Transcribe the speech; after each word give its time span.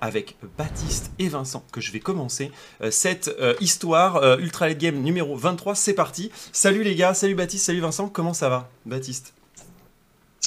avec 0.00 0.36
Baptiste 0.56 1.10
et 1.18 1.28
Vincent 1.28 1.64
que 1.72 1.80
je 1.80 1.92
vais 1.92 2.00
commencer 2.00 2.50
cette 2.90 3.30
histoire 3.60 4.38
Ultra 4.38 4.68
Late 4.68 4.78
Game 4.78 5.02
numéro 5.02 5.36
23. 5.36 5.74
C'est 5.74 5.94
parti. 5.94 6.30
Salut 6.52 6.82
les 6.82 6.94
gars, 6.94 7.14
salut 7.14 7.34
Baptiste, 7.34 7.66
salut 7.66 7.80
Vincent, 7.80 8.08
comment 8.08 8.34
ça 8.34 8.48
va 8.48 8.68
Baptiste? 8.84 9.34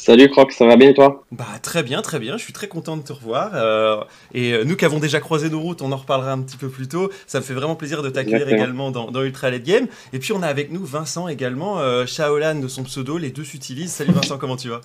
Salut 0.02 0.30
Croc, 0.30 0.54
ça 0.54 0.66
va 0.66 0.78
bien 0.78 0.94
toi? 0.94 1.24
Bah 1.32 1.46
très 1.62 1.84
bien, 1.84 2.02
très 2.02 2.20
bien, 2.20 2.38
je 2.38 2.44
suis 2.44 2.54
très 2.54 2.68
content 2.68 2.96
de 2.96 3.02
te 3.02 3.12
revoir. 3.12 3.52
Euh, 3.54 4.02
et 4.34 4.54
euh, 4.54 4.64
nous 4.64 4.76
qui 4.76 4.86
avons 4.86 5.00
déjà 5.00 5.20
croisé 5.20 5.50
nos 5.50 5.60
routes, 5.60 5.82
on 5.82 5.92
en 5.92 5.98
reparlera 5.98 6.32
un 6.32 6.42
petit 6.42 6.58
peu 6.58 6.70
plus 6.70 6.88
tôt. 6.88 7.12
Ça 7.28 7.40
me 7.40 7.44
fait 7.44 7.54
vraiment 7.54 7.76
plaisir 7.76 8.02
de 8.02 8.10
t'accueillir 8.10 8.48
également 8.48 8.92
dans, 8.92 9.24
Ultra 9.24 9.52
Late 9.52 9.64
Game. 9.64 9.88
Et 10.14 10.20
puis 10.20 10.32
on 10.32 10.42
a 10.42 10.48
avec 10.48 10.72
nous 10.72 10.86
Vincent 10.86 11.28
également, 11.28 11.80
euh, 11.80 12.06
Shaolan 12.06 12.56
de 12.56 12.68
son 12.68 12.84
pseudo, 12.84 13.18
les 13.18 13.30
deux 13.30 13.44
s'utilisent. 13.44 13.92
Salut 13.92 14.14
Vincent, 14.14 14.38
comment 14.38 14.58
tu 14.58 14.70
vas? 14.70 14.82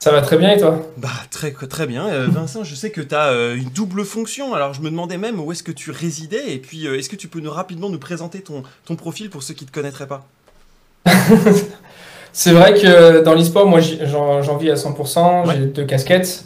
Ça 0.00 0.10
va 0.10 0.22
très 0.22 0.36
bien 0.36 0.50
et 0.50 0.58
toi? 0.58 0.80
Bah 0.96 1.08
très 1.30 1.52
très 1.52 1.86
bien. 1.86 2.08
Vincent, 2.26 2.64
je 2.64 2.74
sais 2.74 2.90
que 2.90 3.00
tu 3.00 3.14
as 3.14 3.30
une 3.54 3.68
double 3.68 4.04
fonction. 4.04 4.54
Alors 4.54 4.74
je 4.74 4.80
me 4.80 4.90
demandais 4.90 5.18
même 5.18 5.38
où 5.38 5.52
est-ce 5.52 5.62
que 5.62 5.72
tu 5.72 5.90
résidais 5.90 6.52
et 6.52 6.58
puis 6.58 6.86
est-ce 6.86 7.08
que 7.08 7.16
tu 7.16 7.28
peux 7.28 7.40
nous 7.40 7.50
rapidement 7.50 7.88
nous 7.90 7.98
présenter 7.98 8.40
ton, 8.40 8.62
ton 8.86 8.96
profil 8.96 9.30
pour 9.30 9.42
ceux 9.42 9.54
qui 9.54 9.64
ne 9.64 9.68
te 9.68 9.74
connaîtraient 9.74 10.08
pas? 10.08 10.26
C'est 12.32 12.52
vrai 12.52 12.74
que 12.74 13.22
dans 13.22 13.34
l'e-sport, 13.34 13.66
moi 13.66 13.80
j'en 13.80 14.56
vis 14.56 14.70
à 14.70 14.74
100%, 14.74 15.52
j'ai 15.52 15.66
deux 15.66 15.84
casquettes. 15.84 16.44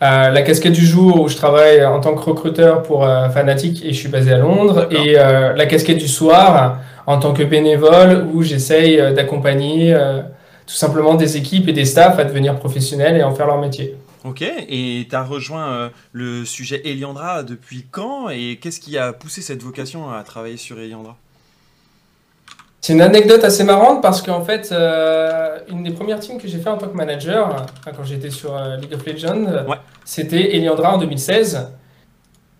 Euh, 0.00 0.30
la 0.30 0.42
casquette 0.42 0.72
du 0.72 0.86
jour 0.86 1.22
où 1.22 1.28
je 1.28 1.36
travaille 1.36 1.84
en 1.84 1.98
tant 2.00 2.14
que 2.14 2.20
recruteur 2.20 2.82
pour 2.82 3.04
euh, 3.04 3.28
Fanatic 3.30 3.84
et 3.84 3.92
je 3.92 3.98
suis 3.98 4.08
basé 4.08 4.32
à 4.32 4.38
Londres. 4.38 4.86
Et 4.92 5.18
euh, 5.18 5.54
la 5.54 5.66
casquette 5.66 5.98
du 5.98 6.06
soir 6.06 6.78
en 7.06 7.18
tant 7.18 7.32
que 7.32 7.42
bénévole 7.42 8.26
où 8.32 8.42
j'essaye 8.42 8.96
d'accompagner 9.14 9.96
tout 10.68 10.74
simplement 10.74 11.16
des 11.16 11.36
équipes 11.36 11.66
et 11.66 11.72
des 11.72 11.84
staffs 11.84 12.20
à 12.20 12.24
devenir 12.24 12.56
professionnels 12.58 13.16
et 13.16 13.24
en 13.24 13.34
faire 13.34 13.48
leur 13.48 13.58
métier. 13.58 13.96
Ok, 14.24 14.42
et 14.42 15.06
tu 15.08 15.16
as 15.16 15.24
rejoint 15.24 15.90
le 16.12 16.44
sujet 16.44 16.82
Eliandra 16.84 17.42
depuis 17.42 17.86
quand 17.90 18.28
et 18.28 18.58
qu'est-ce 18.60 18.78
qui 18.78 18.98
a 18.98 19.12
poussé 19.12 19.42
cette 19.42 19.62
vocation 19.62 20.12
à 20.12 20.22
travailler 20.22 20.56
sur 20.56 20.78
Eliandra? 20.78 21.16
C'est 22.80 22.92
une 22.92 23.00
anecdote 23.00 23.44
assez 23.44 23.64
marrante 23.64 24.00
parce 24.00 24.22
qu'en 24.22 24.42
fait, 24.42 24.70
euh, 24.72 25.58
une 25.68 25.82
des 25.82 25.90
premières 25.90 26.20
teams 26.20 26.38
que 26.38 26.46
j'ai 26.48 26.58
fait 26.58 26.70
en 26.70 26.78
tant 26.78 26.88
que 26.88 26.96
manager, 26.96 27.66
quand 27.84 28.04
j'étais 28.04 28.30
sur 28.30 28.56
euh, 28.56 28.76
League 28.76 28.94
of 28.94 29.04
Legends, 29.04 29.66
c'était 30.04 30.56
Eliandra 30.56 30.94
en 30.94 30.98
2016. 30.98 31.68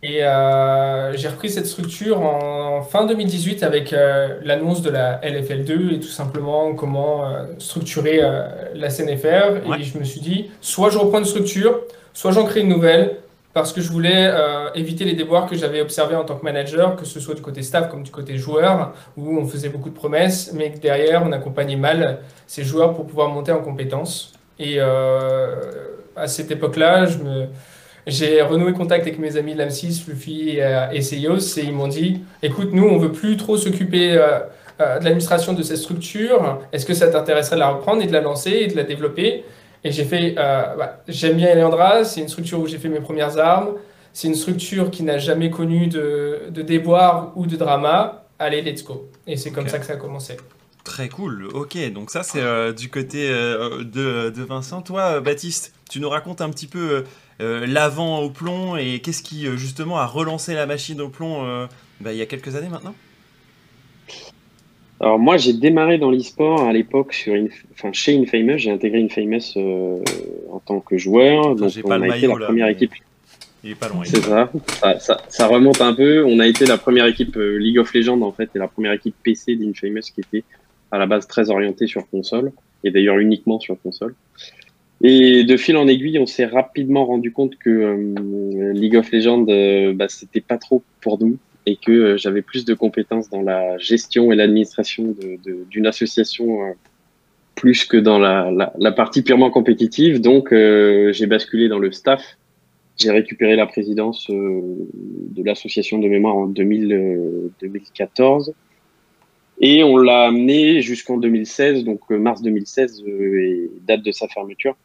Et 0.03 0.25
euh, 0.25 1.17
j'ai 1.17 1.29
repris 1.29 1.51
cette 1.51 1.67
structure 1.67 2.21
en, 2.21 2.83
fin 2.83 3.07
2018 3.07 3.63
avec 3.65 3.95
l'annonce 4.43 4.83
de 4.83 4.91
la 4.91 5.21
LFL2 5.21 5.95
et 5.95 6.01
tout 6.01 6.07
simplement 6.07 6.75
comment 6.75 7.25
structurer 7.59 8.21
la 8.75 8.89
CNFR. 8.89 9.75
Et 9.79 9.83
je 9.83 9.99
me 9.99 10.05
suis 10.05 10.21
dit, 10.21 10.51
soit 10.61 10.91
je 10.91 10.99
reprends 10.99 11.19
une 11.19 11.25
structure, 11.25 11.81
soit 12.15 12.31
j'en 12.31 12.45
crée 12.45 12.61
une 12.61 12.69
nouvelle, 12.69 13.17
parce 13.59 13.73
que 13.73 13.81
je 13.81 13.91
voulais 13.91 14.29
euh, 14.29 14.71
éviter 14.75 15.05
les 15.05 15.15
déboires 15.15 15.49
que 15.49 15.57
j'avais 15.57 15.81
observés 15.81 16.15
en 16.15 16.25
tant 16.25 16.37
que 16.37 16.45
manager, 16.45 16.95
que 16.95 17.05
ce 17.05 17.19
soit 17.19 17.35
du 17.35 17.43
côté 17.43 17.63
staff 17.63 17.89
comme 17.89 18.05
du 18.05 18.11
côté 18.13 18.37
joueur, 18.37 18.93
où 19.17 19.37
on 19.37 19.47
faisait 19.47 19.69
beaucoup 19.69 19.91
de 19.91 19.95
promesses, 19.95 20.53
mais 20.55 20.71
que 20.71 20.79
derrière, 20.79 21.25
on 21.25 21.33
accompagnait 21.33 21.77
mal 21.77 22.21
ces 22.47 22.63
joueurs 22.63 22.95
pour 22.95 23.07
pouvoir 23.07 23.31
monter 23.31 23.51
en 23.51 23.61
compétences. 23.61 24.33
Et 24.61 24.77
euh, 24.79 25.57
à 26.15 26.29
cette 26.29 26.51
époque-là, 26.53 27.07
j'ai 28.09 28.43
renoué 28.43 28.73
contact 28.73 29.07
avec 29.07 29.19
mes 29.19 29.37
amis 29.37 29.55
de 29.55 29.59
l'AM6, 29.63 30.09
Luffy 30.09 30.59
et 30.93 31.03
Seios, 31.03 31.59
et 31.59 31.63
ils 31.63 31.73
m'ont 31.73 31.89
dit, 31.89 32.23
écoute, 32.43 32.71
nous, 32.73 32.85
on 32.85 32.99
veut 32.99 33.13
plus 33.13 33.37
trop 33.37 33.57
s'occuper 33.57 34.19
euh, 34.81 34.99
de 35.01 35.05
l'administration 35.05 35.55
de 35.55 35.63
cette 35.63 35.79
structure, 35.79 36.61
est-ce 36.73 36.87
que 36.87 36.95
ça 36.95 37.09
t'intéresserait 37.09 37.57
de 37.57 37.61
la 37.61 37.71
reprendre 37.71 38.01
et 38.01 38.07
de 38.07 38.13
la 38.13 38.21
lancer 38.21 38.51
et 38.51 38.67
de 38.69 38.77
la 38.77 38.85
développer? 38.85 39.45
Et 39.83 39.91
j'ai 39.91 40.05
fait, 40.05 40.37
euh, 40.39 40.77
bah, 40.77 41.03
j'aime 41.09 41.37
bien 41.37 41.49
Eleandra, 41.49 42.05
c'est 42.05 42.21
une 42.21 42.29
structure 42.29 42.61
où 42.61 42.67
j'ai 42.67 42.79
fait 42.79 42.89
mes 42.89 43.01
premières 43.01 43.39
armes, 43.39 43.71
c'est 44.13 44.29
une 44.29 44.37
structure 44.37 44.91
qui 44.91 45.03
n'a 45.03 45.19
jamais 45.19 45.51
connu 45.51 45.89
de, 45.89 46.43
de, 46.51 46.63
déboire 46.63 47.33
ou 47.35 47.47
de 47.47 47.57
drama. 47.57 48.25
Allez, 48.39 48.63
let's 48.63 48.85
go. 48.85 49.09
Et 49.27 49.37
c'est 49.37 49.51
comme 49.51 49.69
ça 49.69 49.79
que 49.79 49.87
ça 49.87 49.95
a 49.95 49.97
commencé. 49.97 50.37
Très 50.85 51.09
cool, 51.09 51.49
ok, 51.53 51.77
donc 51.93 52.11
ça 52.11 52.23
c'est 52.23 52.41
euh, 52.41 52.73
du 52.73 52.89
côté 52.89 53.29
euh, 53.29 53.85
de, 53.85 54.31
de, 54.31 54.43
Vincent. 54.43 54.81
Toi, 54.81 55.21
Baptiste, 55.21 55.75
tu 55.91 56.01
nous 56.01 56.09
racontes 56.09 56.41
un 56.41 56.51
petit 56.51 56.67
peu 56.67 57.05
l'avant 57.41 58.21
au 58.21 58.31
plomb 58.31 58.77
et 58.77 59.01
qu'est-ce 59.01 59.23
qui 59.23 59.47
justement 59.57 59.99
a 59.99 60.07
relancé 60.07 60.55
la 60.55 60.67
machine 60.67 61.01
au 61.01 61.09
plomb 61.09 61.69
bah, 62.01 62.13
il 62.13 62.19
y 62.19 62.23
a 62.23 62.27
quelques 62.27 62.57
années 62.57 62.69
maintenant? 62.69 62.95
Alors 65.01 65.19
moi, 65.19 65.37
j'ai 65.37 65.53
démarré 65.53 65.99
dans 65.99 66.11
l'e-sport 66.11 66.63
à 66.63 66.73
l'époque 66.73 67.13
sur 67.13 67.35
une, 67.35 67.51
enfin, 67.73 67.93
chez 67.93 68.19
Infamous. 68.19 68.59
J'ai 68.59 68.71
intégré 68.71 69.03
Infamous 69.03 69.57
euh, 69.57 70.03
en 70.51 70.59
tant 70.59 70.81
que 70.81 70.99
joueur. 70.99 71.55
donc 71.55 71.71
on 71.85 71.91
a 71.91 72.17
été 72.17 72.27
la 72.27 72.35
première 72.35 72.69
équipe. 72.69 72.93
Il 73.63 73.73
est 73.73 73.75
pas 73.75 73.89
loin. 73.89 74.03
C'est 74.05 74.23
ça. 74.23 74.51
Ça, 74.99 75.19
ça. 75.29 75.47
remonte 75.47 75.81
un 75.81 75.95
peu. 75.95 76.25
On 76.25 76.41
a 76.41 76.47
été 76.47 76.67
la 76.67 76.79
première 76.79 77.07
équipe 77.07 77.37
euh, 77.37 77.59
League 77.59 77.79
of 77.79 77.93
Legends 77.95 78.23
en 78.23 78.33
fait 78.33 78.51
et 78.55 78.59
la 78.59 78.69
première 78.69 78.93
équipe 78.93 79.15
PC 79.23 79.57
d'Infamous 79.57 80.13
qui 80.15 80.21
était 80.21 80.45
à 80.91 80.99
la 80.99 81.07
base 81.07 81.27
très 81.27 81.51
orientée 81.51 81.87
sur 81.87 82.09
console 82.09 82.53
et 82.83 82.91
d'ailleurs 82.91 83.19
uniquement 83.19 83.61
sur 83.61 83.81
console. 83.81 84.15
Et 85.03 85.45
de 85.45 85.57
fil 85.57 85.77
en 85.77 85.87
aiguille, 85.87 86.19
on 86.19 86.27
s'est 86.27 86.47
rapidement 86.47 87.07
rendu 87.07 87.33
compte 87.33 87.57
que 87.57 87.71
euh, 87.71 88.73
League 88.73 88.97
of 88.97 89.11
Legends, 89.13 89.47
bah, 89.95 90.09
c'était 90.09 90.41
pas 90.41 90.59
trop 90.59 90.83
pour 91.01 91.23
nous 91.23 91.39
et 91.69 91.77
que 91.77 91.93
euh, 91.93 92.17
j'avais 92.17 92.43
plus 92.43 92.65
de 92.65 92.75
compétences 92.75 93.29
dans 93.29 93.43
la 93.43 93.79
gestion 93.79 94.33
et 94.33 94.37
l'administration 94.37 95.15
d'une 95.71 95.87
association 95.87 96.63
euh, 96.63 96.73
plus 97.55 97.85
que 97.85 97.99
dans 97.99 98.19
la, 98.19 98.73
partie 98.93 99.21
purement 99.23 99.51
compétitive. 99.51 100.23
Donc, 100.23 100.53
euh, 100.53 101.13
j'ai 101.13 101.27
basculé 101.27 101.69
dans 101.69 101.79
le 101.79 101.93
staff. 101.93 102.39
J'ai 102.97 103.11
récupéré 103.11 103.57
la 103.57 103.67
présidence 103.67 104.31
de 104.31 105.43
l'association 105.45 105.99
de 105.99 106.09
mémoire 106.09 106.37
en 106.37 106.47
2014. 106.47 108.55
Et 109.61 109.85
on 109.85 109.97
l'a 109.97 110.27
amené 110.27 110.83
jusqu'en 110.83 111.17
2016, 111.19 111.83
donc 111.85 112.11
mars 112.11 112.43
2016 112.43 113.05
est 113.07 113.71
date 113.87 114.03
de 114.03 114.13
sa 114.13 114.29
fermeture. 114.29 114.77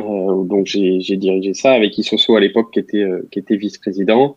Donc 0.00 0.66
j'ai 0.66 1.16
dirigé 1.16 1.54
ça 1.54 1.72
avec 1.72 1.96
Isoso 1.98 2.36
à 2.36 2.40
l'époque 2.40 2.72
qui 2.72 2.80
était, 2.80 3.06
qui 3.30 3.38
était 3.38 3.56
vice-président. 3.56 4.36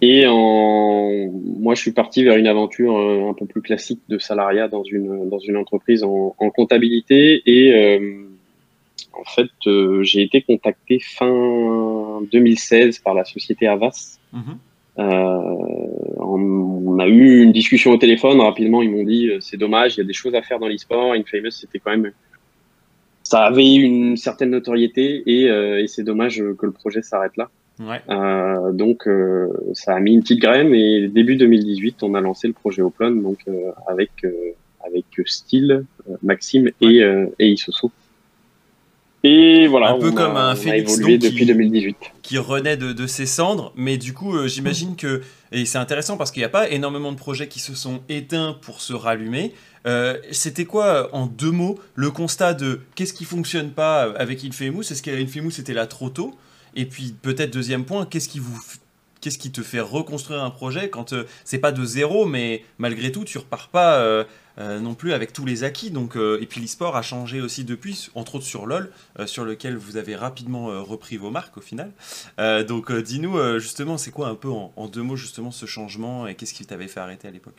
Et 0.00 0.26
en... 0.26 1.30
moi, 1.32 1.74
je 1.74 1.80
suis 1.80 1.92
parti 1.92 2.24
vers 2.24 2.36
une 2.36 2.46
aventure 2.46 2.96
euh, 2.96 3.30
un 3.30 3.34
peu 3.34 3.46
plus 3.46 3.62
classique 3.62 4.00
de 4.08 4.18
salariat 4.18 4.68
dans 4.68 4.82
une, 4.82 5.28
dans 5.28 5.38
une 5.38 5.56
entreprise 5.56 6.02
en, 6.04 6.34
en 6.38 6.50
comptabilité. 6.50 7.42
Et 7.46 7.72
euh, 7.72 8.26
en 9.12 9.24
fait, 9.24 9.50
euh, 9.66 10.02
j'ai 10.02 10.22
été 10.22 10.42
contacté 10.42 10.98
fin 10.98 12.20
2016 12.30 12.98
par 12.98 13.14
la 13.14 13.24
société 13.24 13.66
Avas. 13.66 14.18
Mhm. 14.32 14.58
on, 16.18 16.98
a 16.98 17.08
eu 17.08 17.42
une 17.42 17.52
discussion 17.52 17.92
au 17.92 17.96
téléphone. 17.96 18.40
Rapidement, 18.40 18.82
ils 18.82 18.90
m'ont 18.90 19.04
dit 19.04 19.30
c'est 19.40 19.56
dommage, 19.56 19.94
il 19.94 19.98
y 19.98 20.00
a 20.02 20.06
des 20.06 20.12
choses 20.12 20.34
à 20.34 20.42
faire 20.42 20.58
dans 20.58 20.68
l'e-sport. 20.68 21.12
Infamous, 21.12 21.50
c'était 21.50 21.78
quand 21.78 21.92
même. 21.92 22.12
Ça 23.24 23.40
avait 23.44 23.74
une 23.74 24.16
certaine 24.16 24.50
notoriété 24.50 25.22
et, 25.26 25.46
et 25.46 25.86
c'est 25.88 26.04
dommage 26.04 26.42
que 26.58 26.66
le 26.66 26.72
projet 26.72 27.02
s'arrête 27.02 27.36
là. 27.36 27.50
Ouais. 27.80 28.00
Euh, 28.08 28.72
donc 28.72 29.08
euh, 29.08 29.48
ça 29.72 29.96
a 29.96 30.00
mis 30.00 30.12
une 30.12 30.20
petite 30.20 30.40
graine 30.40 30.72
et 30.72 31.08
début 31.08 31.34
2018 31.34 32.04
on 32.04 32.14
a 32.14 32.20
lancé 32.20 32.46
le 32.46 32.52
projet 32.52 32.82
Open 32.82 33.20
donc 33.20 33.38
euh, 33.48 33.72
avec 33.88 34.10
euh, 34.22 34.30
avec 34.86 35.06
Style, 35.26 35.84
Maxime 36.22 36.70
et, 36.82 37.00
et 37.38 37.48
Isoso. 37.48 37.90
Et 39.26 39.66
voilà, 39.68 39.90
un 39.90 39.98
peu 39.98 40.12
comme 40.12 40.36
un 40.36 40.54
phénix 40.54 41.00
qui, 41.00 41.18
depuis 41.18 41.46
2018. 41.46 41.96
qui 42.22 42.36
renaît 42.36 42.76
de, 42.76 42.92
de, 42.92 43.06
ses 43.06 43.24
cendres, 43.24 43.72
mais 43.74 43.96
du 43.96 44.12
coup, 44.12 44.46
j'imagine 44.46 44.96
que, 44.96 45.22
et 45.50 45.64
c'est 45.64 45.78
intéressant 45.78 46.18
parce 46.18 46.30
qu'il 46.30 46.40
n'y 46.42 46.46
a 46.46 46.50
pas 46.50 46.68
énormément 46.68 47.10
de 47.10 47.16
projets 47.16 47.48
qui 47.48 47.58
se 47.58 47.74
sont 47.74 48.02
éteints 48.10 48.54
pour 48.60 48.82
se 48.82 48.92
rallumer. 48.92 49.54
Euh, 49.86 50.18
C'était 50.30 50.66
quoi, 50.66 51.08
en 51.14 51.26
deux 51.26 51.50
mots, 51.50 51.78
le 51.94 52.10
constat 52.10 52.52
de 52.52 52.80
qu'est-ce 52.94 53.14
qui 53.14 53.24
fonctionne 53.24 53.70
pas 53.70 54.02
avec 54.16 54.44
Infamous? 54.44 54.82
Est-ce 54.82 55.02
qu'Infamous 55.02 55.58
était 55.58 55.74
là 55.74 55.86
trop 55.86 56.10
tôt? 56.10 56.34
Et 56.76 56.84
puis 56.84 57.14
peut-être 57.20 57.50
deuxième 57.50 57.84
point, 57.86 58.04
qu'est-ce 58.04 58.28
qui 58.28 58.40
vous 58.40 58.60
qu'est-ce 59.20 59.38
qui 59.38 59.50
te 59.50 59.62
fait 59.62 59.80
reconstruire 59.80 60.44
un 60.44 60.50
projet 60.50 60.90
quand 60.90 61.14
euh, 61.14 61.24
c'est 61.44 61.58
pas 61.58 61.72
de 61.72 61.82
zéro, 61.82 62.26
mais 62.26 62.62
malgré 62.76 63.10
tout, 63.10 63.24
tu 63.24 63.38
repars 63.38 63.68
pas 63.68 64.26
euh, 64.58 64.64
euh, 64.64 64.80
non 64.80 64.94
plus 64.94 65.12
avec 65.12 65.32
tous 65.32 65.44
les 65.44 65.64
acquis. 65.64 65.90
Donc, 65.90 66.16
et 66.16 66.46
puis 66.46 66.60
l'e-sport 66.60 66.96
a 66.96 67.02
changé 67.02 67.40
aussi 67.40 67.64
depuis, 67.64 68.08
entre 68.14 68.36
autres 68.36 68.44
sur 68.44 68.66
LoL, 68.66 68.90
sur 69.26 69.44
lequel 69.44 69.76
vous 69.76 69.96
avez 69.96 70.16
rapidement 70.16 70.66
repris 70.82 71.16
vos 71.16 71.30
marques 71.30 71.56
au 71.56 71.60
final. 71.60 71.92
donc, 72.66 72.92
dis-nous 72.92 73.58
justement, 73.58 73.98
c'est 73.98 74.10
quoi 74.10 74.28
un 74.28 74.34
peu 74.34 74.48
en, 74.48 74.88
deux 74.88 75.02
mots 75.02 75.16
justement 75.16 75.50
ce 75.50 75.66
changement 75.66 76.26
et 76.26 76.34
qu'est-ce 76.34 76.54
qui 76.54 76.64
t'avait 76.64 76.88
fait 76.88 77.00
arrêter 77.00 77.28
à 77.28 77.30
l'époque? 77.30 77.54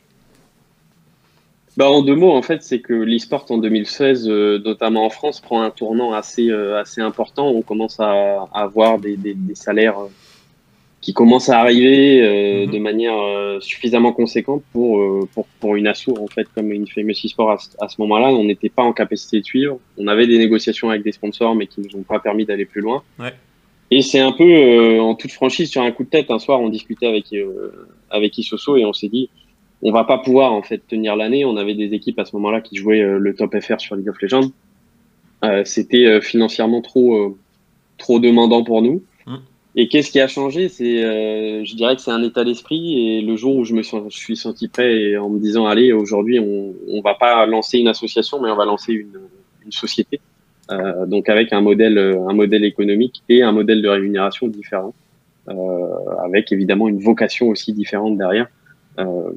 Bah, 1.76 1.90
en 1.90 2.00
deux 2.00 2.14
mots, 2.14 2.32
en 2.32 2.40
fait, 2.40 2.62
c'est 2.62 2.80
que 2.80 2.94
l'e-sport 2.94 3.44
en 3.50 3.58
2016, 3.58 4.28
euh, 4.28 4.58
notamment 4.58 5.04
en 5.04 5.10
France, 5.10 5.40
prend 5.40 5.60
un 5.60 5.70
tournant 5.70 6.14
assez, 6.14 6.48
euh, 6.48 6.80
assez 6.80 7.02
important. 7.02 7.48
On 7.48 7.60
commence 7.60 8.00
à, 8.00 8.48
avoir 8.54 8.98
des, 8.98 9.18
salaires 9.52 9.98
euh, 9.98 10.10
qui 11.00 11.12
commencent 11.12 11.48
à 11.48 11.60
arriver 11.60 12.66
mhm. 12.66 12.72
de 12.72 12.78
manière 12.78 13.62
suffisamment 13.62 14.12
conséquente 14.12 14.62
pour, 14.72 15.28
pour, 15.34 15.46
pour 15.60 15.76
une 15.76 15.86
assour, 15.86 16.20
en 16.20 16.26
fait, 16.26 16.46
comme 16.54 16.72
une 16.72 16.86
famous 16.88 17.12
e-sport 17.24 17.50
à, 17.50 17.58
à, 17.80 17.88
ce 17.88 18.00
moment-là. 18.00 18.28
On 18.28 18.44
n'était 18.44 18.70
pas 18.70 18.82
en 18.82 18.92
capacité 18.92 19.40
de 19.40 19.44
suivre. 19.44 19.78
On 19.98 20.08
avait 20.08 20.26
des 20.26 20.38
négociations 20.38 20.90
avec 20.90 21.02
des 21.02 21.12
sponsors, 21.12 21.54
mais 21.54 21.66
qui 21.66 21.80
ne 21.80 21.86
nous 21.86 22.00
ont 22.00 22.02
pas 22.02 22.18
permis 22.18 22.44
d'aller 22.44 22.64
plus 22.64 22.80
loin. 22.80 23.02
Ouais. 23.18 23.32
Et 23.90 24.02
c'est 24.02 24.18
un 24.18 24.32
peu 24.32 25.00
en 25.00 25.14
toute 25.14 25.30
franchise 25.32 25.70
sur 25.70 25.82
un 25.82 25.90
coup 25.92 26.04
de 26.04 26.08
tête. 26.08 26.30
Un 26.30 26.38
soir, 26.38 26.60
on 26.60 26.68
discutait 26.68 27.06
avec 27.06 27.32
avec 28.10 28.36
Isoso 28.38 28.76
et 28.76 28.84
on 28.84 28.92
s'est 28.92 29.08
dit, 29.08 29.30
on 29.82 29.92
va 29.92 30.04
pas 30.04 30.18
pouvoir 30.18 30.52
en 30.52 30.62
fait 30.62 30.82
tenir 30.88 31.14
l'année. 31.14 31.44
On 31.44 31.56
avait 31.56 31.74
des 31.74 31.94
équipes 31.94 32.18
à 32.18 32.24
ce 32.24 32.34
moment-là 32.36 32.60
qui 32.60 32.76
jouaient 32.76 33.02
le 33.02 33.34
top 33.34 33.58
FR 33.58 33.80
sur 33.80 33.94
League 33.94 34.08
of 34.08 34.20
Legends. 34.20 34.50
C'était 35.64 36.20
financièrement 36.20 36.82
trop 36.82 37.36
trop 37.98 38.18
demandant 38.18 38.64
pour 38.64 38.82
nous. 38.82 39.02
Et 39.78 39.88
qu'est-ce 39.88 40.10
qui 40.10 40.20
a 40.20 40.26
changé? 40.26 40.68
C'est, 40.68 41.04
euh, 41.04 41.62
je 41.64 41.76
dirais 41.76 41.96
que 41.96 42.02
c'est 42.02 42.10
un 42.10 42.22
état 42.22 42.44
d'esprit. 42.44 43.18
Et 43.18 43.20
le 43.20 43.36
jour 43.36 43.56
où 43.56 43.64
je 43.64 43.74
me 43.74 43.82
suis 44.08 44.36
senti 44.36 44.68
prêt, 44.68 45.16
en 45.18 45.28
me 45.28 45.38
disant 45.38 45.66
allez, 45.66 45.92
aujourd'hui, 45.92 46.40
on, 46.40 46.74
on 46.88 47.00
va 47.02 47.14
pas 47.14 47.44
lancer 47.46 47.78
une 47.78 47.88
association, 47.88 48.40
mais 48.40 48.50
on 48.50 48.56
va 48.56 48.64
lancer 48.64 48.92
une, 48.92 49.20
une 49.64 49.72
société. 49.72 50.20
Euh, 50.70 51.06
donc 51.06 51.28
avec 51.28 51.52
un 51.52 51.60
modèle, 51.60 51.98
un 51.98 52.32
modèle 52.32 52.64
économique 52.64 53.22
et 53.28 53.42
un 53.42 53.52
modèle 53.52 53.82
de 53.82 53.88
rémunération 53.88 54.48
différent, 54.48 54.94
euh, 55.48 55.54
avec 56.24 56.50
évidemment 56.50 56.88
une 56.88 56.98
vocation 56.98 57.48
aussi 57.48 57.72
différente 57.72 58.18
derrière, 58.18 58.48
euh, 58.98 59.30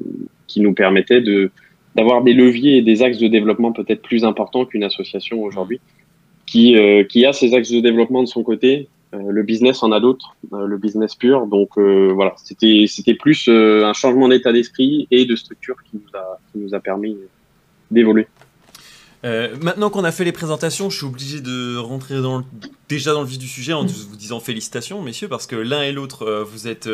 qui 0.46 0.60
nous 0.60 0.74
permettait 0.74 1.20
de 1.20 1.50
d'avoir 1.96 2.22
des 2.22 2.32
leviers 2.32 2.76
et 2.78 2.82
des 2.82 3.02
axes 3.02 3.18
de 3.18 3.26
développement 3.26 3.72
peut-être 3.72 4.00
plus 4.00 4.24
importants 4.24 4.64
qu'une 4.64 4.84
association 4.84 5.42
aujourd'hui 5.42 5.80
qui, 6.46 6.76
euh, 6.76 7.02
qui 7.04 7.26
a 7.26 7.32
ses 7.32 7.52
axes 7.52 7.72
de 7.72 7.80
développement 7.80 8.22
de 8.22 8.28
son 8.28 8.44
côté. 8.44 8.88
Euh, 9.12 9.18
le 9.30 9.42
business 9.42 9.82
en 9.82 9.90
a 9.92 10.00
d'autres, 10.00 10.36
euh, 10.52 10.66
le 10.66 10.78
business 10.78 11.14
pur. 11.14 11.46
Donc 11.46 11.78
voilà, 11.78 12.34
c'était 12.44 12.84
c'était 12.88 13.14
plus 13.14 13.48
un 13.48 13.92
changement 13.92 14.28
d'état 14.28 14.52
d'esprit 14.52 15.08
et 15.10 15.24
de 15.24 15.36
structure 15.36 15.76
qui 15.82 15.96
nous 15.96 16.18
a, 16.18 16.38
qui 16.52 16.58
nous 16.58 16.74
a 16.74 16.80
permis 16.80 17.16
d'évoluer. 17.90 18.28
maintenant 19.22 19.90
qu'on 19.90 20.04
a 20.04 20.12
fait 20.12 20.24
les 20.24 20.32
présentations, 20.32 20.90
je 20.90 20.98
suis 20.98 21.06
obligé 21.06 21.40
de 21.40 21.76
rentrer 21.76 22.20
dans 22.20 22.44
déjà 22.88 23.12
dans 23.12 23.22
le 23.22 23.26
vif 23.26 23.38
du 23.38 23.48
sujet 23.48 23.72
en 23.72 23.84
vous 23.84 24.16
disant 24.16 24.40
félicitations, 24.40 25.02
messieurs, 25.02 25.28
parce 25.28 25.46
que 25.46 25.56
l'un 25.56 25.82
et 25.82 25.92
l'autre, 25.92 26.46
vous 26.50 26.68
êtes 26.68 26.88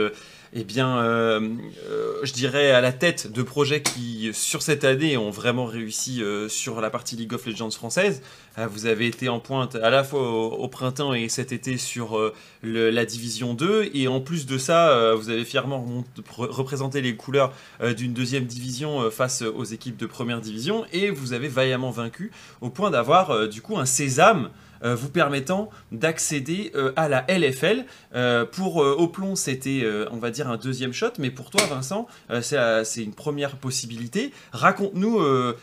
eh 0.52 0.64
bien, 0.64 0.98
euh, 0.98 1.40
euh, 1.88 2.20
je 2.22 2.32
dirais 2.32 2.70
à 2.70 2.81
la 2.81 2.93
tête 2.93 3.32
de 3.32 3.43
projets 3.43 3.82
qui, 3.82 4.31
sur 4.32 4.62
cette 4.62 4.84
année, 4.84 5.16
ont 5.16 5.31
vraiment 5.31 5.66
réussi 5.66 6.22
euh, 6.22 6.48
sur 6.48 6.81
la 6.81 6.90
partie 6.90 7.16
League 7.16 7.32
of 7.32 7.46
Legends 7.46 7.70
française. 7.70 8.22
vous 8.56 8.87
avez 8.87 9.06
été 9.06 9.28
en 9.28 9.40
pointe 9.40 9.75
à 9.75 9.90
la 9.90 10.04
fois 10.04 10.20
au, 10.22 10.69
printemps 10.69 11.12
et 11.14 11.28
cet 11.28 11.52
été 11.52 11.76
sur 11.76 12.19
la 12.62 13.04
division 13.04 13.54
2, 13.54 13.90
et 13.93 14.08
en 14.08 14.20
plus 14.20 14.46
de 14.46 14.56
ça, 14.56 15.14
vous 15.14 15.28
avez 15.28 15.44
fièrement 15.44 16.04
représenté 16.28 17.02
les 17.02 17.16
couleurs 17.16 17.52
d'une 17.96 18.14
deuxième 18.14 18.46
division 18.46 19.10
face 19.10 19.43
aux 19.43 19.64
équipes 19.64 19.98
de 19.98 20.06
première 20.06 20.40
division, 20.40 20.87
et 20.93 21.10
vous 21.10 21.34
avez 21.34 21.48
vaillamment 21.48 21.90
vaincu 21.90 22.32
au 22.62 22.70
point 22.70 22.90
d'avoir 22.90 23.46
du 23.48 23.60
coup 23.60 23.76
un 23.76 23.87
sésame 23.87 24.48
vous 24.82 25.08
permettant 25.08 25.70
d'accéder 25.93 26.73
euh, 26.75 26.93
à 26.96 27.08
la 27.08 27.25
LFL. 27.28 27.84
Euh, 28.14 28.44
pour 28.44 28.76
Oplon, 28.76 29.37
c'était, 29.37 29.84
on 30.11 30.17
va 30.17 30.31
dire, 30.31 30.49
un 30.49 30.56
deuxième 30.56 30.93
shot, 30.93 31.12
mais 31.19 31.31
pour 31.31 31.50
toi, 31.50 31.61
Vincent, 31.67 32.06
c'est 32.43 33.02
une 33.02 33.12
première 33.12 33.56
possibilité. 33.56 34.32
Raconte-nous, 34.52 35.20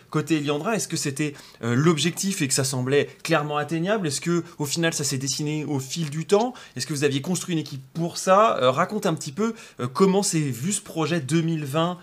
côté 0.09 0.37
Eliandra, 0.37 0.75
est-ce 0.75 0.87
que 0.87 0.97
c'était 0.97 1.33
l'objectif 1.61 2.41
et 2.41 2.47
que 2.47 2.53
ça 2.53 2.63
semblait 2.63 3.07
clairement 3.23 3.57
atteignable? 3.57 4.07
Est-ce 4.07 4.21
que 4.21 4.43
au 4.57 4.65
final, 4.65 4.93
ça 4.93 5.03
s'est 5.03 5.17
dessiné 5.17 5.65
au 5.65 5.79
fil 5.79 6.09
du 6.09 6.25
temps? 6.25 6.53
Est-ce 6.75 6.85
que 6.85 6.93
vous 6.93 7.03
aviez 7.03 7.21
construit 7.21 7.53
une 7.53 7.59
équipe 7.59 7.83
pour 7.93 8.17
ça? 8.17 8.57
Raconte 8.71 9.05
un 9.05 9.13
petit 9.13 9.31
peu 9.31 9.53
comment 9.93 10.23
s'est 10.23 10.39
vu 10.39 10.71
ce 10.71 10.81
projet 10.81 11.19
2020 11.19 11.97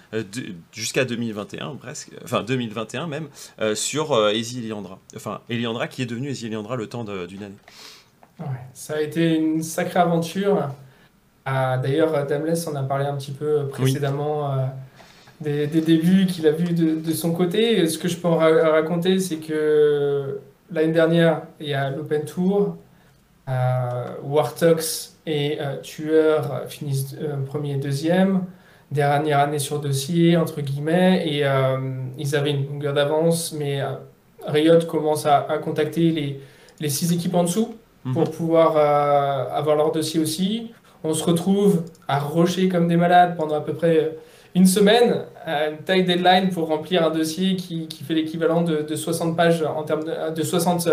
jusqu'à 0.73 1.05
2021, 1.05 1.77
presque, 1.77 2.11
enfin 2.25 2.43
2021 2.43 3.07
même, 3.07 3.29
sur 3.75 4.31
Easy 4.33 4.59
Eliandra. 4.59 4.99
Enfin, 5.15 5.41
Eliandra 5.49 5.89
qui 5.89 6.03
est 6.03 6.07
devenu 6.07 6.31
Easy 6.31 6.47
Eliandra 6.47 6.77
le 6.77 6.89
temps 6.89 7.00
d'une 7.05 7.43
année. 7.43 8.49
ça 8.73 8.95
a 8.95 9.01
été 9.01 9.37
une 9.37 9.63
sacrée 9.63 10.01
aventure. 10.01 10.71
Ah, 11.45 11.79
D'ailleurs, 11.79 12.27
Damless 12.27 12.67
en 12.67 12.75
a 12.77 12.83
parlé 12.83 13.07
un 13.07 13.17
petit 13.17 13.33
peu 13.33 13.67
précédemment 13.69 14.53
euh, 14.53 14.67
des, 15.41 15.67
débuts 15.67 16.27
qu'il 16.27 16.47
a 16.47 16.53
vus 16.53 16.75
de, 16.75 17.13
son 17.13 17.33
côté. 17.33 17.87
Ce 17.89 17.99
que 17.99 18.09
je 18.09 18.17
peux 18.17 18.29
raconter, 18.29 19.19
c'est 19.19 19.39
que 19.39 20.39
l'année 20.71 20.93
dernière, 20.93 21.43
il 21.59 21.69
y 21.69 21.75
a 21.75 21.91
l'Open 21.91 22.25
Tour. 22.25 22.77
Euh, 23.49 24.05
Wartox 24.23 25.17
et 25.27 25.59
euh, 25.61 25.81
Tueur 25.81 26.69
finissent 26.69 27.17
premier 27.47 27.73
et 27.73 27.79
deuxième. 27.79 28.45
Dernière 28.93 29.41
année 29.41 29.59
sur 29.59 29.81
dossier, 29.81 30.37
entre 30.37 30.61
guillemets, 30.61 31.27
et 31.27 31.45
ils 32.19 32.37
avaient 32.37 32.51
une 32.51 32.67
longueur 32.67 32.93
d'avance, 32.93 33.53
mais 33.53 33.81
Riot 34.45 34.81
commence 34.89 35.27
à 35.27 35.61
contacter 35.63 36.11
les, 36.11 36.41
les 36.81 36.89
six 36.89 37.13
équipes 37.13 37.35
en 37.35 37.45
dessous 37.45 37.75
mhm. 38.05 38.13
pour 38.15 38.31
pouvoir 38.31 38.77
euh, 38.77 39.57
avoir 39.57 39.77
leur 39.77 39.93
dossier 39.93 40.21
aussi. 40.21 40.73
On 41.05 41.15
se 41.15 41.25
retrouve 41.25 41.85
à 42.09 42.19
rocher 42.19 42.69
comme 42.69 42.89
des 42.89 42.97
malades 42.97 43.37
pendant 43.37 43.57
à 43.57 43.61
peu 43.61 43.73
près 43.73 44.17
une 44.55 44.67
semaine, 44.67 45.23
une 45.47 45.79
taille 45.79 46.05
deadline 46.05 46.51
pour 46.51 46.69
remplir 46.69 47.07
un 47.07 47.11
dossier 47.11 47.57
qui, 47.57 47.87
qui 47.87 48.03
fait 48.03 48.15
l'équivalent 48.15 48.63
de, 48.63 48.83
de, 48.83 48.97
60 48.97 49.37
pages 49.37 49.63
en 49.63 49.85
termes 49.85 50.05
de, 50.05 50.35
de 50.35 50.43
60, 50.43 50.89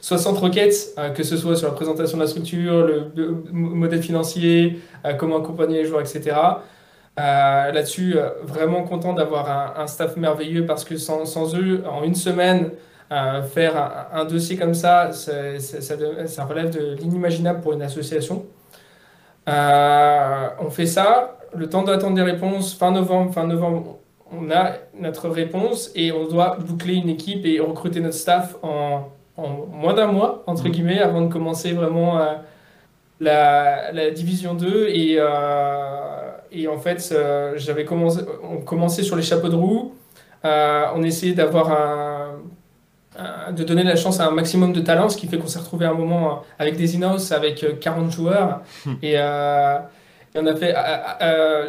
60 0.00 0.36
euh, 0.36 0.40
requêtes, 0.40 0.94
euh, 0.98 1.10
que 1.10 1.22
ce 1.22 1.36
soit 1.36 1.54
sur 1.54 1.68
la 1.68 1.74
présentation 1.74 2.16
de 2.16 2.22
la 2.22 2.28
structure, 2.28 2.86
le, 2.86 3.44
modèle 3.52 4.02
financier, 4.02 4.80
comment 5.18 5.38
accompagner 5.38 5.82
les 5.82 5.84
joueurs, 5.84 6.00
etc. 6.00 6.34
Là-dessus, 7.16 8.16
vraiment 8.44 8.84
content 8.84 9.12
d'avoir 9.12 9.50
un, 9.50 9.82
un, 9.82 9.86
staff 9.86 10.16
merveilleux 10.16 10.66
parce 10.66 10.84
que 10.84 10.96
sans, 10.96 11.26
sans 11.26 11.54
eux, 11.56 11.82
en 11.88 12.04
une 12.04 12.14
semaine, 12.14 12.70
faire 13.10 14.06
un, 14.12 14.24
dossier 14.24 14.56
comme 14.56 14.74
ça, 14.74 15.12
ça, 15.12 15.58
ça, 15.58 16.44
relève 16.44 16.70
de 16.70 16.94
l'inimaginable 16.94 17.60
pour 17.60 17.72
une 17.72 17.82
association. 17.82 18.44
Euh, 19.48 20.48
on 20.60 20.70
fait 20.70 20.86
ça, 20.86 21.38
le 21.54 21.68
temps 21.68 21.82
d'attendre 21.82 22.14
des 22.16 22.22
réponses, 22.22 22.74
fin 22.74 22.90
novembre, 22.90 23.32
fin 23.32 23.46
novembre, 23.46 23.98
on 24.30 24.50
a 24.50 24.72
notre 24.98 25.28
réponse 25.30 25.90
et 25.94 26.12
on 26.12 26.26
doit 26.26 26.58
boucler 26.60 26.94
une 26.94 27.08
équipe 27.08 27.46
et 27.46 27.60
recruter 27.60 28.00
notre 28.00 28.16
staff 28.16 28.56
en, 28.62 29.08
moins 29.36 29.94
d'un 29.94 30.08
mois, 30.08 30.42
entre 30.46 30.68
mmh. 30.68 30.70
guillemets, 30.70 30.98
avant 30.98 31.22
de 31.22 31.32
commencer 31.32 31.72
vraiment 31.72 32.18
euh, 32.18 32.34
la, 33.20 33.92
la, 33.92 34.10
division 34.10 34.54
2. 34.54 34.88
Et, 34.88 35.16
euh, 35.18 36.30
et 36.50 36.68
en 36.68 36.76
fait, 36.76 37.14
j'avais 37.56 37.84
commencé, 37.84 38.20
on 38.42 38.58
commençait 38.58 39.02
sur 39.02 39.16
les 39.16 39.22
chapeaux 39.22 39.48
de 39.48 39.54
roue. 39.54 39.94
on 40.44 41.02
essayait 41.02 41.34
d'avoir 41.34 41.72
un 41.72 42.32
de 43.52 43.64
donner 43.64 43.82
la 43.82 43.96
chance 43.96 44.20
à 44.20 44.26
un 44.26 44.30
maximum 44.30 44.72
de 44.72 44.80
talents, 44.80 45.08
ce 45.08 45.16
qui 45.16 45.26
fait 45.26 45.38
qu'on 45.38 45.46
s'est 45.46 45.58
retrouvé 45.58 45.86
un 45.86 45.94
moment 45.94 46.30
euh, 46.30 46.34
avec 46.58 46.76
des 46.76 46.96
in 46.96 47.16
avec 47.30 47.80
40 47.80 48.06
euh, 48.06 48.10
joueurs. 48.10 48.60
Hmm. 48.84 48.94
Et, 49.02 49.16
on 50.34 50.46
a 50.46 50.54
fait, 50.54 50.74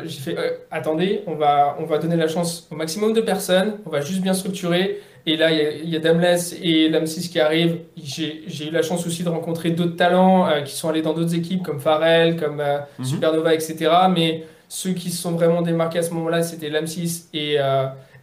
j'ai 0.06 0.20
fait, 0.20 0.38
attendez, 0.70 1.24
on 1.26 1.34
va, 1.34 1.76
on 1.80 1.86
va 1.86 1.98
donner 1.98 2.18
la 2.18 2.28
chance 2.28 2.68
au 2.70 2.76
maximum 2.76 3.14
de 3.14 3.22
personnes, 3.22 3.78
on 3.86 3.90
va 3.90 4.02
juste 4.02 4.22
bien 4.22 4.34
structurer. 4.34 5.00
Et 5.26 5.38
là, 5.38 5.50
il 5.52 5.90
y, 5.90 5.96
a, 5.96 6.00
Damless 6.00 6.56
et 6.62 6.90
Lam6 6.90 7.30
qui 7.30 7.40
arrivent. 7.40 7.80
J'ai 7.98 8.68
eu 8.68 8.70
la 8.70 8.84
chance 8.84 9.08
aussi 9.08 9.24
de 9.24 9.30
rencontrer 9.30 9.72
d'autres 9.72 9.96
talents 9.96 10.50
qui 10.66 10.76
sont 10.76 10.90
allés 10.90 11.02
dans 11.02 11.14
d'autres 11.14 11.34
équipes 11.34 11.64
comme 11.64 11.80
Pharrell, 11.80 12.36
comme 12.36 12.62
hmm. 13.00 13.04
Supernova, 13.04 13.56
etc. 13.56 13.90
Mais 14.14 14.44
ceux 14.68 14.92
qui 14.92 15.10
se 15.10 15.20
sont 15.20 15.32
vraiment 15.32 15.64
démarqués 15.64 16.00
à 16.00 16.04
ce 16.04 16.14
moment-là, 16.14 16.44
c'était 16.44 16.70
Lam6 16.70 17.30
et, 17.34 17.58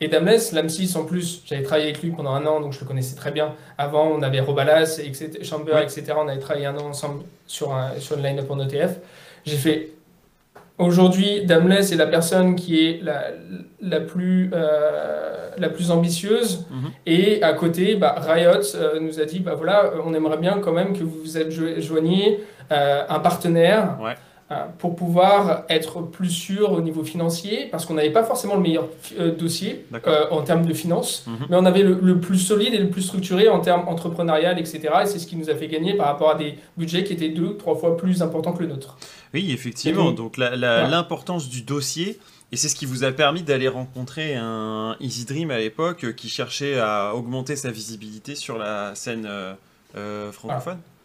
et 0.00 0.08
Damless, 0.08 0.52
l'Am6 0.52 0.96
en 0.96 1.04
plus, 1.04 1.42
j'avais 1.46 1.62
travaillé 1.62 1.86
avec 1.86 2.02
lui 2.02 2.10
pendant 2.10 2.32
un 2.32 2.44
an, 2.46 2.60
donc 2.60 2.72
je 2.72 2.80
le 2.80 2.86
connaissais 2.86 3.16
très 3.16 3.30
bien. 3.30 3.54
Avant, 3.78 4.06
on 4.06 4.22
avait 4.22 4.40
Robalas, 4.40 5.00
etc., 5.02 5.42
Chamber, 5.42 5.78
etc. 5.82 6.04
On 6.16 6.28
avait 6.28 6.40
travaillé 6.40 6.66
un 6.66 6.76
an 6.76 6.86
ensemble 6.86 7.24
sur, 7.46 7.74
un, 7.74 7.98
sur 7.98 8.18
une 8.18 8.24
line-up 8.24 8.50
en 8.50 8.60
ETF. 8.60 8.98
J'ai 9.44 9.56
fait. 9.56 9.88
Aujourd'hui, 10.78 11.46
Damless 11.46 11.92
est 11.92 11.96
la 11.96 12.06
personne 12.06 12.54
qui 12.54 12.86
est 12.86 13.02
la, 13.02 13.30
la, 13.80 14.00
plus, 14.00 14.50
euh, 14.52 15.48
la 15.56 15.70
plus 15.70 15.90
ambitieuse. 15.90 16.66
Mhm. 16.70 16.90
Et 17.06 17.42
à 17.42 17.54
côté, 17.54 17.94
bah, 17.94 18.14
Riot 18.18 18.74
euh, 18.74 19.00
nous 19.00 19.18
a 19.18 19.24
dit 19.24 19.40
bah, 19.40 19.54
voilà, 19.54 19.92
on 20.04 20.12
aimerait 20.12 20.36
bien 20.36 20.58
quand 20.58 20.72
même 20.72 20.92
que 20.92 21.02
vous 21.02 21.22
vous 21.24 21.80
joigniez 21.80 22.44
euh, 22.72 23.04
un 23.08 23.20
partenaire. 23.20 23.96
Ouais. 24.02 24.16
Euh, 24.52 24.66
pour 24.78 24.94
pouvoir 24.94 25.64
être 25.68 26.02
plus 26.02 26.30
sûr 26.30 26.70
au 26.70 26.80
niveau 26.80 27.02
financier, 27.02 27.66
parce 27.72 27.84
qu'on 27.84 27.94
n'avait 27.94 28.12
pas 28.12 28.22
forcément 28.22 28.54
le 28.54 28.60
meilleur 28.60 28.86
euh, 29.18 29.34
dossier 29.34 29.84
euh, 30.06 30.26
en 30.30 30.42
termes 30.42 30.64
de 30.64 30.72
finances, 30.72 31.24
mhm. 31.26 31.46
mais 31.50 31.56
on 31.56 31.64
avait 31.66 31.82
le, 31.82 32.20
plus 32.20 32.38
solide 32.38 32.72
et 32.72 32.78
le 32.78 32.88
plus 32.88 33.02
structuré 33.02 33.48
en 33.48 33.58
termes 33.58 33.88
entrepreneurial, 33.88 34.56
etc. 34.60 34.82
Et 35.02 35.06
c'est 35.06 35.18
ce 35.18 35.26
qui 35.26 35.34
nous 35.34 35.50
a 35.50 35.56
fait 35.56 35.66
gagner 35.66 35.94
par 35.94 36.06
rapport 36.06 36.30
à 36.30 36.36
des 36.36 36.54
budgets 36.76 37.02
qui 37.02 37.12
étaient 37.12 37.30
deux, 37.30 37.56
trois 37.56 37.74
fois 37.74 37.96
plus 37.96 38.22
importants 38.22 38.52
que 38.52 38.62
le 38.62 38.68
nôtre. 38.68 38.96
Oui, 39.34 39.50
effectivement. 39.50 40.12
Donc 40.12 40.36
l'importance 40.36 41.48
du 41.48 41.62
dossier. 41.62 42.20
Et 42.52 42.56
c'est 42.56 42.68
ce 42.68 42.76
qui 42.76 42.86
vous 42.86 43.02
a 43.02 43.10
permis 43.10 43.42
d'aller 43.42 43.66
rencontrer 43.66 44.36
un 44.36 44.94
Easy 45.00 45.24
Dream 45.24 45.50
à 45.50 45.58
l'époque 45.58 46.14
qui 46.14 46.28
cherchait 46.28 46.78
à 46.78 47.16
augmenter 47.16 47.56
sa 47.56 47.72
visibilité 47.72 48.36
sur 48.36 48.58
la 48.58 48.94
scène 48.94 49.28
francophone. 50.30 50.78
Voilà, 50.78 50.95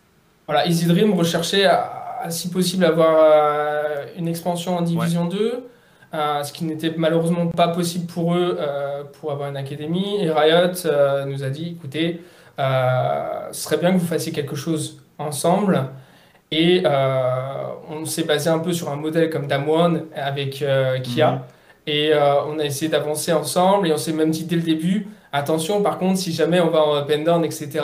Easy 0.65 0.85
Dream 0.85 1.13
recherchait 1.13 1.65
à, 1.65 2.01
si 2.29 2.49
possible, 2.49 2.85
avoir 2.85 3.15
euh, 3.17 4.05
une 4.17 4.27
expansion 4.27 4.77
en 4.77 4.81
Division 4.81 5.25
2, 5.25 5.69
euh, 6.13 6.43
ce 6.43 6.51
qui 6.51 6.65
n'était 6.65 6.93
malheureusement 6.97 7.47
pas 7.47 7.69
possible 7.69 8.05
pour 8.05 8.35
eux 8.35 8.57
euh, 8.59 9.03
pour 9.19 9.31
avoir 9.31 9.49
une 9.49 9.57
académie. 9.57 10.17
Et 10.21 10.29
Riot 10.29 10.73
nous 11.27 11.43
a 11.43 11.49
dit 11.49 11.75
écoutez, 11.77 12.21
ce 12.57 12.63
serait 13.51 13.77
bien 13.77 13.93
que 13.93 13.97
vous 13.97 14.07
fassiez 14.07 14.31
quelque 14.31 14.55
chose 14.55 15.01
ensemble. 15.17 15.85
Et 16.51 16.83
on 17.89 18.05
s'est 18.05 18.23
basé 18.23 18.49
un 18.49 18.59
peu 18.59 18.73
sur 18.73 18.89
un 18.89 18.97
modèle 18.97 19.29
comme 19.29 19.47
Damwon 19.47 20.07
avec 20.15 20.63
Kia. 21.03 21.31
Mhm. 21.31 21.39
Et 21.87 22.11
on 22.13 22.59
a 22.59 22.65
essayé 22.65 22.91
d'avancer 22.91 23.33
ensemble 23.33 23.87
et 23.87 23.93
on 23.93 23.97
s'est 23.97 24.13
même 24.13 24.31
dit 24.31 24.43
dès 24.43 24.57
le 24.57 24.61
début, 24.61 25.07
attention 25.31 25.81
par 25.81 25.97
contre, 25.97 26.19
si 26.19 26.33
jamais 26.33 26.59
on 26.59 26.69
va 26.69 26.83
en 26.83 26.97
and 26.99 27.23
down, 27.23 27.45
etc., 27.45 27.79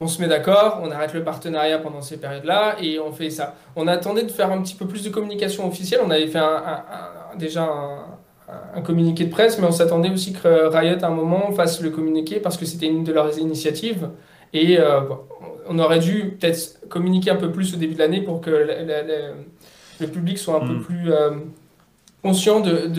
on 0.00 0.06
se 0.06 0.20
met 0.20 0.28
d'accord, 0.28 0.80
on 0.82 0.90
arrête 0.90 1.12
le 1.12 1.24
partenariat 1.24 1.78
pendant 1.78 2.02
ces 2.02 2.18
périodes-là 2.18 2.76
et 2.80 3.00
on 3.00 3.12
fait 3.12 3.30
ça. 3.30 3.56
On 3.74 3.88
attendait 3.88 4.22
de 4.22 4.30
faire 4.30 4.52
un 4.52 4.62
petit 4.62 4.74
peu 4.74 4.86
plus 4.86 5.02
de 5.02 5.10
communication 5.10 5.66
officielle. 5.66 6.00
On 6.04 6.10
avait 6.10 6.28
fait 6.28 6.40
déjà 7.36 7.68
un, 8.74 8.80
communiqué 8.82 9.24
de 9.24 9.30
presse, 9.30 9.58
mais 9.58 9.66
on 9.66 9.72
s'attendait 9.72 10.10
aussi 10.10 10.32
que 10.32 10.68
Riot 10.68 11.02
à 11.02 11.08
un 11.08 11.10
moment 11.10 11.50
fasse 11.52 11.80
le 11.80 11.90
communiqué 11.90 12.38
parce 12.38 12.56
que 12.56 12.64
c'était 12.64 12.86
une 12.86 13.02
de 13.02 13.12
leurs 13.12 13.38
initiatives. 13.38 14.08
Et 14.52 14.78
euh, 14.78 15.00
on 15.68 15.78
aurait 15.80 15.98
dû 15.98 16.36
peut-être 16.38 16.88
communiquer 16.88 17.30
un 17.30 17.36
peu 17.36 17.50
plus 17.50 17.74
au 17.74 17.76
début 17.76 17.94
de 17.94 17.98
l'année 17.98 18.20
pour 18.20 18.40
que 18.40 18.50
le 18.50 20.06
public 20.06 20.38
soit 20.38 20.62
un 20.62 20.66
peu 20.66 20.74
mm. 20.74 20.82
plus 20.82 21.12
euh, 21.12 21.30
conscient 22.22 22.60
de, 22.60 22.90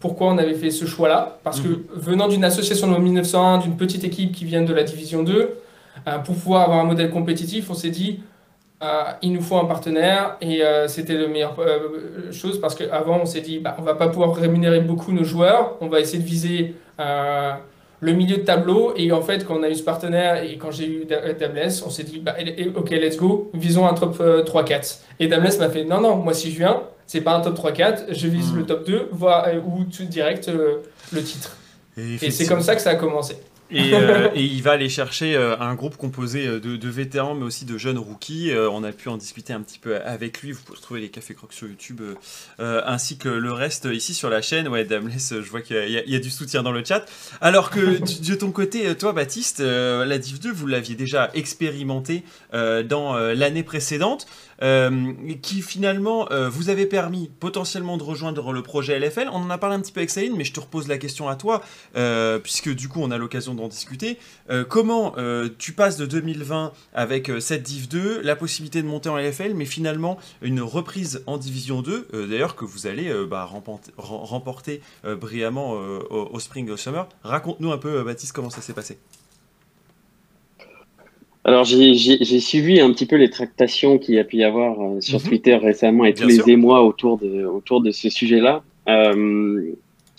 pourquoi 0.00 0.28
on 0.28 0.38
avait 0.38 0.54
fait 0.54 0.70
ce 0.70 0.86
choix-là. 0.86 1.38
Parce 1.44 1.60
que 1.60 1.68
mm. 1.68 1.84
venant 1.94 2.28
d'une 2.28 2.44
association 2.44 2.90
de 2.90 2.98
1901, 2.98 3.58
d'une 3.58 3.76
petite 3.76 4.04
équipe 4.04 4.32
qui 4.32 4.46
vient 4.46 4.62
de 4.62 4.72
la 4.72 4.82
Division 4.82 5.22
2, 5.22 5.32
euh, 5.34 5.46
pour 6.24 6.34
pouvoir 6.34 6.62
avoir 6.62 6.80
un 6.80 6.84
modèle 6.84 7.10
compétitif, 7.10 7.70
on 7.70 7.74
s'est 7.74 7.90
dit, 7.90 8.20
euh, 8.80 9.02
il 9.22 9.32
nous 9.32 9.40
faut 9.40 9.56
un 9.56 9.64
partenaire 9.64 10.36
et 10.40 10.62
euh, 10.62 10.86
c'était 10.86 11.14
la 11.14 11.26
meilleure 11.26 11.56
chose 12.30 12.60
parce 12.60 12.76
qu'avant 12.76 13.18
on 13.22 13.26
s'est 13.26 13.40
dit 13.40 13.58
bah, 13.58 13.76
on 13.76 13.82
va 13.82 13.94
pas 13.94 14.06
pouvoir 14.06 14.32
rémunérer 14.36 14.80
beaucoup 14.80 15.10
nos 15.10 15.24
joueurs, 15.24 15.76
on 15.80 15.88
va 15.88 15.98
essayer 15.98 16.22
de 16.22 16.28
viser 16.28 16.74
le 18.00 18.12
milieu 18.12 18.36
de 18.36 18.42
tableau 18.42 18.92
et 18.96 19.10
en 19.10 19.20
fait 19.20 19.44
quand 19.44 19.56
on 19.56 19.64
a 19.64 19.68
eu 19.68 19.74
ce 19.74 19.82
partenaire 19.82 20.44
et 20.44 20.56
quand 20.58 20.70
j'ai 20.70 20.86
eu 20.86 21.06
Damless 21.06 21.82
on 21.84 21.90
s'est 21.90 22.04
dit 22.04 22.20
bah, 22.20 22.36
ok 22.76 22.90
let's 22.90 23.16
go 23.16 23.50
visons 23.52 23.88
un 23.88 23.94
top 23.94 24.20
3-4 24.20 25.00
et 25.18 25.26
Damless 25.26 25.58
m'a 25.58 25.68
fait 25.68 25.84
non 25.84 26.00
non 26.00 26.14
moi 26.14 26.32
si 26.32 26.52
je 26.52 26.58
viens 26.58 26.82
c'est 27.08 27.22
pas 27.22 27.34
un 27.34 27.40
top 27.40 27.58
3-4 27.58 28.12
je 28.12 28.28
vise 28.28 28.52
hmm. 28.52 28.58
le 28.58 28.66
top 28.66 28.86
2 28.86 29.10
ou 29.66 29.84
tout 29.84 30.04
direct 30.04 30.48
le 30.48 31.22
titre. 31.24 31.56
Et 31.96 32.30
c'est 32.30 32.46
comme 32.46 32.60
ça 32.60 32.76
que 32.76 32.80
ça 32.80 32.90
a 32.90 32.94
commencé 32.94 33.38
euh, 33.72 34.30
et, 34.34 34.42
il 34.42 34.62
va 34.62 34.72
aller 34.72 34.88
chercher 34.88 35.36
euh, 35.36 35.58
un 35.58 35.74
groupe 35.74 35.96
composé 35.96 36.46
euh, 36.46 36.60
de, 36.60 36.88
vétérans, 36.88 37.34
mais 37.34 37.44
aussi 37.44 37.64
de 37.64 37.76
jeunes 37.78 37.98
rookies. 37.98 38.52
on 38.54 38.84
a 38.84 38.92
pu 38.92 39.08
en 39.08 39.16
discuter 39.16 39.52
un 39.52 39.60
petit 39.60 39.78
peu 39.78 39.96
avec 39.96 40.42
lui. 40.42 40.52
Vous 40.52 40.62
pouvez 40.62 40.76
retrouver 40.76 41.00
les 41.00 41.08
Cafés 41.08 41.34
Crocs 41.34 41.52
sur 41.52 41.66
YouTube, 41.66 42.00
ainsi 42.58 43.18
que 43.18 43.28
le 43.28 43.52
reste 43.52 43.88
ici 43.90 44.14
sur 44.14 44.30
la 44.30 44.42
chaîne. 44.42 44.68
Ouais, 44.68 44.84
Damless, 44.84 45.34
je 45.34 45.50
vois 45.50 45.60
qu'il 45.60 45.76
y, 45.76 46.16
a 46.16 46.18
du 46.18 46.30
soutien 46.30 46.62
dans 46.62 46.72
le 46.72 46.84
chat. 46.84 47.04
Alors 47.40 47.70
que 47.70 47.80
de 48.28 48.34
ton 48.34 48.50
côté, 48.50 48.94
toi, 48.96 49.12
Baptiste, 49.12 49.60
la 49.60 50.18
Div 50.18 50.40
2, 50.40 50.50
vous 50.52 50.66
l'aviez 50.66 50.94
déjà 50.94 51.30
expérimenté 51.34 52.22
dans 52.52 53.16
l'année 53.16 53.62
précédente. 53.62 54.26
Euh, 54.60 55.12
qui 55.40 55.62
finalement 55.62 56.30
euh, 56.32 56.48
vous 56.48 56.68
avez 56.68 56.86
permis 56.86 57.30
potentiellement 57.38 57.96
de 57.96 58.02
rejoindre 58.02 58.52
le 58.52 58.62
projet 58.62 58.98
LFL. 58.98 59.28
On 59.32 59.36
en 59.36 59.50
a 59.50 59.58
parlé 59.58 59.76
un 59.76 59.80
petit 59.80 59.92
peu 59.92 60.00
avec 60.00 60.10
Céline, 60.10 60.36
mais 60.36 60.44
je 60.44 60.52
te 60.52 60.60
repose 60.60 60.88
la 60.88 60.98
question 60.98 61.28
à 61.28 61.36
toi, 61.36 61.62
euh, 61.96 62.38
puisque 62.38 62.74
du 62.74 62.88
coup 62.88 63.00
on 63.00 63.10
a 63.10 63.18
l'occasion 63.18 63.54
d'en 63.54 63.68
discuter. 63.68 64.18
comment 64.68 65.14
tu 65.58 65.72
passes 65.72 65.96
de 65.96 66.06
2020 66.06 66.72
avec 66.94 67.30
cette 67.40 67.62
Div 67.62 67.88
2, 67.88 68.20
la 68.22 68.36
possibilité 68.36 68.82
de 68.82 68.86
monter 68.86 69.08
en 69.08 69.16
LFL, 69.16 69.54
mais 69.54 69.64
finalement 69.64 70.18
une 70.42 70.60
reprise 70.60 71.22
en 71.26 71.36
Division 71.36 71.82
2, 71.82 72.26
d'ailleurs 72.28 72.56
que 72.56 72.64
vous 72.64 72.86
allez 72.86 73.12
bah, 73.26 73.48
remporter, 73.96 74.80
brillamment 75.04 75.72
au, 75.72 76.28
au, 76.32 76.40
Spring 76.40 76.70
au 76.70 76.76
Summer. 76.76 77.08
Raconte-nous 77.22 77.72
un 77.72 77.78
peu, 77.78 78.02
Baptiste, 78.02 78.32
comment 78.32 78.50
ça 78.50 78.62
s'est 78.62 78.72
passé. 78.72 78.98
Alors 81.44 81.64
j'ai 81.64 82.40
suivi 82.40 82.80
un 82.80 82.92
petit 82.92 83.06
peu 83.06 83.16
les 83.16 83.30
tractations 83.30 83.98
qu'il 83.98 84.16
y 84.16 84.18
a 84.18 84.24
pu 84.24 84.36
y 84.36 84.44
avoir 84.44 84.80
euh, 84.80 85.00
sur 85.00 85.20
mhm. 85.20 85.26
Twitter 85.26 85.56
récemment 85.56 86.04
et 86.04 86.14
tous 86.14 86.26
les 86.26 86.50
émois 86.50 86.82
autour 86.82 87.18
de, 87.18 87.44
autour 87.44 87.80
de 87.80 87.90
ce 87.90 88.10
sujet-là. 88.10 88.62
Euh, 88.88 89.72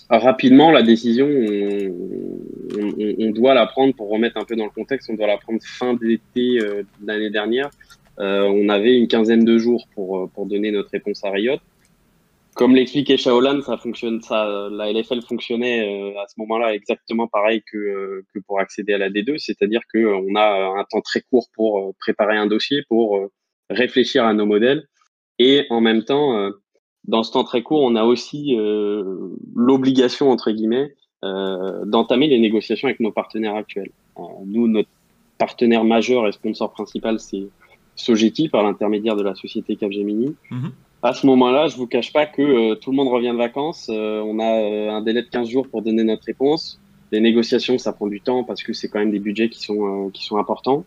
rapidement, 0.08 0.70
la 0.70 0.82
décision, 0.82 1.28
on, 1.28 3.30
doit 3.30 3.54
la 3.54 3.66
prendre 3.66 3.94
pour 3.94 4.10
remettre 4.10 4.38
un 4.38 4.44
peu 4.44 4.56
dans 4.56 4.64
le 4.64 4.70
contexte, 4.70 5.08
on 5.10 5.14
doit 5.14 5.26
la 5.26 5.38
prendre 5.38 5.60
fin 5.62 5.94
d'été 5.94 6.58
euh, 6.58 6.82
de 7.00 7.06
l'année 7.06 7.30
dernière. 7.30 7.70
on 8.18 8.68
avait 8.68 8.98
une 8.98 9.06
quinzaine 9.06 9.44
de 9.44 9.58
jours 9.58 9.86
pour, 9.94 10.28
pour 10.30 10.46
donner 10.46 10.72
notre 10.72 10.90
réponse 10.90 11.24
à 11.24 11.30
Riot 11.30 11.58
comme 12.60 12.74
l'expliquait 12.74 13.16
Shaolan, 13.16 13.62
ça 13.62 13.78
la 14.70 14.92
LFL 14.92 15.22
fonctionnait 15.22 15.80
euh, 15.80 16.20
à 16.20 16.26
ce 16.28 16.34
moment-là 16.40 16.74
exactement 16.74 17.26
pareil 17.26 17.62
que, 17.62 17.78
euh, 17.78 18.26
pour 18.46 18.60
accéder 18.60 18.92
à 18.92 18.98
la 18.98 19.08
D2, 19.08 19.38
c'est-à-dire 19.38 19.80
qu'on 19.90 20.34
a 20.36 20.78
un 20.78 20.84
temps 20.84 21.00
très 21.00 21.22
court 21.22 21.48
pour 21.54 21.78
euh, 21.78 21.92
préparer 21.98 22.36
un 22.36 22.44
dossier, 22.44 22.82
pour 22.86 23.18
réfléchir 23.70 24.26
à 24.26 24.34
nos 24.34 24.44
modèles, 24.44 24.86
et 25.38 25.64
en 25.70 25.80
même 25.80 26.04
temps, 26.04 26.50
dans 27.04 27.22
ce 27.22 27.32
temps 27.32 27.44
très 27.44 27.62
court, 27.62 27.80
on 27.80 27.96
a 27.96 28.04
aussi 28.04 28.54
l'obligation 29.54 30.30
entre 30.30 30.50
guillemets 30.50 30.94
d'entamer 31.22 32.26
les 32.26 32.38
négociations 32.38 32.88
avec 32.88 33.00
nos 33.00 33.12
partenaires 33.12 33.54
actuels. 33.54 33.92
nous, 34.44 34.68
notre 34.68 34.90
partenaire 35.38 35.84
majeur 35.84 36.28
et 36.28 36.32
sponsor 36.32 36.70
principal, 36.72 37.20
c'est 37.20 37.48
Sogeti 37.96 38.50
par 38.50 38.62
l'intermédiaire 38.62 39.16
de 39.16 39.22
la 39.22 39.34
société 39.34 39.76
Capgemini. 39.76 40.36
Mm-hmm 40.50 40.72
à 41.02 41.14
ce 41.14 41.26
moment-là, 41.26 41.68
je 41.68 41.76
vous 41.76 41.86
cache 41.86 42.12
pas 42.12 42.26
que 42.26 42.42
euh, 42.42 42.74
tout 42.74 42.90
le 42.90 42.96
monde 42.96 43.08
revient 43.08 43.30
de 43.30 43.36
vacances. 43.36 43.88
Euh, 43.90 44.20
on 44.20 44.38
a 44.38 44.60
euh, 44.60 44.90
un 44.90 45.02
délai 45.02 45.22
de 45.22 45.28
15 45.28 45.48
jours 45.48 45.68
pour 45.68 45.82
donner 45.82 46.04
notre 46.04 46.24
réponse. 46.24 46.80
Les 47.10 47.20
négociations, 47.20 47.78
ça 47.78 47.92
prend 47.92 48.06
du 48.06 48.20
temps 48.20 48.44
parce 48.44 48.62
que 48.62 48.72
c'est 48.72 48.88
quand 48.88 48.98
même 48.98 49.10
des 49.10 49.18
budgets 49.18 49.48
qui 49.48 49.60
sont 49.60 50.10
qui 50.10 50.24
sont 50.24 50.36
importants. 50.36 50.84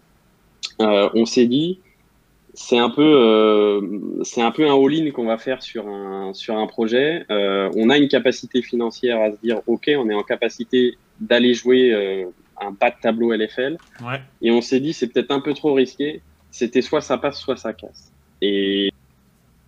on 0.79 1.25
s'est 1.25 1.47
dit, 1.47 1.79
c'est 2.53 2.77
un 2.77 2.89
peu 2.89 3.81
c'est 4.23 4.41
un 4.41 4.51
peu 4.51 4.65
un 4.65 4.73
all-in 4.73 5.11
qu'on 5.11 5.25
va 5.25 5.37
faire 5.37 5.61
sur 5.61 5.85
un 5.89 6.33
sur 6.33 6.55
un 6.55 6.65
projet. 6.65 7.25
on 7.29 7.89
a 7.89 7.97
une 7.97 8.07
capacité 8.07 8.61
financière 8.61 9.19
à 9.19 9.31
se 9.31 9.37
dire, 9.41 9.59
ok, 9.67 9.91
on 9.97 10.09
est 10.09 10.13
en 10.13 10.23
capacité 10.23 10.95
d'aller 11.19 11.53
jouer 11.53 12.25
un 12.61 12.71
bas 12.71 12.91
de 12.91 12.95
tableau 13.01 13.33
LFL. 13.33 13.77
Ouais. 14.01 14.21
Et 14.41 14.49
on 14.49 14.61
s'est 14.61 14.79
dit, 14.79 14.93
c'est 14.93 15.07
peut-être 15.07 15.31
un 15.31 15.41
peu 15.41 15.53
trop 15.53 15.73
risqué. 15.73 16.21
C'était 16.51 16.81
soit 16.81 17.01
ça 17.01 17.17
passe, 17.17 17.37
soit 17.37 17.57
ça 17.57 17.73
casse. 17.73 18.13
Et 18.41 18.93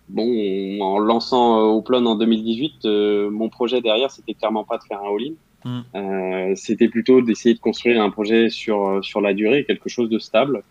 bon, 0.08 0.80
en 0.80 0.98
lançant 0.98 1.58
euh, 1.58 1.76
Oplon 1.76 2.04
en 2.06 2.16
2018, 2.16 2.84
euh, 2.84 3.30
mon 3.30 3.48
projet 3.48 3.80
derrière, 3.80 4.10
c'était 4.10 4.34
clairement 4.34 4.64
pas 4.64 4.78
de 4.78 4.82
faire 4.84 5.00
un 5.00 5.14
all-in. 5.14 5.34
Hmm. 5.64 5.82
Euh, 5.94 6.52
c'était 6.54 6.88
plutôt 6.88 7.22
d'essayer 7.22 7.54
de 7.54 7.60
construire 7.60 8.00
un 8.00 8.10
projet 8.10 8.50
sur, 8.50 9.04
sur 9.04 9.20
la 9.20 9.34
durée, 9.34 9.64
quelque 9.64 9.88
chose 9.88 10.08
de 10.08 10.18
stable. 10.18 10.62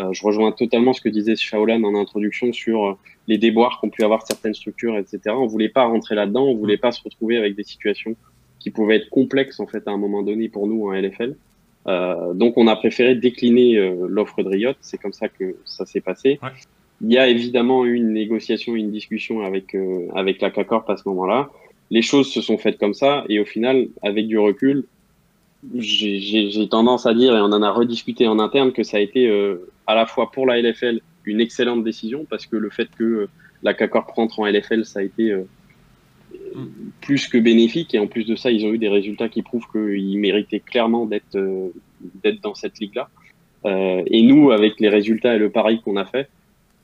je 0.00 0.24
rejoins 0.24 0.50
totalement 0.50 0.92
ce 0.92 1.00
que 1.00 1.08
disait 1.08 1.36
Shaolan 1.36 1.82
en 1.84 1.94
introduction 1.94 2.52
sur 2.52 2.98
les 3.28 3.38
déboires 3.38 3.78
qu'ont 3.80 3.90
pu 3.90 4.02
avoir 4.02 4.26
certaines 4.26 4.54
structures, 4.54 4.96
etc. 4.96 5.20
On 5.36 5.46
voulait 5.46 5.68
pas 5.68 5.84
rentrer 5.84 6.14
là-dedans, 6.14 6.44
on 6.44 6.56
voulait 6.56 6.78
pas 6.78 6.90
se 6.90 7.02
retrouver 7.02 7.36
avec 7.36 7.54
des 7.54 7.64
situations 7.64 8.16
qui 8.58 8.70
pouvaient 8.70 8.96
être 8.96 9.10
complexes 9.10 9.60
en 9.60 9.66
fait 9.66 9.86
à 9.86 9.90
un 9.92 9.98
moment 9.98 10.22
donné 10.22 10.48
pour 10.48 10.66
nous 10.66 10.88
en 10.88 10.92
LFL. 10.92 11.36
Euh, 11.86 12.34
donc 12.34 12.54
on 12.56 12.66
a 12.66 12.76
préféré 12.76 13.14
décliner 13.14 13.94
l'offre 14.08 14.42
de 14.42 14.48
Riot, 14.48 14.72
c'est 14.80 14.98
comme 14.98 15.12
ça 15.12 15.28
que 15.28 15.56
ça 15.64 15.84
s'est 15.86 16.00
passé. 16.00 16.40
Ouais. 16.42 16.48
Il 17.02 17.12
y 17.12 17.18
a 17.18 17.28
évidemment 17.28 17.84
eu 17.86 17.94
une 17.94 18.12
négociation, 18.12 18.76
une 18.76 18.90
discussion 18.90 19.40
avec, 19.40 19.74
euh, 19.74 20.08
avec 20.14 20.40
la 20.42 20.50
CACORP 20.50 20.88
à 20.90 20.96
ce 20.96 21.08
moment-là. 21.08 21.50
Les 21.90 22.02
choses 22.02 22.30
se 22.30 22.42
sont 22.42 22.58
faites 22.58 22.78
comme 22.78 22.94
ça 22.94 23.24
et 23.28 23.40
au 23.40 23.44
final, 23.44 23.88
avec 24.02 24.28
du 24.28 24.38
recul, 24.38 24.84
j'ai 25.74 26.68
tendance 26.68 27.06
à 27.06 27.14
dire, 27.14 27.34
et 27.34 27.40
on 27.40 27.52
en 27.52 27.62
a 27.62 27.70
rediscuté 27.70 28.26
en 28.26 28.38
interne, 28.38 28.72
que 28.72 28.82
ça 28.82 28.98
a 28.98 29.00
été 29.00 29.28
euh, 29.28 29.70
à 29.86 29.94
la 29.94 30.06
fois 30.06 30.30
pour 30.30 30.46
la 30.46 30.60
LFL 30.60 31.00
une 31.24 31.40
excellente 31.40 31.84
décision 31.84 32.26
parce 32.28 32.46
que 32.46 32.56
le 32.56 32.70
fait 32.70 32.88
que 32.96 33.04
euh, 33.04 33.28
la 33.62 33.74
CACORP 33.74 34.10
rentre 34.10 34.40
en 34.40 34.46
LFL, 34.46 34.84
ça 34.84 35.00
a 35.00 35.02
été 35.02 35.34
plus 37.00 37.28
que 37.28 37.36
bénéfique 37.36 37.94
et 37.94 37.98
en 37.98 38.06
plus 38.06 38.24
de 38.24 38.36
ça, 38.36 38.50
ils 38.50 38.64
ont 38.64 38.72
eu 38.72 38.78
des 38.78 38.88
résultats 38.88 39.28
qui 39.28 39.42
prouvent 39.42 39.66
qu'ils 39.70 40.18
méritaient 40.18 40.60
clairement 40.60 41.04
d'être 41.04 41.38
d'être 42.22 42.40
dans 42.40 42.54
cette 42.54 42.78
ligue-là. 42.78 43.10
et 43.66 44.22
nous, 44.22 44.50
avec 44.50 44.80
les 44.80 44.88
résultats 44.88 45.34
et 45.34 45.38
le 45.38 45.50
pari 45.50 45.82
qu'on 45.82 45.96
a 45.96 46.06
fait, 46.06 46.30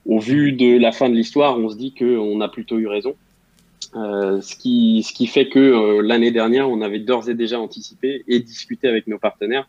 au 0.09 0.21
vu 0.21 0.53
de 0.53 0.79
la 0.79 0.93
fin 0.93 1.09
de 1.09 1.15
l'histoire, 1.15 1.59
on 1.59 1.69
se 1.69 1.77
dit 1.77 1.93
qu'on 1.93 2.41
a 2.41 2.49
plutôt 2.49 2.79
eu 2.79 2.87
raison. 2.87 3.15
Euh, 3.95 4.41
ce, 4.41 4.57
qui, 4.57 5.03
ce 5.07 5.13
qui 5.13 5.27
fait 5.27 5.49
que 5.49 5.59
euh, 5.59 6.03
l'année 6.03 6.31
dernière, 6.31 6.69
on 6.69 6.81
avait 6.81 6.99
d'ores 6.99 7.29
et 7.29 7.35
déjà 7.35 7.59
anticipé 7.59 8.25
et 8.29 8.41
discuté 8.41 8.89
avec 8.89 9.07
nos 9.07 9.19
partenaires 9.19 9.69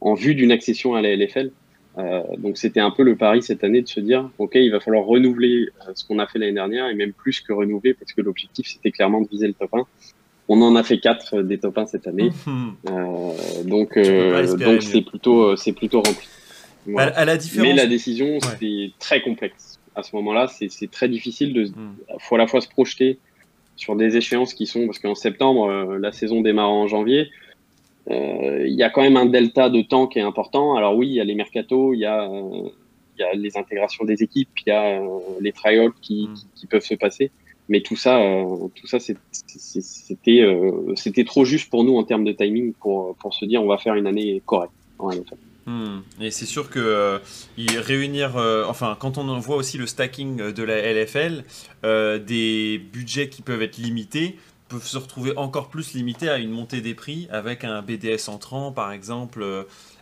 en 0.00 0.14
vue 0.14 0.34
d'une 0.34 0.52
accession 0.52 0.94
à 0.94 1.02
la 1.02 1.14
LFL. 1.14 1.50
Euh, 1.96 2.22
donc 2.38 2.58
c'était 2.58 2.80
un 2.80 2.90
peu 2.90 3.02
le 3.02 3.16
pari 3.16 3.42
cette 3.42 3.64
année 3.64 3.82
de 3.82 3.88
se 3.88 4.00
dire, 4.00 4.30
OK, 4.38 4.52
il 4.54 4.70
va 4.70 4.80
falloir 4.80 5.04
renouveler 5.04 5.68
euh, 5.86 5.92
ce 5.94 6.04
qu'on 6.04 6.18
a 6.18 6.26
fait 6.26 6.38
l'année 6.38 6.52
dernière 6.52 6.88
et 6.88 6.94
même 6.94 7.12
plus 7.12 7.40
que 7.40 7.52
renouveler 7.52 7.94
parce 7.94 8.12
que 8.12 8.20
l'objectif 8.20 8.66
c'était 8.68 8.90
clairement 8.90 9.20
de 9.20 9.28
viser 9.28 9.46
le 9.46 9.54
top 9.54 9.74
1. 9.74 9.82
On 10.48 10.62
en 10.62 10.76
a 10.76 10.82
fait 10.82 10.98
quatre 10.98 11.42
des 11.42 11.58
top 11.58 11.78
1 11.78 11.86
cette 11.86 12.06
année. 12.06 12.30
Mmh. 12.46 13.68
donc 13.68 13.98
donc 13.98 14.82
c'est 14.82 15.02
plutôt, 15.02 15.56
c'est 15.56 15.72
plutôt 15.72 16.00
rempli. 16.02 16.26
À, 16.96 17.24
la 17.24 17.36
différence... 17.36 17.68
Mais 17.68 17.74
la 17.74 17.86
décision, 17.86 18.38
c'était 18.40 18.92
très 18.98 19.20
complexe 19.20 19.77
à 19.98 20.04
ce 20.04 20.14
moment-là, 20.14 20.46
c'est 20.46 20.90
très 20.90 21.08
difficile 21.08 21.52
de, 21.52 21.64
hmm. 21.64 21.96
faut 22.20 22.36
à 22.36 22.38
la 22.38 22.46
fois 22.46 22.60
se 22.60 22.68
projeter 22.68 23.18
sur 23.74 23.96
des 23.96 24.16
échéances 24.16 24.54
qui 24.54 24.66
sont, 24.66 24.86
parce 24.86 25.00
qu'en 25.00 25.16
septembre, 25.16 25.68
euh, 25.68 25.98
la 25.98 26.12
saison 26.12 26.40
démarre 26.40 26.70
en 26.70 26.86
janvier, 26.86 27.30
euh, 28.10 28.64
il 28.66 28.74
y 28.74 28.84
a 28.84 28.90
quand 28.90 29.02
même 29.02 29.16
un 29.16 29.26
delta 29.26 29.70
de 29.70 29.82
temps 29.82 30.06
qui 30.06 30.20
est 30.20 30.22
important. 30.22 30.76
Alors 30.76 30.96
oui, 30.96 31.08
il 31.08 31.14
y 31.14 31.20
a 31.20 31.24
les 31.24 31.34
mercatos, 31.34 31.94
il 31.94 32.00
y 32.00 32.04
a, 32.04 32.30
euh, 32.30 32.68
il 33.16 33.20
y 33.20 33.24
a 33.24 33.34
les 33.34 33.56
intégrations 33.56 34.04
des 34.04 34.22
équipes, 34.22 34.48
il 34.64 34.68
y 34.68 34.72
a 34.72 35.02
les 35.40 35.52
tryouts 35.52 35.92
qui, 36.00 36.28
mm. 36.28 36.34
qui, 36.34 36.46
qui, 36.54 36.66
peuvent 36.66 36.84
se 36.84 36.94
passer. 36.94 37.32
Mais 37.68 37.80
tout 37.80 37.96
ça, 37.96 38.18
tout 38.76 38.86
ça, 38.86 38.98
c'était 38.98 39.20
c'était 40.94 41.24
trop 41.24 41.44
juste 41.44 41.68
pour 41.68 41.84
nous 41.84 41.96
en 41.96 42.04
termes 42.04 42.24
de 42.24 42.32
timing 42.32 42.72
pour, 42.72 43.14
pour 43.16 43.34
se 43.34 43.44
dire 43.44 43.62
on 43.62 43.66
va 43.66 43.76
faire 43.76 43.94
une 43.94 44.06
année 44.06 44.40
correcte 44.46 44.72
en 44.98 45.10
NFL. 45.10 45.36
Hmm. 45.68 46.00
Et 46.18 46.30
c'est 46.30 46.46
sûr 46.46 46.70
que 46.70 46.78
euh, 46.78 47.18
réunir, 47.58 48.38
euh, 48.38 48.64
enfin, 48.66 48.96
quand 48.98 49.18
on 49.18 49.38
voit 49.38 49.56
aussi 49.56 49.76
le 49.76 49.86
stacking 49.86 50.50
de 50.50 50.62
la 50.62 50.80
LFL, 50.80 51.44
euh, 51.84 52.18
des 52.18 52.78
budgets 52.78 53.28
qui 53.28 53.42
peuvent 53.42 53.60
être 53.60 53.76
limités 53.76 54.38
peuvent 54.70 54.86
se 54.86 54.96
retrouver 54.96 55.36
encore 55.36 55.68
plus 55.68 55.92
limités 55.92 56.30
à 56.30 56.38
une 56.38 56.50
montée 56.50 56.80
des 56.80 56.94
prix 56.94 57.28
avec 57.30 57.64
un 57.64 57.82
BDS 57.82 58.28
entrant, 58.28 58.72
par 58.72 58.92
exemple. 58.92 59.44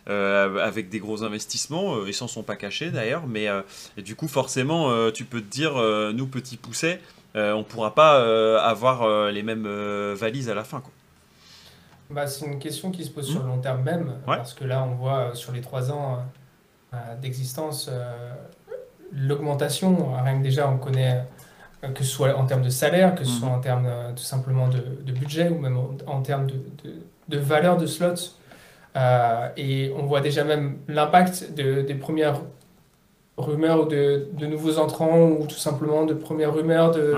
avec 0.07 0.87
des 0.87 0.99
gros 0.99 1.23
investissements, 1.23 2.05
ils 2.05 2.13
s'en 2.13 2.29
sont 2.29 2.43
pas 2.43 2.55
cachés 2.55 2.91
d'ailleurs, 2.91 3.27
mais 3.27 3.47
du 3.97 4.15
coup 4.15 4.29
forcément 4.29 5.11
tu 5.11 5.25
peux 5.25 5.41
te 5.41 5.49
dire, 5.49 5.73
nous 6.13 6.27
petits 6.27 6.57
poussets, 6.57 7.01
on 7.35 7.63
pourra 7.63 7.93
pas 7.93 8.59
avoir 8.61 9.31
les 9.31 9.43
mêmes 9.43 9.67
valises 10.13 10.49
à 10.49 10.53
la 10.53 10.63
fin. 10.63 10.79
Quoi. 10.81 10.91
Bah, 12.09 12.25
c'est 12.25 12.45
une 12.45 12.59
question 12.59 12.91
qui 12.91 13.03
se 13.03 13.09
pose 13.09 13.29
sur 13.29 13.41
le 13.41 13.47
long 13.47 13.57
terme 13.57 13.83
même, 13.83 14.13
parce 14.25 14.53
que 14.53 14.63
là, 14.63 14.83
on 14.83 14.95
voit 14.95 15.17
euh, 15.17 15.33
sur 15.33 15.51
les 15.51 15.59
trois 15.59 15.91
ans 15.91 16.15
euh, 16.15 16.95
euh, 16.95 17.15
d'existence 17.21 17.89
l'augmentation. 19.13 20.13
Rien 20.23 20.37
que 20.37 20.43
déjà, 20.43 20.69
on 20.69 20.77
connaît 20.77 21.25
que 21.93 22.03
ce 22.03 22.09
soit 22.09 22.35
en 22.35 22.45
termes 22.45 22.63
de 22.63 22.69
salaire, 22.69 23.13
que 23.13 23.23
ce 23.23 23.31
soit 23.31 23.49
mhm. 23.49 23.55
en 23.55 23.59
termes 23.59 23.89
tout 24.15 24.23
simplement 24.23 24.67
de, 24.67 25.11
budget 25.11 25.49
ou 25.49 25.59
même 25.59 25.77
en, 26.07 26.21
termes 26.21 26.47
de, 26.47 26.55
de, 27.27 27.37
valeur 27.37 27.77
de 27.77 27.85
slots. 27.85 28.35
et 29.57 29.93
on 29.95 30.05
voit 30.05 30.21
déjà 30.21 30.43
même 30.43 30.79
l'impact 30.87 31.53
des 31.53 31.95
premières 31.95 32.41
rumeurs 33.37 33.81
ou 33.81 33.85
de, 33.85 34.45
nouveaux 34.45 34.79
entrants 34.79 35.27
ou 35.27 35.45
tout 35.45 35.55
simplement 35.55 36.05
de 36.05 36.13
premières 36.13 36.53
rumeurs 36.53 36.91
de, 36.91 37.15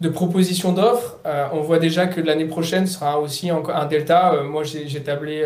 de 0.00 0.08
propositions 0.08 0.72
d'offres. 0.72 1.18
Euh, 1.26 1.46
on 1.52 1.60
voit 1.60 1.78
déjà 1.78 2.06
que 2.06 2.20
l'année 2.20 2.44
prochaine 2.44 2.86
sera 2.86 3.18
aussi 3.18 3.50
un 3.50 3.86
delta. 3.86 4.34
Euh, 4.34 4.44
moi, 4.44 4.62
j'ai 4.64 5.00
tablé 5.02 5.44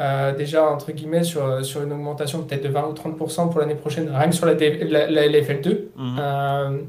euh, 0.00 0.32
déjà, 0.34 0.64
entre 0.64 0.92
guillemets, 0.92 1.24
sur, 1.24 1.64
sur 1.64 1.82
une 1.82 1.92
augmentation 1.92 2.42
peut-être 2.42 2.62
de 2.62 2.68
20 2.68 2.88
ou 2.88 2.92
30% 2.92 3.50
pour 3.50 3.60
l'année 3.60 3.74
prochaine, 3.74 4.10
rien 4.14 4.28
que 4.28 4.34
sur 4.34 4.46
la, 4.46 4.54
la, 4.54 5.28
LFL2. 5.28 5.78
Mhm. 5.96 6.86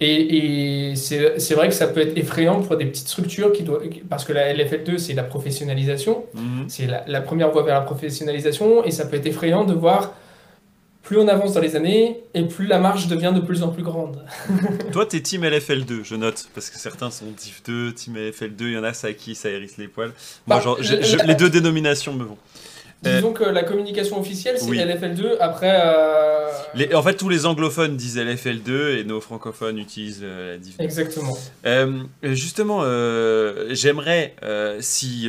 et, 0.00 0.90
et 0.90 0.96
c'est 0.96 1.54
vrai 1.54 1.68
que 1.68 1.74
ça 1.74 1.86
peut 1.88 2.00
être 2.00 2.16
effrayant 2.16 2.60
pour 2.60 2.76
des 2.76 2.86
petites 2.86 3.08
structures 3.08 3.52
qui 3.52 3.62
doivent, 3.62 3.82
parce 4.08 4.24
que 4.24 4.32
la 4.32 4.52
LFL2, 4.54 4.98
c'est 4.98 5.14
la 5.14 5.22
professionnalisation. 5.22 6.24
Mhm. 6.34 6.64
C'est 6.68 6.86
la, 6.86 7.04
la, 7.06 7.20
première 7.20 7.50
voie 7.50 7.62
vers 7.62 7.74
la 7.74 7.86
professionnalisation. 7.86 8.84
Et 8.84 8.90
ça 8.90 9.06
peut 9.06 9.16
être 9.16 9.26
effrayant 9.26 9.64
de 9.64 9.74
voir 9.74 10.12
plus 11.06 11.18
on 11.18 11.28
avance 11.28 11.54
dans 11.54 11.60
les 11.60 11.76
années 11.76 12.24
et 12.34 12.42
plus 12.42 12.66
la 12.66 12.80
marge 12.80 13.06
devient 13.06 13.32
de 13.32 13.40
plus 13.40 13.62
en 13.62 13.68
plus 13.68 13.84
grande. 13.84 14.24
Toi, 14.92 15.06
tu 15.06 15.16
es 15.16 15.20
team 15.20 15.44
LFL2, 15.44 16.02
je 16.02 16.16
note, 16.16 16.48
parce 16.52 16.68
que 16.68 16.78
certains 16.78 17.12
sont 17.12 17.26
Div 17.26 17.60
2, 17.64 17.92
team 17.92 18.16
LFL2, 18.16 18.54
il 18.62 18.72
y 18.72 18.76
en 18.76 18.82
a 18.82 18.92
ça 18.92 19.12
qui 19.12 19.36
ça 19.36 19.48
hérisse 19.48 19.76
les 19.78 19.86
poils. 19.86 20.12
Moi, 20.48 20.56
bah, 20.56 20.60
genre, 20.60 20.78
les 20.80 21.34
deux 21.36 21.48
dénominations 21.48 22.12
me 22.12 22.24
vont. 22.24 22.38
Disons 23.02 23.32
que 23.32 23.44
la 23.44 23.62
communication 23.62 24.18
officielle, 24.18 24.58
c'est 24.58 24.70
LFL2. 24.70 25.36
Après. 25.40 25.80
Euh, 25.84 26.48
les, 26.74 26.94
en 26.94 27.02
fait, 27.02 27.14
tous 27.14 27.28
les 27.28 27.46
anglophones 27.46 27.96
disent 27.96 28.18
LFL2 28.18 28.98
et 28.98 29.04
nos 29.04 29.20
francophones 29.20 29.78
utilisent 29.78 30.22
euh, 30.22 30.52
la 30.52 30.58
div. 30.58 30.74
Exactement. 30.78 31.36
Euh, 31.66 32.04
justement, 32.22 32.82
j'aimerais, 33.70 34.34
si. 34.80 35.28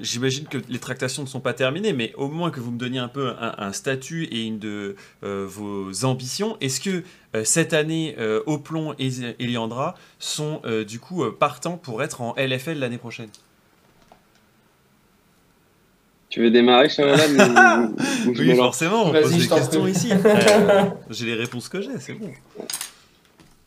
J'imagine 0.00 0.46
que 0.46 0.58
les 0.68 0.78
tractations 0.78 1.22
ne 1.22 1.28
sont 1.28 1.40
pas 1.40 1.54
terminées, 1.54 1.92
mais 1.92 2.12
au 2.16 2.28
moins 2.28 2.50
que 2.50 2.60
vous 2.60 2.70
me 2.70 2.78
donniez 2.78 2.98
un 2.98 3.08
peu 3.08 3.32
un, 3.38 3.72
statut 3.72 4.24
et 4.24 4.44
une 4.44 4.58
de 4.58 4.96
vos 5.22 6.04
ambitions. 6.04 6.56
Est-ce 6.60 6.80
que 6.80 7.02
cette 7.44 7.72
année, 7.72 8.16
Oplon 8.46 8.94
et 8.98 9.10
Eliandra 9.38 9.94
sont 10.18 10.62
du 10.86 10.98
coup 10.98 11.24
partants 11.32 11.76
pour 11.76 12.02
être 12.02 12.20
en 12.20 12.34
LFL 12.36 12.78
l'année 12.78 12.98
prochaine? 12.98 13.28
Tu 16.32 16.40
veux 16.40 16.50
démarrer, 16.50 16.88
Shaolan 16.88 17.92
Oui, 18.26 18.56
forcément, 18.56 19.04
on 19.04 19.12
pose 19.12 19.36
des 19.36 19.46
questions 19.46 19.86
ici. 19.86 20.10
Euh, 20.22 20.84
j'ai 21.10 21.26
les 21.26 21.34
réponses 21.34 21.68
que 21.68 21.82
j'ai, 21.82 21.98
c'est 21.98 22.14
bon. 22.14 22.30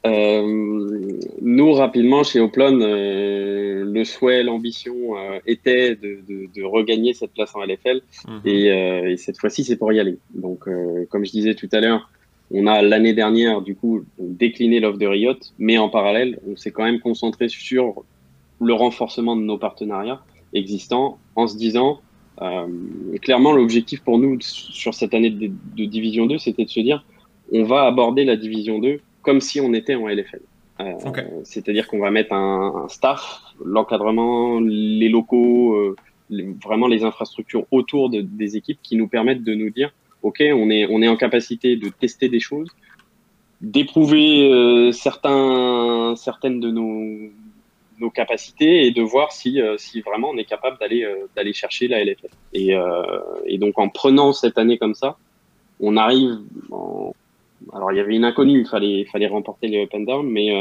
Euh, 0.05 1.11
nous, 1.41 1.73
rapidement, 1.73 2.23
chez 2.23 2.39
Oplon, 2.39 2.79
euh, 2.81 3.83
le 3.85 4.03
souhait, 4.03 4.41
l'ambition 4.41 4.95
était 5.45 5.95
de, 5.95 6.63
regagner 6.63 7.13
cette 7.13 7.33
place 7.33 7.55
en 7.55 7.63
LFL. 7.63 8.01
Mhm. 8.27 8.41
et, 8.45 9.15
cette 9.17 9.39
fois-ci, 9.39 9.63
c'est 9.63 9.75
pour 9.75 9.93
y 9.93 9.99
aller. 9.99 10.17
Donc, 10.33 10.67
comme 11.09 11.23
je 11.23 11.31
disais 11.31 11.53
tout 11.53 11.69
à 11.71 11.79
l'heure, 11.79 12.09
on 12.51 12.65
a 12.65 12.81
l'année 12.81 13.13
dernière, 13.13 13.61
du 13.61 13.75
coup, 13.75 14.05
décliné 14.17 14.79
l'offre 14.79 14.97
de 14.97 15.05
Riot, 15.05 15.37
mais 15.59 15.77
en 15.77 15.89
parallèle, 15.89 16.39
on 16.49 16.55
s'est 16.55 16.71
quand 16.71 16.83
même 16.83 16.99
concentré 16.99 17.47
sur 17.47 18.03
le 18.59 18.73
renforcement 18.73 19.35
de 19.35 19.41
nos 19.41 19.59
partenariats 19.59 20.23
existants 20.53 21.19
en 21.35 21.47
se 21.47 21.57
disant 21.57 21.99
clairement, 23.21 23.51
l'objectif 23.51 24.01
pour 24.01 24.17
nous 24.17 24.39
sur 24.41 24.93
cette 24.93 25.13
année 25.13 25.29
de, 25.29 25.85
Division 25.85 26.25
2, 26.25 26.37
c'était 26.37 26.65
de 26.65 26.69
se 26.69 26.79
dire, 26.79 27.05
on 27.51 27.63
va 27.63 27.83
aborder 27.83 28.25
la 28.25 28.35
Division 28.35 28.79
2 28.79 28.99
comme 29.21 29.41
si 29.41 29.59
on 29.59 29.73
était 29.73 29.95
en 29.95 30.07
LFL. 30.07 30.41
Euh, 30.81 30.93
c'est-à-dire 31.43 31.87
qu'on 31.87 31.99
va 31.99 32.11
mettre 32.11 32.33
un, 32.33 32.87
staff, 32.89 33.41
l'encadrement, 33.63 34.59
les 34.59 35.07
locaux, 35.09 35.73
euh, 35.75 35.95
vraiment 36.63 36.87
les 36.87 37.03
infrastructures 37.03 37.65
autour 37.71 38.09
de, 38.09 38.21
des 38.21 38.57
équipes 38.57 38.79
qui 38.83 38.97
nous 38.97 39.07
permettent 39.07 39.43
de 39.43 39.53
nous 39.53 39.69
dire, 39.69 39.93
OK, 40.21 40.41
on 40.41 40.69
est, 40.69 40.85
on 40.89 41.01
est 41.01 41.07
en 41.07 41.15
capacité 41.15 41.77
de 41.77 41.89
tester 41.89 42.27
des 42.27 42.41
choses, 42.41 42.69
d'éprouver 43.61 44.91
certains, 44.91 46.15
certaines 46.17 46.59
de 46.59 46.71
nos, 46.71 47.31
nos 47.99 48.09
capacités 48.09 48.85
et 48.85 48.91
de 48.91 49.01
voir 49.01 49.31
si, 49.31 49.61
euh, 49.61 49.77
si 49.77 50.01
vraiment 50.01 50.29
on 50.29 50.37
est 50.37 50.45
capable 50.45 50.77
d'aller 50.79 51.03
euh, 51.03 51.27
d'aller 51.35 51.53
chercher 51.53 51.87
la 51.87 52.03
LFL. 52.03 52.29
Et, 52.53 52.75
euh, 52.75 53.03
et 53.45 53.57
donc 53.57 53.77
en 53.79 53.89
prenant 53.89 54.33
cette 54.33 54.57
année 54.57 54.77
comme 54.77 54.95
ça, 54.95 55.17
on 55.79 55.97
arrive. 55.97 56.39
En... 56.71 57.13
Alors 57.73 57.91
il 57.91 57.97
y 57.97 57.99
avait 57.99 58.15
une 58.15 58.25
inconnue, 58.25 58.61
il 58.61 58.67
fallait 58.67 59.05
fallait 59.05 59.27
remporter 59.27 59.67
les 59.67 59.83
up 59.83 59.89
and 59.93 60.01
down, 60.01 60.29
mais 60.29 60.51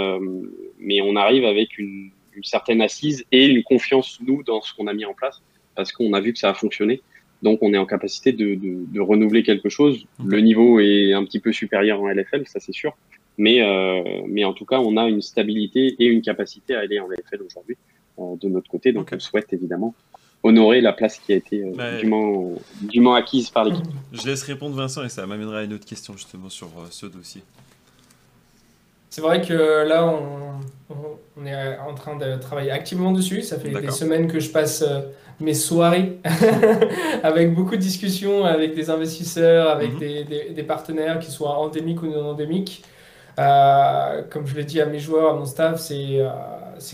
mais 0.78 1.00
on 1.02 1.16
arrive 1.16 1.44
avec 1.44 1.76
une, 1.78 2.10
une, 2.34 2.44
certaine 2.44 2.80
assise 2.80 3.24
et 3.32 3.46
une 3.46 3.62
confiance 3.62 4.20
nous 4.26 4.42
dans 4.42 4.62
ce 4.62 4.72
qu'on 4.74 4.86
a 4.86 4.94
mis 4.94 5.04
en 5.04 5.12
place 5.12 5.42
parce 5.74 5.92
qu'on 5.92 6.12
a 6.12 6.20
vu 6.20 6.32
que 6.32 6.38
ça 6.38 6.50
a 6.50 6.54
fonctionné. 6.54 7.02
Donc 7.42 7.58
on 7.62 7.74
est 7.74 7.78
en 7.78 7.84
capacité 7.84 8.32
de, 8.32 8.54
de, 8.54 8.84
de 8.86 9.00
renouveler 9.00 9.42
quelque 9.42 9.68
chose. 9.68 10.06
Le 10.24 10.40
niveau 10.40 10.80
est 10.80 11.12
un 11.12 11.24
petit 11.24 11.40
peu 11.40 11.52
supérieur 11.52 12.00
en 12.00 12.08
LFL, 12.08 12.44
ça 12.46 12.60
c'est 12.60 12.72
sûr. 12.72 12.96
Mais, 13.36 13.62
euh, 13.62 14.22
mais 14.28 14.44
en 14.44 14.52
tout 14.52 14.64
cas, 14.64 14.78
on 14.78 14.96
a 14.96 15.08
une 15.08 15.22
stabilité 15.22 15.96
et 15.98 16.06
une 16.06 16.22
capacité 16.22 16.74
à 16.74 16.80
aller 16.80 17.00
en 17.00 17.08
LFL 17.08 17.42
aujourd'hui 17.42 17.76
euh, 18.18 18.36
de 18.40 18.48
notre 18.48 18.70
côté. 18.70 18.92
Donc, 18.92 19.10
on 19.12 19.18
souhaite 19.18 19.52
évidemment 19.52 19.94
honorer 20.42 20.80
la 20.80 20.92
place 20.92 21.18
qui 21.18 21.32
a 21.32 21.36
été 21.36 21.64
euh, 21.64 22.00
dûment, 22.90 23.14
acquise 23.14 23.50
par 23.50 23.64
l'équipe. 23.64 23.86
Je 24.12 24.26
laisse 24.26 24.42
répondre 24.42 24.76
Vincent 24.76 25.02
et 25.02 25.08
ça 25.08 25.26
m'amènera 25.26 25.60
à 25.60 25.62
une 25.62 25.72
autre 25.72 25.86
question 25.86 26.14
justement 26.16 26.50
sur 26.50 26.68
ce 26.90 27.06
dossier. 27.06 27.42
C'est 29.08 29.22
vrai 29.22 29.40
que 29.40 29.86
là, 29.88 30.06
on, 30.06 30.94
on, 31.40 31.46
est 31.46 31.78
en 31.78 31.94
train 31.94 32.16
de 32.16 32.36
travailler 32.36 32.72
activement 32.72 33.12
dessus. 33.12 33.42
Ça 33.42 33.58
fait 33.58 33.70
des 33.70 33.90
semaines 33.90 34.30
que 34.30 34.38
je 34.38 34.50
passe 34.50 34.84
mes 35.40 35.54
soirées 35.54 36.18
avec 37.22 37.54
beaucoup 37.54 37.76
de 37.76 37.80
discussions 37.80 38.44
avec 38.44 38.74
des 38.74 38.90
investisseurs, 38.90 39.70
avec 39.70 39.94
mhm. 39.94 39.98
des, 39.98 40.24
des, 40.24 40.50
des, 40.50 40.62
partenaires 40.62 41.18
qui 41.18 41.30
soient 41.30 41.58
endémiques 41.58 42.02
ou 42.02 42.06
non 42.06 42.30
endémiques. 42.30 42.84
Euh, 43.38 44.22
comme 44.30 44.46
je 44.46 44.54
l'ai 44.54 44.64
dit 44.64 44.80
à 44.80 44.86
mes 44.86 44.98
joueurs, 44.98 45.34
à 45.34 45.34
mon 45.34 45.44
staff, 45.44 45.80
c'est 45.80 46.20
euh, 46.20 46.28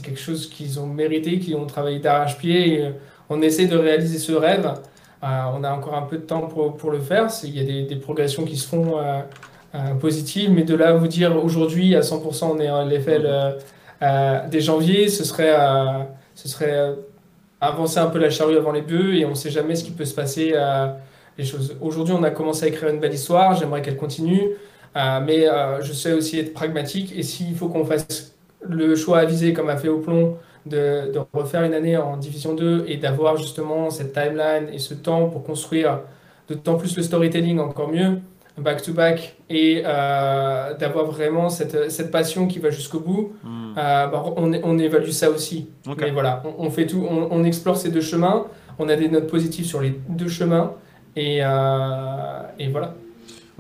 quelque 0.03 0.19
chose 0.19 0.49
qu'ils 0.49 0.81
ont 0.81 0.87
mérité, 0.87 1.39
qu'ils 1.39 1.57
ont 1.57 1.67
travaillé 1.67 1.99
d'arrache-pied. 1.99 2.83
Euh, 2.83 2.91
on 3.29 3.43
essaie 3.43 3.67
de 3.67 3.77
réaliser 3.77 4.19
ce 4.19 4.33
rêve. 4.33 4.73
on 5.23 5.65
a 5.65 5.71
encore 5.73 5.95
un 5.95 6.03
peu 6.03 6.17
de 6.17 6.23
temps 6.23 6.43
pour, 6.43 6.77
pour 6.77 6.91
le 6.91 7.01
faire. 7.01 7.29
Il 7.45 7.57
y 7.57 7.61
a 7.61 7.65
des, 7.65 7.83
des, 7.83 7.97
progressions 7.97 8.45
qui 8.45 8.57
se 8.57 8.67
font 8.67 8.99
positives, 10.01 10.51
mais 10.51 10.65
de 10.65 10.75
là 10.75 10.89
à 10.89 10.93
vous 10.95 11.07
dire 11.07 11.37
aujourd'hui 11.37 11.95
à 11.95 12.01
100% 12.01 12.47
on 12.57 12.59
est 12.59 12.71
en 12.71 12.85
LFL 12.85 13.57
dès 14.51 14.61
janvier, 14.61 15.09
ce 15.09 15.23
serait, 15.23 15.55
ce 16.35 16.49
serait 16.49 16.97
avancer 17.61 17.99
un 17.99 18.09
peu 18.09 18.19
la 18.19 18.31
charrue 18.31 18.57
avant 18.57 18.73
les 18.73 18.83
bœufs 18.83 19.15
et 19.15 19.25
on 19.25 19.31
ne 19.31 19.35
sait 19.35 19.51
jamais 19.51 19.77
ce 19.77 19.85
qui 19.85 19.93
peut 19.93 20.07
se 20.07 20.15
passer. 20.15 20.55
les. 21.39 21.53
Aujourd'hui, 21.81 22.15
on 22.19 22.25
a 22.25 22.31
commencé 22.31 22.65
à 22.65 22.69
écrire 22.69 22.89
une 22.89 22.99
belle 22.99 23.15
histoire. 23.15 23.55
J'aimerais 23.55 23.83
qu'elle 23.83 23.97
continue. 23.97 24.57
Euh, 24.97 25.21
mais 25.25 25.49
euh, 25.49 25.81
je 25.83 25.93
sais 25.93 26.13
aussi 26.13 26.39
être 26.39 26.53
pragmatique 26.53 27.13
et 27.17 27.23
s'il 27.23 27.55
faut 27.55 27.69
qu'on 27.69 27.85
fasse 27.85 28.35
le 28.61 28.97
choix 28.97 29.19
avisé 29.19 29.53
comme 29.53 29.69
a 29.71 29.77
fait 29.77 29.89
Oplon 29.89 30.37
de, 30.67 31.13
de 31.13 31.21
refaire 31.33 31.63
une 31.63 31.75
année 31.75 31.97
en 31.97 32.17
Division 32.17 32.55
2 32.55 32.87
et 32.89 32.97
d'avoir 32.97 33.37
justement 33.37 33.91
cette 33.91 34.13
timeline 34.13 34.69
et 34.73 34.79
ce 34.79 34.95
temps 34.95 35.29
pour 35.29 35.45
construire 35.45 36.01
d'autant 36.49 36.75
plus 36.75 36.97
le 36.97 37.05
storytelling 37.05 37.61
encore 37.61 37.89
mieux, 37.89 38.19
back-to-back, 38.59 39.37
et 39.49 39.85
euh, 39.87 40.75
d'avoir 40.77 41.07
vraiment 41.07 41.49
cette, 41.49 41.91
cette, 41.91 42.11
passion 42.11 42.49
qui 42.49 42.59
va 42.59 42.71
jusqu'au 42.71 42.99
bout, 42.99 43.33
hmm. 43.45 43.75
bah, 43.77 44.25
on, 44.37 44.53
on, 44.53 44.79
évalue 44.79 45.11
ça 45.11 45.31
aussi. 45.31 45.69
Mais 45.99 46.11
voilà, 46.11 46.43
on, 46.59 46.69
fait 46.69 46.87
tout, 46.87 47.07
on, 47.09 47.45
explore 47.45 47.77
ces 47.77 47.91
deux 47.91 48.01
chemins, 48.01 48.47
on 48.81 48.89
a 48.89 48.97
des 48.97 49.09
notes 49.09 49.29
positives 49.29 49.65
sur 49.65 49.81
les 49.81 49.99
deux 50.09 50.29
chemins, 50.29 50.73
et, 51.15 51.39
et 51.39 52.69
voilà. 52.69 52.95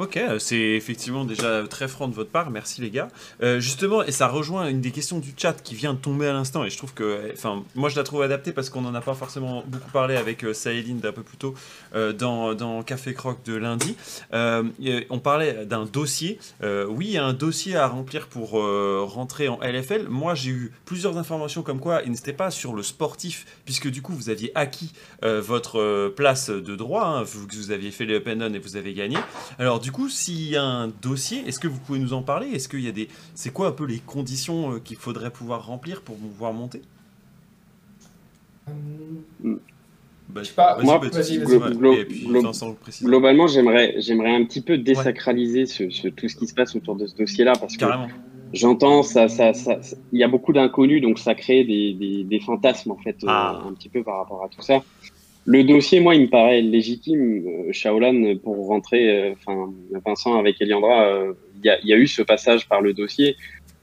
Ok, 0.00 0.16
euh, 0.16 0.38
c'est 0.38 0.56
effectivement 0.56 1.26
déjà 1.26 1.62
très 1.68 1.86
franc 1.86 2.08
de 2.08 2.14
votre 2.14 2.30
part, 2.30 2.50
merci 2.50 2.80
les 2.80 2.88
gars. 2.88 3.08
Euh, 3.42 3.60
justement, 3.60 4.02
et 4.02 4.12
ça 4.12 4.28
rejoint 4.28 4.66
une 4.66 4.80
des 4.80 4.92
questions 4.92 5.18
du 5.18 5.34
chat 5.36 5.52
qui 5.62 5.74
vient 5.74 5.92
de 5.92 5.98
tomber 5.98 6.26
à 6.26 6.32
l'instant, 6.32 6.64
et 6.64 6.70
je 6.70 6.78
trouve 6.78 6.94
que, 6.94 7.30
enfin, 7.34 7.64
moi 7.74 7.90
je 7.90 7.96
la 7.96 8.02
trouve 8.02 8.22
adaptée 8.22 8.52
parce 8.52 8.70
qu'on 8.70 8.80
n'en 8.80 8.94
a 8.94 9.02
pas 9.02 9.12
forcément 9.12 9.62
beaucoup 9.66 9.90
parlé 9.90 10.16
avec 10.16 10.42
euh, 10.42 10.54
Saïline 10.54 11.00
d'un 11.00 11.12
peu 11.12 11.22
plus 11.22 11.36
tôt 11.36 11.54
dans, 12.18 12.54
dans, 12.54 12.82
Café 12.82 13.12
Croc 13.12 13.42
de 13.44 13.54
lundi. 13.54 13.94
on 14.32 15.18
parlait 15.22 15.66
d'un 15.66 15.84
dossier. 15.84 16.38
oui, 16.62 17.18
un 17.18 17.34
dossier 17.34 17.76
à 17.76 17.86
remplir 17.86 18.28
pour 18.28 18.52
rentrer 18.52 19.48
en 19.48 19.58
LFL. 19.60 20.06
Moi 20.08 20.34
j'ai 20.34 20.50
eu 20.50 20.72
plusieurs 20.84 21.18
informations 21.18 21.62
comme 21.62 21.80
quoi 21.80 22.02
il 22.04 22.12
n'était 22.12 22.32
pas 22.32 22.50
sur 22.50 22.74
le 22.74 22.82
sportif, 22.82 23.44
puisque 23.64 23.90
du 23.90 24.02
coup 24.02 24.14
vous 24.14 24.30
aviez 24.30 24.52
acquis 24.54 24.92
votre 25.22 26.08
place 26.08 26.48
de 26.48 26.76
droit, 26.76 27.04
hein, 27.04 27.22
vous, 27.22 27.46
vous 27.52 27.70
aviez 27.70 27.90
fait 27.90 28.06
les 28.06 28.16
Open 28.16 28.54
et 28.54 28.58
vous 28.58 28.76
avez 28.76 28.94
gagné. 28.94 29.18
Alors 29.58 29.80
du 29.80 29.89
du 29.90 29.96
coup, 29.96 30.09
s'il 30.09 30.48
y 30.48 30.57
a 30.57 30.62
un 30.62 30.87
dossier, 30.87 31.42
est-ce 31.48 31.59
que 31.59 31.66
vous 31.66 31.81
pouvez 31.81 31.98
nous 31.98 32.12
en 32.12 32.22
parler? 32.22 32.46
Est-ce 32.50 32.68
qu'il 32.68 32.83
y 32.83 32.87
a 32.87 32.92
des, 32.92 33.09
c'est 33.35 33.53
quoi 33.53 33.66
un 33.66 33.72
peu 33.72 33.85
les 33.85 33.98
conditions 33.98 34.74
euh, 34.74 34.79
qu'il 34.79 34.96
faudrait 34.96 35.33
pouvoir 35.33 35.66
remplir 35.66 36.03
pour 36.03 36.14
pouvoir 36.14 36.53
monter? 36.53 36.81
Globalement, 43.03 43.48
j'aimerais, 43.48 43.96
j'aimerais 43.98 44.33
un 44.33 44.44
petit 44.44 44.61
peu 44.61 44.79
désacraliser 44.79 45.66
ce, 45.66 46.07
tout 46.07 46.29
ce 46.29 46.37
qui 46.37 46.46
se 46.46 46.55
passe 46.55 46.76
autour 46.76 46.94
de 46.94 47.09
ce 47.09 47.16
dossier-là 47.16 47.55
parce 47.59 47.76
que 47.76 47.87
j'entends 48.53 49.03
ça, 49.03 49.26
ça, 49.26 49.55
ça, 49.55 49.81
il 50.12 50.20
y 50.20 50.22
a 50.22 50.29
beaucoup 50.29 50.53
d'inconnus, 50.53 51.03
donc 51.03 51.18
ça 51.18 51.35
crée 51.35 51.64
des, 51.64 52.22
des, 52.22 52.40
fantasmes 52.40 52.92
en 52.92 52.96
fait, 52.96 53.16
euh, 53.24 53.29
ah. 53.29 53.64
un 53.66 53.72
petit 53.72 53.88
peu 53.88 54.05
par 54.05 54.18
rapport 54.18 54.44
à 54.44 54.48
tout 54.48 54.62
ça. 54.62 54.85
Le 55.46 55.64
dossier, 55.64 56.00
moi, 56.00 56.14
il 56.14 56.22
me 56.22 56.29
paraît 56.29 56.61
légitime. 56.61 57.44
Euh, 57.46 57.72
Shaolan, 57.72 58.37
pour 58.42 58.68
rentrer, 58.68 59.11
euh, 59.11 59.33
enfin, 59.33 59.72
Vincent 60.05 60.38
avec 60.38 60.61
Eliandra, 60.61 61.05
euh, 61.05 61.33
il 61.62 61.79
y, 61.85 61.92
a, 61.92 61.96
eu 61.96 62.07
ce 62.07 62.22
passage 62.22 62.68
par 62.68 62.81
le 62.81 62.92
dossier. 62.92 63.37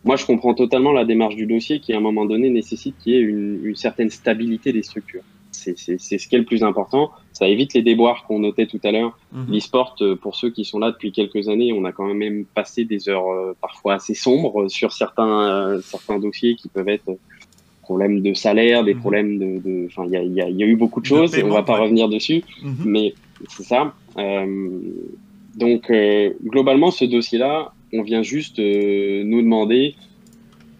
Moi, 0.03 0.15
je 0.15 0.25
comprends 0.25 0.53
totalement 0.53 0.91
la 0.91 1.05
démarche 1.05 1.35
du 1.35 1.45
dossier 1.45 1.79
qui, 1.79 1.93
à 1.93 1.97
un 1.97 2.01
moment 2.01 2.25
donné, 2.25 2.49
nécessite 2.49 2.95
qu'il 2.99 3.13
y 3.13 3.15
ait 3.17 3.21
une, 3.21 3.75
certaine 3.75 4.09
stabilité 4.09 4.71
des 4.71 4.83
structures. 4.83 5.23
C'est 5.51 5.75
ce 5.75 6.27
qui 6.27 6.35
est 6.35 6.39
le 6.39 6.45
plus 6.45 6.63
important. 6.63 7.11
Ça 7.33 7.47
évite 7.47 7.73
les 7.73 7.81
déboires 7.81 8.25
qu'on 8.25 8.39
notait 8.39 8.67
tout 8.67 8.79
à 8.83 8.91
l'heure. 8.91 9.17
Mhm. 9.33 9.47
L'e-sport, 9.51 9.95
pour 10.21 10.35
ceux 10.35 10.49
qui 10.49 10.63
sont 10.63 10.79
là 10.79 10.91
depuis 10.91 11.11
quelques 11.11 11.49
années, 11.49 11.73
on 11.73 11.83
a 11.83 11.91
quand 11.91 12.13
même 12.13 12.45
passé 12.45 12.85
des 12.85 13.09
heures 13.09 13.55
parfois 13.59 13.95
assez 13.95 14.13
sombres 14.13 14.69
sur 14.69 14.93
certains, 14.93 15.79
certains 15.81 16.19
dossiers 16.19 16.55
qui 16.55 16.69
peuvent 16.69 16.87
être 16.87 17.17
problèmes 17.87 18.21
de 18.21 18.33
salaire, 18.33 18.83
des 18.83 18.93
mhm. 18.93 18.99
problèmes 18.99 19.39
de, 19.39 19.85
enfin, 19.87 20.03
il 20.07 20.11
y 20.11 20.17
a, 20.17 20.23
y, 20.23 20.41
a, 20.41 20.49
y 20.49 20.63
a, 20.63 20.65
eu 20.65 20.75
beaucoup 20.75 20.99
de 20.99 21.05
choses 21.05 21.37
et 21.37 21.43
on 21.43 21.49
va 21.49 21.63
pas 21.63 21.77
revenir 21.79 22.09
dessus, 22.09 22.43
mhm. 22.61 22.83
mais 22.85 23.13
c'est 23.47 23.63
ça. 23.63 23.93
Euh, 24.17 24.79
donc 25.55 25.89
euh, 25.89 26.33
globalement, 26.43 26.91
ce 26.91 27.05
dossier-là, 27.05 27.73
on 27.93 28.03
vient 28.03 28.23
juste 28.23 28.59
euh, 28.59 29.23
nous 29.23 29.41
demander 29.41 29.95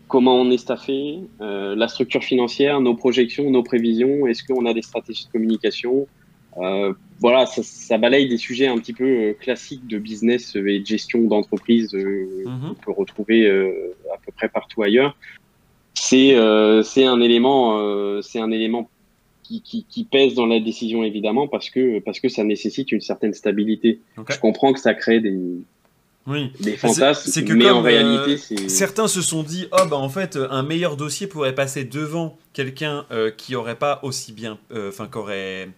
comment 0.07 0.35
on 0.39 0.51
est 0.51 0.57
staffé, 0.57 1.19
euh, 1.41 1.75
la 1.75 1.87
structure 1.87 2.23
financière, 2.23 2.79
nos 2.79 2.93
projections, 2.93 3.49
nos 3.49 3.63
prévisions, 3.63 4.27
est-ce 4.27 4.43
qu'on 4.43 4.65
a 4.65 4.73
des 4.73 4.81
stratégies 4.81 5.25
de 5.25 5.31
communication. 5.31 6.07
Voilà, 7.19 7.45
ça, 7.45 7.61
ça, 7.63 7.97
balaye 7.97 8.27
des 8.27 8.37
sujets 8.37 8.67
un 8.67 8.77
petit 8.77 8.93
peu 8.93 9.35
classiques 9.39 9.85
de 9.87 9.99
business 9.99 10.55
et 10.55 10.79
de 10.79 10.85
gestion 10.85 11.21
d'entreprise 11.21 11.93
mhm. 11.93 12.45
qu'on 12.45 12.73
peut 12.73 12.91
retrouver 12.91 13.47
à 13.49 14.17
peu 14.25 14.31
près 14.35 14.49
partout 14.49 14.81
ailleurs 14.81 15.15
c'est 15.99 16.35
euh, 16.35 16.83
c'est 16.83 17.05
un 17.05 17.19
élément 17.21 17.79
euh, 17.79 18.21
c'est 18.21 18.39
un 18.39 18.51
élément 18.51 18.89
qui, 19.43 19.61
qui, 19.61 19.85
qui, 19.89 20.03
pèse 20.03 20.35
dans 20.35 20.45
la 20.45 20.59
décision 20.59 21.03
évidemment 21.03 21.47
parce 21.47 21.69
que 21.69 21.99
parce 21.99 22.19
que 22.19 22.29
ça 22.29 22.43
nécessite 22.43 22.91
une 22.91 23.01
certaine 23.01 23.33
stabilité. 23.33 24.01
Je 24.29 24.37
comprends 24.39 24.73
que 24.73 24.79
ça 24.79 24.93
crée 24.93 25.21
des 25.21 25.39
oui. 26.27 26.51
des 26.59 26.71
bah, 26.71 26.77
fantasmes, 26.77 27.31
c'est 27.31 27.45
que 27.45 27.53
mais 27.53 27.69
en 27.69 27.81
réalité, 27.81 28.33
euh, 28.51 28.67
certains 28.67 29.07
se 29.07 29.21
sont 29.21 29.43
dit 29.43 29.67
oh 29.71 29.85
bah 29.89 29.95
en 29.95 30.09
fait 30.09 30.37
un 30.37 30.63
meilleur 30.63 30.97
dossier 30.97 31.27
pourrait 31.27 31.55
passer 31.55 31.85
devant 31.85 32.37
quelqu'un 32.53 33.05
qui 33.37 33.55
aurait 33.55 33.77
pas 33.77 33.99
aussi 34.03 34.33
bien 34.33 34.59
enfin 34.71 35.07
qui 35.07 35.17
aurait 35.17 35.69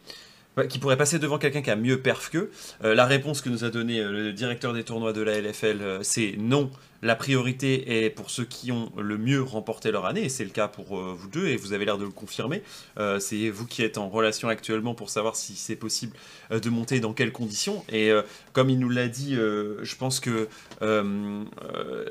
qui 0.68 0.80
pourrait 0.80 0.98
passer 0.98 1.20
devant 1.20 1.38
quelqu'un 1.38 1.62
qui 1.62 1.72
a 1.72 1.76
mieux 1.76 2.02
perf 2.02 2.30
que. 2.30 2.50
la 2.82 3.06
réponse 3.06 3.42
que 3.42 3.50
nous 3.50 3.64
a 3.64 3.70
donné 3.70 4.04
le 4.04 4.34
directeur 4.34 4.74
des 4.74 4.84
tournois 4.84 5.14
de 5.14 5.22
la 5.22 5.40
LFL, 5.40 6.00
c'est 6.02 6.36
non 6.38 6.70
la 7.02 7.16
priorité 7.16 8.06
est 8.06 8.10
pour 8.10 8.30
ceux 8.30 8.44
qui 8.44 8.72
ont 8.72 8.92
le 8.98 9.18
mieux 9.18 9.42
remporté 9.42 9.92
leur 9.92 10.06
année, 10.06 10.26
et 10.26 10.30
c'est 10.30 10.44
le 10.44 10.50
cas 10.50 10.68
pour 10.68 10.98
euh, 10.98 11.16
vous 11.18 11.30
deux, 11.30 11.48
et 11.48 11.56
vous 11.56 11.74
avez 11.74 11.86
l'air 11.86 11.98
de 11.98 12.04
le 12.04 12.12
confirmer. 12.12 12.62
Euh, 12.98 13.20
c'est 13.20 13.50
vous 13.50 13.66
qui 13.66 13.84
êtes 13.84 13.98
en 13.98 14.10
relation 14.10 14.50
actuellement 14.50 14.94
pour 14.94 15.10
savoir 15.10 15.36
si 15.36 15.56
c'est 15.56 15.76
possible 15.76 16.16
euh, 16.52 16.60
de 16.60 16.70
monter 16.70 17.00
dans 17.00 17.14
quelles 17.14 17.32
conditions. 17.32 17.84
Et 17.92 18.12
comme 18.54 18.70
il 18.70 18.80
nous 18.80 18.90
l'a 18.90 19.08
dit, 19.08 19.36
je 19.36 19.96
pense 19.96 20.20
que 20.20 20.48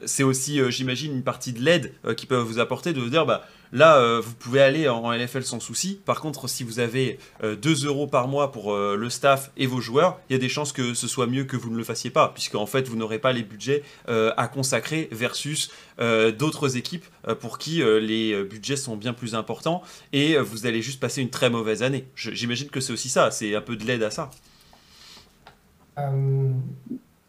c'est 0.06 0.22
aussi, 0.22 0.60
j'imagine, 0.70 1.12
une 1.12 1.22
partie 1.22 1.52
de 1.52 1.60
l'aide 1.60 1.92
qui 2.16 2.26
peut 2.26 2.36
vous 2.36 2.58
apporter 2.58 2.92
de 2.92 3.00
vous 3.00 3.10
dire, 3.10 3.26
bah, 3.26 3.46
Là, 3.72 3.96
euh, 3.96 4.20
vous 4.20 4.34
pouvez 4.34 4.60
aller 4.60 4.88
en 4.88 5.12
LFL 5.12 5.42
sans 5.42 5.60
souci. 5.60 6.00
Par 6.04 6.20
contre, 6.20 6.48
si 6.48 6.64
vous 6.64 6.80
avez 6.80 7.18
2 7.42 7.84
euh, 7.84 7.86
euros 7.86 8.06
par 8.06 8.28
mois 8.28 8.50
pour 8.50 8.72
euh, 8.72 8.96
le 8.96 9.10
staff 9.10 9.50
et 9.56 9.66
vos 9.66 9.80
joueurs, 9.80 10.18
il 10.28 10.32
y 10.32 10.36
a 10.36 10.38
des 10.38 10.48
chances 10.48 10.72
que 10.72 10.94
ce 10.94 11.06
soit 11.06 11.26
mieux 11.26 11.44
que 11.44 11.56
vous 11.56 11.70
ne 11.70 11.76
le 11.76 11.84
fassiez 11.84 12.10
pas, 12.10 12.28
puisque 12.28 12.54
en 12.54 12.66
fait, 12.66 12.88
vous 12.88 12.96
n'aurez 12.96 13.18
pas 13.18 13.32
les 13.32 13.42
budgets 13.42 13.82
à 14.06 14.48
consacrer 14.48 15.08
versus 15.12 15.70
d'autres 15.98 16.76
équipes 16.76 17.04
pour 17.40 17.58
qui 17.58 17.82
les 17.82 18.42
budgets 18.44 18.76
sont 18.76 18.96
bien 18.96 19.12
plus 19.12 19.34
importants 19.34 19.82
et 20.12 20.36
vous 20.38 20.66
allez 20.66 20.82
juste 20.82 21.00
passer 21.00 21.20
une 21.22 21.30
très 21.30 21.50
mauvaise 21.50 21.82
année. 21.82 22.06
J'imagine 22.14 22.68
que 22.68 22.80
c'est 22.80 22.92
aussi 22.92 23.08
ça, 23.08 23.30
c'est 23.30 23.54
un 23.54 23.60
peu 23.60 23.76
de 23.76 23.84
l'aide 23.84 24.02
à 24.02 24.10
ça. 24.10 24.30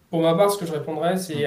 pour 0.10 0.22
ma 0.22 0.34
part, 0.36 0.52
ce 0.52 0.58
que 0.58 0.66
je 0.66 0.72
répondrais, 0.72 1.18
c'est 1.18 1.46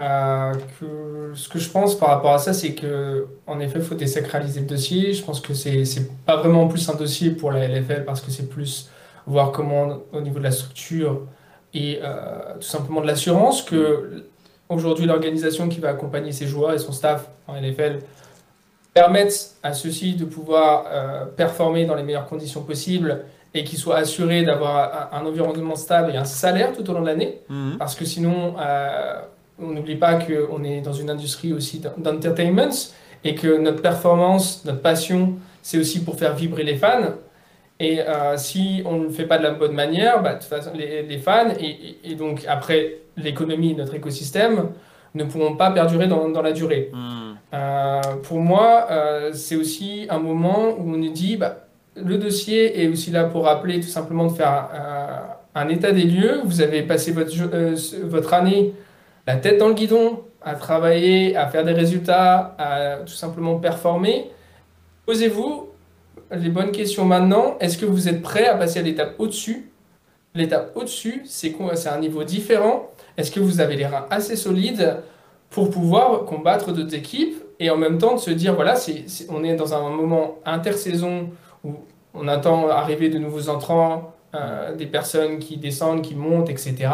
euh, 0.00 0.54
que 0.78 1.32
ce 1.34 1.48
que 1.48 1.58
je 1.58 1.68
pense 1.68 1.94
par 1.94 2.08
rapport 2.08 2.32
à 2.32 2.38
ça, 2.38 2.54
c'est 2.54 2.74
que 2.74 3.26
en 3.46 3.60
effet, 3.60 3.80
il 3.80 3.84
faut 3.84 3.94
désacraliser 3.94 4.60
le 4.60 4.66
dossier. 4.66 5.12
Je 5.12 5.22
pense 5.22 5.40
que 5.40 5.52
c'est 5.52 5.84
c'est 5.84 6.10
pas 6.24 6.36
vraiment 6.36 6.68
plus 6.68 6.88
un 6.88 6.94
dossier 6.94 7.30
pour 7.30 7.52
la 7.52 7.68
LFL 7.68 8.04
parce 8.06 8.22
que 8.22 8.30
c'est 8.30 8.48
plus 8.48 8.88
voir 9.26 9.52
comment 9.52 9.98
au 10.12 10.20
niveau 10.22 10.38
de 10.38 10.44
la 10.44 10.52
structure 10.52 11.26
et 11.74 12.00
euh, 12.02 12.54
tout 12.54 12.66
simplement 12.66 13.02
de 13.02 13.06
l'assurance 13.06 13.62
que 13.62 14.24
aujourd'hui 14.70 15.04
l'organisation 15.04 15.68
qui 15.68 15.80
va 15.80 15.90
accompagner 15.90 16.32
ses 16.32 16.46
joueurs 16.46 16.72
et 16.72 16.78
son 16.78 16.92
staff 16.92 17.28
en 17.46 17.54
LFL 17.60 17.98
permettent 18.94 19.56
à 19.62 19.74
ceux-ci 19.74 20.14
de 20.14 20.24
pouvoir 20.24 20.86
euh, 20.88 21.26
performer 21.26 21.84
dans 21.84 21.94
les 21.94 22.02
meilleures 22.02 22.26
conditions 22.26 22.62
possibles 22.62 23.24
et 23.52 23.64
qu'ils 23.64 23.78
soient 23.78 23.98
assurés 23.98 24.44
d'avoir 24.44 25.12
un, 25.12 25.26
environnement 25.26 25.76
stable 25.76 26.12
et 26.12 26.16
un 26.16 26.24
salaire 26.24 26.72
tout 26.72 26.88
au 26.88 26.94
long 26.94 27.02
de 27.02 27.06
l'année. 27.06 27.40
Mmh. 27.48 27.76
Parce 27.78 27.96
que 27.96 28.04
sinon, 28.04 28.54
on 29.62 29.68
n'oublie 29.68 29.96
pas 29.96 30.14
qu'on 30.14 30.64
est 30.64 30.80
dans 30.80 30.92
une 30.92 31.10
industrie 31.10 31.52
aussi 31.52 31.82
d'entertainment 31.98 32.70
et 33.24 33.34
que 33.34 33.58
notre 33.58 33.82
performance, 33.82 34.64
notre 34.64 34.80
passion, 34.80 35.34
c'est 35.62 35.78
aussi 35.78 36.02
pour 36.04 36.16
faire 36.16 36.34
vibrer 36.34 36.64
les 36.64 36.76
fans. 36.76 37.14
Et 37.78 38.00
euh, 38.00 38.36
si 38.36 38.82
on 38.84 38.98
ne 38.98 39.04
le 39.04 39.10
fait 39.10 39.24
pas 39.24 39.38
de 39.38 39.42
la 39.42 39.52
bonne 39.52 39.72
manière, 39.72 40.22
bah, 40.22 40.34
de 40.34 40.38
toute 40.38 40.48
façon, 40.48 40.70
les, 40.74 41.18
fans 41.18 41.48
et, 41.58 42.14
donc 42.14 42.44
après 42.46 42.98
l'économie, 43.16 43.74
notre 43.74 43.94
écosystème 43.94 44.70
ne 45.14 45.24
pourront 45.24 45.56
pas 45.56 45.70
perdurer 45.70 46.06
dans, 46.06 46.42
la 46.42 46.52
durée. 46.52 46.90
Hmm. 46.92 47.34
Euh, 47.52 48.00
pour 48.22 48.38
moi, 48.38 48.86
euh, 48.90 49.30
c'est 49.32 49.56
aussi 49.56 50.06
un 50.10 50.18
moment 50.18 50.76
où 50.78 50.92
on 50.92 50.98
nous 50.98 51.10
dit 51.10 51.36
bah, 51.36 51.64
le 51.96 52.18
dossier 52.18 52.82
est 52.82 52.88
aussi 52.88 53.10
là 53.10 53.24
pour 53.24 53.44
rappeler 53.44 53.80
tout 53.80 53.88
simplement 53.88 54.26
de 54.26 54.32
faire 54.32 54.68
un, 55.54 55.68
état 55.68 55.92
des 55.92 56.04
lieux. 56.04 56.40
Vous 56.44 56.60
avez 56.60 56.82
passé 56.82 57.12
votre, 57.12 57.34
votre 58.04 58.34
année 58.34 58.72
la 59.26 59.36
tête 59.36 59.58
dans 59.58 59.68
le 59.68 59.74
guidon, 59.74 60.24
à 60.42 60.54
travailler, 60.54 61.36
à 61.36 61.48
faire 61.48 61.64
des 61.64 61.72
résultats, 61.72 62.54
à 62.58 62.96
tout 62.98 63.12
simplement 63.12 63.56
performer. 63.58 64.30
Posez-vous 65.06 65.68
les 66.30 66.48
bonnes 66.48 66.72
questions 66.72 67.04
maintenant. 67.04 67.56
Est-ce 67.60 67.76
que 67.76 67.86
vous 67.86 68.08
êtes 68.08 68.22
prêt 68.22 68.46
à 68.46 68.56
passer 68.56 68.78
à 68.78 68.82
l'étape 68.82 69.14
au-dessus? 69.18 69.70
L'étape 70.34 70.72
au-dessus, 70.76 71.22
c'est 71.26 71.54
un 71.88 71.98
niveau 71.98 72.24
différent. 72.24 72.90
Est-ce 73.16 73.30
que 73.30 73.40
vous 73.40 73.60
avez 73.60 73.76
les 73.76 73.86
reins 73.86 74.06
assez 74.10 74.36
solides 74.36 74.96
pour 75.50 75.70
pouvoir 75.70 76.24
combattre 76.24 76.72
d'autres 76.72 76.94
équipes 76.94 77.42
et 77.58 77.68
en 77.70 77.76
même 77.76 77.98
temps 77.98 78.14
de 78.14 78.20
se 78.20 78.30
dire 78.30 78.54
voilà, 78.54 78.76
on 79.28 79.42
est 79.42 79.56
dans 79.56 79.74
un 79.74 79.90
moment 79.90 80.36
intersaison 80.46 81.28
où 81.64 81.74
on 82.14 82.28
attend 82.28 82.68
arriver 82.68 83.08
de 83.08 83.18
nouveaux 83.18 83.48
entrants, 83.48 84.14
euh, 84.34 84.74
des 84.76 84.86
personnes 84.86 85.40
qui 85.40 85.56
descendent, 85.56 86.02
qui 86.02 86.14
montent, 86.14 86.48
etc 86.48 86.88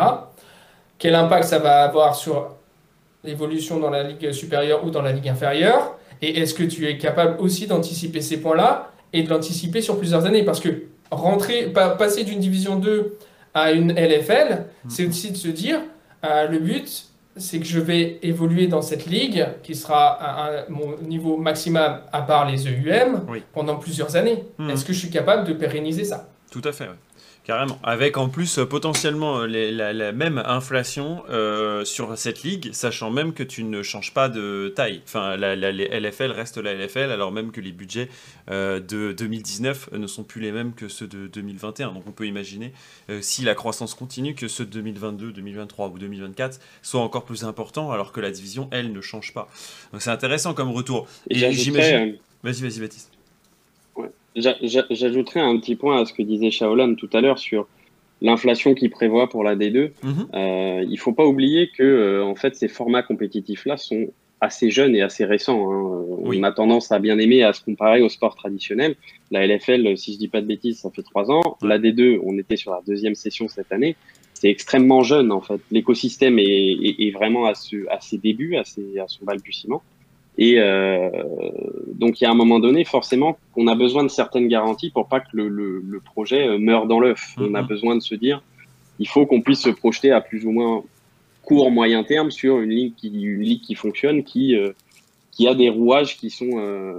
quel 0.98 1.14
impact 1.14 1.44
ça 1.44 1.58
va 1.58 1.82
avoir 1.82 2.14
sur 2.14 2.50
l'évolution 3.24 3.78
dans 3.78 3.90
la 3.90 4.02
ligue 4.02 4.32
supérieure 4.32 4.84
ou 4.84 4.90
dans 4.90 5.02
la 5.02 5.12
ligue 5.12 5.28
inférieure, 5.28 5.96
et 6.22 6.40
est-ce 6.40 6.54
que 6.54 6.62
tu 6.62 6.86
es 6.86 6.96
capable 6.98 7.40
aussi 7.40 7.66
d'anticiper 7.66 8.20
ces 8.20 8.40
points-là 8.40 8.90
et 9.12 9.22
de 9.22 9.28
l'anticiper 9.28 9.82
sur 9.82 9.98
plusieurs 9.98 10.24
années? 10.26 10.44
Parce 10.44 10.60
que 10.60 10.84
rentrer, 11.10 11.72
passer 11.72 12.24
d'une 12.24 12.40
division 12.40 12.76
2 12.76 13.18
à 13.54 13.72
une 13.72 13.92
LFL, 13.92 14.64
mm. 14.84 14.90
c'est 14.90 15.06
aussi 15.06 15.30
de 15.30 15.36
se 15.36 15.48
dire, 15.48 15.80
euh, 16.24 16.48
le 16.48 16.58
but, 16.58 17.06
c'est 17.36 17.58
que 17.58 17.66
je 17.66 17.78
vais 17.78 18.18
évoluer 18.22 18.66
dans 18.66 18.80
cette 18.80 19.06
ligue 19.06 19.46
qui 19.62 19.74
sera 19.74 20.08
à, 20.08 20.68
mon 20.70 20.96
niveau 21.02 21.36
maximal 21.36 22.02
à 22.12 22.22
part 22.22 22.48
les 22.50 22.66
EUM 22.66 23.26
pendant 23.52 23.76
plusieurs 23.76 24.16
années. 24.16 24.44
Mm. 24.58 24.70
Est-ce 24.70 24.84
que 24.84 24.92
je 24.92 24.98
suis 24.98 25.10
capable 25.10 25.46
de 25.46 25.52
pérenniser 25.52 26.04
ça? 26.04 26.28
Tout 26.50 26.62
à 26.64 26.72
fait. 26.72 26.88
Carrément. 27.46 27.78
Avec 27.84 28.16
en 28.16 28.28
plus 28.28 28.58
euh, 28.58 28.66
potentiellement 28.66 29.42
euh, 29.42 29.46
la, 29.46 30.10
même 30.10 30.42
inflation 30.44 31.22
euh, 31.30 31.84
sur 31.84 32.18
cette 32.18 32.42
ligue, 32.42 32.72
sachant 32.72 33.12
même 33.12 33.34
que 33.34 33.44
tu 33.44 33.62
ne 33.62 33.84
changes 33.84 34.12
pas 34.12 34.28
de 34.28 34.72
taille. 34.74 35.00
Enfin, 35.04 35.36
la, 35.36 35.54
les 35.54 35.86
LFL 35.86 36.32
reste 36.32 36.58
la 36.58 36.74
LFL, 36.74 37.12
alors 37.12 37.30
même 37.30 37.52
que 37.52 37.60
les 37.60 37.70
budgets 37.70 38.08
de 38.48 39.12
2019 39.12 39.90
ne 39.92 40.06
sont 40.08 40.24
plus 40.24 40.40
les 40.40 40.50
mêmes 40.50 40.74
que 40.74 40.88
ceux 40.88 41.06
de 41.06 41.28
2021. 41.28 41.92
Donc 41.92 42.02
on 42.08 42.10
peut 42.10 42.26
imaginer, 42.26 42.72
si 43.20 43.42
la 43.42 43.54
croissance 43.54 43.94
continue, 43.94 44.34
que 44.34 44.48
ceux 44.48 44.64
de 44.64 44.70
2022, 44.70 45.32
2023 45.32 45.88
ou 45.88 45.98
2024 45.98 46.58
soient 46.82 47.00
encore 47.00 47.24
plus 47.24 47.44
importants, 47.44 47.92
alors 47.92 48.10
que 48.10 48.20
la 48.20 48.32
division, 48.32 48.68
elle, 48.72 48.92
ne 48.92 49.00
change 49.00 49.32
pas. 49.32 49.48
Donc 49.92 50.02
c'est 50.02 50.10
intéressant 50.10 50.52
comme 50.52 50.72
retour. 50.72 51.06
Et, 51.30 51.52
j'imagine... 51.52 52.16
Vas-y, 52.42 52.62
vas-y, 52.62 52.80
Baptiste. 52.80 53.15
J'ajouterais 54.36 55.40
un 55.40 55.58
petit 55.58 55.76
point 55.76 56.02
à 56.02 56.04
ce 56.04 56.12
que 56.12 56.22
disait 56.22 56.50
Shaolan 56.50 56.94
tout 56.94 57.10
à 57.12 57.20
l'heure 57.20 57.38
sur 57.38 57.66
l'inflation 58.22 58.74
qu'il 58.74 58.90
prévoit 58.90 59.28
pour 59.28 59.44
la 59.44 59.56
D2. 59.56 59.92
Mhm. 60.02 60.28
euh, 60.34 60.84
il 60.88 60.98
faut 60.98 61.12
pas 61.12 61.26
oublier 61.26 61.70
que 61.76 61.82
euh, 61.82 62.24
en 62.24 62.34
fait 62.34 62.54
ces 62.54 62.68
formats 62.68 63.02
compétitifs-là 63.02 63.76
sont 63.76 64.08
assez 64.40 64.70
jeunes 64.70 64.94
et 64.94 65.02
assez 65.02 65.24
récents. 65.24 65.72
Hein. 65.72 66.04
On 66.22 66.42
a 66.42 66.52
tendance 66.52 66.92
à 66.92 66.98
bien 66.98 67.18
aimer 67.18 67.42
à 67.42 67.52
se 67.52 67.62
comparer 67.62 68.02
au 68.02 68.08
sport 68.08 68.36
traditionnel. 68.36 68.94
La 69.30 69.46
LFL, 69.46 69.96
si 69.96 70.12
je 70.12 70.18
dis 70.18 70.28
pas 70.28 70.40
de 70.40 70.46
bêtises, 70.46 70.80
ça 70.80 70.90
fait 70.90 71.02
trois 71.02 71.30
ans. 71.30 71.56
La 71.62 71.78
D2, 71.78 72.20
on 72.22 72.38
était 72.38 72.56
sur 72.56 72.72
la 72.72 72.82
deuxième 72.86 73.14
session 73.14 73.48
cette 73.48 73.72
année. 73.72 73.96
C'est 74.34 74.50
extrêmement 74.50 75.02
jeune 75.02 75.32
en 75.32 75.40
fait. 75.40 75.60
L'écosystème 75.70 76.38
est, 76.38 76.44
est, 76.44 77.06
est, 77.06 77.10
vraiment 77.10 77.46
à, 77.46 77.54
ce, 77.54 77.88
à 77.88 78.00
ses 78.00 78.18
débuts, 78.18 78.56
à, 78.56 78.64
ses, 78.64 78.98
à 78.98 79.08
son 79.08 79.24
balbutiement. 79.24 79.82
Et 80.38 80.56
euh, 80.58 81.10
donc, 81.94 82.20
il 82.20 82.24
y 82.24 82.26
a 82.26 82.30
un 82.30 82.34
moment 82.34 82.58
donné, 82.60 82.84
forcément, 82.84 83.38
on 83.56 83.66
a 83.68 83.74
besoin 83.74 84.04
de 84.04 84.08
certaines 84.08 84.48
garanties 84.48 84.90
pour 84.90 85.08
pas 85.08 85.20
que 85.20 85.28
le, 85.32 85.48
le, 85.48 85.82
le 85.86 86.00
projet 86.00 86.46
euh, 86.46 86.58
meure 86.58 86.86
dans 86.86 87.00
l'œuf. 87.00 87.34
On 87.38 87.54
a 87.54 87.62
mhm. 87.62 87.68
besoin 87.68 87.96
de 87.96 88.02
se 88.02 88.14
dire, 88.14 88.42
il 88.98 89.08
faut 89.08 89.24
qu'on 89.24 89.40
puisse 89.40 89.60
se 89.60 89.70
projeter 89.70 90.12
à 90.12 90.20
plus 90.20 90.44
ou 90.44 90.50
moins 90.50 90.82
court, 91.42 91.70
moyen 91.70 92.02
terme 92.04 92.30
sur 92.30 92.60
une 92.60 92.70
ligue 92.70 92.94
qui, 92.96 93.08
une 93.08 93.40
ligue 93.40 93.62
qui 93.62 93.74
fonctionne, 93.74 94.24
qui, 94.24 94.56
euh, 94.56 94.72
qui 95.30 95.48
a 95.48 95.54
des 95.54 95.70
rouages 95.70 96.18
qui 96.18 96.28
sont, 96.28 96.50
euh, 96.54 96.94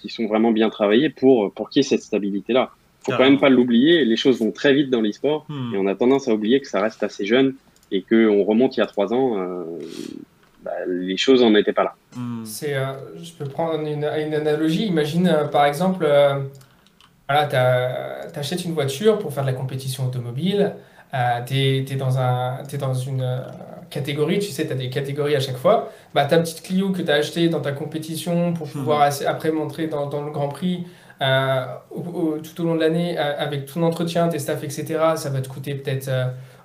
qui 0.00 0.08
sont 0.08 0.26
vraiment 0.26 0.52
bien 0.52 0.70
travaillés 0.70 1.08
pour, 1.08 1.52
pour 1.52 1.70
qu'il 1.70 1.80
y 1.80 1.84
ait 1.84 1.88
cette 1.88 2.02
stabilité-là. 2.02 2.70
Faut 3.02 3.12
quand 3.12 3.20
même 3.20 3.40
pas 3.40 3.48
l'oublier, 3.48 4.04
les 4.04 4.16
choses 4.16 4.40
vont 4.40 4.52
très 4.52 4.74
vite 4.74 4.90
dans 4.90 5.00
l'e-sport 5.00 5.46
hmm. 5.48 5.74
et 5.74 5.78
on 5.78 5.86
a 5.86 5.94
tendance 5.94 6.28
à 6.28 6.34
oublier 6.34 6.60
que 6.60 6.68
ça 6.68 6.82
reste 6.82 7.02
assez 7.02 7.24
jeune 7.24 7.54
et 7.90 8.02
qu'on 8.02 8.44
remonte 8.44 8.76
il 8.76 8.80
y 8.80 8.82
a 8.82 8.86
trois 8.86 9.12
ans. 9.14 9.38
Euh, 9.38 9.64
bah, 10.62 10.72
les 10.86 11.16
choses 11.16 11.42
n'en 11.42 11.54
étaient 11.54 11.72
pas 11.72 11.84
là. 11.84 11.94
Hmm. 12.14 12.44
C'est, 12.44 12.74
euh, 12.74 12.92
je 13.22 13.32
peux 13.32 13.46
prendre 13.48 13.80
une, 13.80 14.04
une 14.04 14.34
analogie. 14.34 14.86
Imagine 14.86 15.28
euh, 15.28 15.44
par 15.44 15.64
exemple, 15.64 16.04
euh, 16.06 16.40
voilà, 17.28 17.46
tu 18.32 18.38
achètes 18.38 18.64
une 18.64 18.72
voiture 18.72 19.18
pour 19.18 19.32
faire 19.32 19.44
de 19.44 19.50
la 19.50 19.54
compétition 19.54 20.06
automobile. 20.06 20.74
tu 21.46 21.54
es, 21.54 21.96
dans, 21.96 22.18
un, 22.18 22.62
es 22.70 22.76
dans 22.76 22.94
une 22.94 23.24
catégorie, 23.88 24.38
tu 24.38 24.50
sais, 24.50 24.66
tu 24.66 24.72
as 24.72 24.76
des 24.76 24.90
catégories 24.90 25.36
à 25.36 25.40
chaque 25.40 25.56
fois. 25.56 25.90
Bah, 26.14 26.24
ta 26.26 26.38
petite 26.38 26.62
Clio 26.62 26.90
que 26.90 27.02
tu 27.02 27.10
as 27.10 27.14
achetée 27.14 27.48
dans 27.48 27.60
ta 27.60 27.72
compétition 27.72 28.52
pour 28.52 28.66
hmm. 28.66 28.70
pouvoir 28.70 29.10
après 29.26 29.52
montrer 29.52 29.86
dans, 29.86 30.08
dans, 30.08 30.22
le 30.22 30.30
Grand 30.30 30.48
Prix 30.48 30.84
tout 31.20 32.62
au 32.62 32.64
long 32.64 32.74
de 32.74 32.80
l'année 32.80 33.16
avec 33.18 33.66
ton 33.66 33.82
entretien, 33.82 34.28
tes 34.28 34.38
staffs, 34.38 34.64
etc., 34.64 34.84
ça 35.16 35.30
va 35.30 35.40
te 35.40 35.48
coûter 35.48 35.74
peut-être 35.74 36.10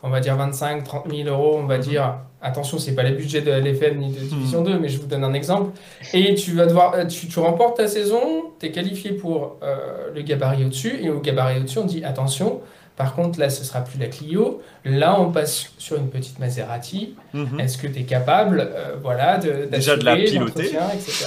on 0.05 0.09
va 0.09 0.19
dire 0.19 0.35
25, 0.35 0.83
30 0.83 1.05
000 1.09 1.27
euros, 1.27 1.57
on 1.57 1.65
va 1.65 1.77
mhm. 1.77 1.83
dire. 1.83 2.19
Attention, 2.41 2.77
c'est 2.77 2.93
pas 2.93 3.01
les 3.01 3.13
budgets 3.13 3.41
de 3.41 3.49
LFL 3.49 3.95
ni 3.97 4.11
de 4.11 4.19
Division 4.19 4.61
2, 4.61 4.73
mhm. 4.73 4.79
mais 4.79 4.87
je 4.87 4.99
vous 4.99 5.07
donne 5.07 5.23
un 5.23 5.33
exemple. 5.33 5.71
Et 6.13 6.35
tu 6.35 6.51
vas 6.51 6.67
devoir, 6.67 6.93
euh, 6.93 7.05
tu, 7.05 7.39
remportes 7.39 7.77
ta 7.77 7.87
saison, 7.87 8.21
tu 8.59 8.67
es 8.67 8.71
qualifié 8.71 9.13
pour 9.13 9.57
euh, 9.63 10.11
le 10.13 10.21
gabarit 10.21 10.63
au-dessus, 10.63 10.99
et 11.01 11.09
au 11.09 11.19
gabarit 11.19 11.59
au-dessus, 11.59 11.79
on 11.79 11.85
dit 11.85 12.05
attention, 12.05 12.61
par 12.95 13.13
contre, 13.13 13.39
là, 13.39 13.49
ce 13.49 13.63
sera 13.65 13.81
plus 13.81 13.99
la 13.99 14.07
Clio. 14.07 14.61
Là, 14.85 15.19
on 15.19 15.31
passe 15.31 15.71
sur 15.77 15.97
une 15.97 16.09
petite 16.09 16.39
Maserati. 16.39 17.15
Mhm. 17.33 17.59
Est-ce 17.59 17.77
que 17.77 17.87
tu 17.87 17.99
es 17.99 18.03
capable 18.03 18.59
euh, 18.61 18.95
voilà, 19.01 19.37
de, 19.37 19.65
Déjà 19.69 19.97
de 19.97 20.05
la 20.05 20.15
piloter, 20.15 20.77
etc. 20.93 21.25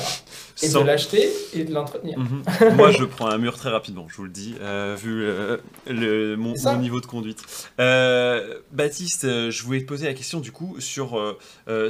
Et 0.63 0.71
de 0.71 0.79
l'acheter 0.81 1.29
et 1.55 1.65
de 1.65 1.73
l'entretenir. 1.73 2.19
Mhm. 2.19 2.43
Moi, 2.77 2.91
je 2.91 3.05
prends 3.05 3.29
un 3.29 3.37
mur 3.37 3.57
très 3.57 3.69
rapidement, 3.69 4.07
je 4.09 4.17
vous 4.17 4.25
le 4.25 4.31
dis, 4.31 4.55
euh, 4.61 4.97
vu 4.99 5.23
euh, 5.25 5.59
le, 5.87 6.37
mon, 6.37 6.55
niveau 6.79 7.01
de 7.01 7.07
conduite. 7.07 7.45
Baptiste, 8.73 9.51
je 9.51 9.63
voulais 9.63 9.83
te 9.83 9.87
poser 9.87 10.07
la 10.07 10.15
question 10.15 10.41
du 10.41 10.53
coup 10.53 10.77
sur 10.81 11.37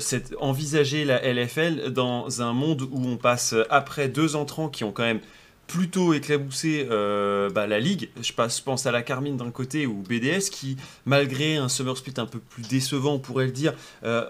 cette, 0.00 0.34
envisager 0.40 1.04
la 1.04 1.20
LFL 1.22 1.92
dans 1.92 2.42
un 2.42 2.52
monde 2.52 2.82
où 2.82 3.06
on 3.06 3.16
passe 3.16 3.54
après 3.70 4.08
deux 4.08 4.34
entrants 4.34 4.68
qui 4.68 4.82
ont 4.84 4.92
quand 4.92 5.04
même 5.04 5.20
plutôt 5.68 6.14
éclaboussé 6.14 6.88
euh, 6.90 7.50
bah, 7.50 7.68
la 7.68 7.78
ligue. 7.78 8.08
Je, 8.20 8.32
pense 8.32 8.86
à 8.86 8.90
la 8.90 9.02
Carmine 9.02 9.36
d'un 9.36 9.50
côté 9.50 9.86
ou 9.86 10.02
BDS 10.02 10.50
qui, 10.50 10.76
malgré 11.06 11.56
un 11.56 11.68
summer 11.68 11.96
split 11.96 12.14
un 12.16 12.26
peu 12.26 12.40
plus 12.40 12.66
décevant, 12.66 13.14
on 13.14 13.18
pourrait 13.18 13.44
le 13.44 13.52
dire, 13.52 13.74
euh, 14.02 14.24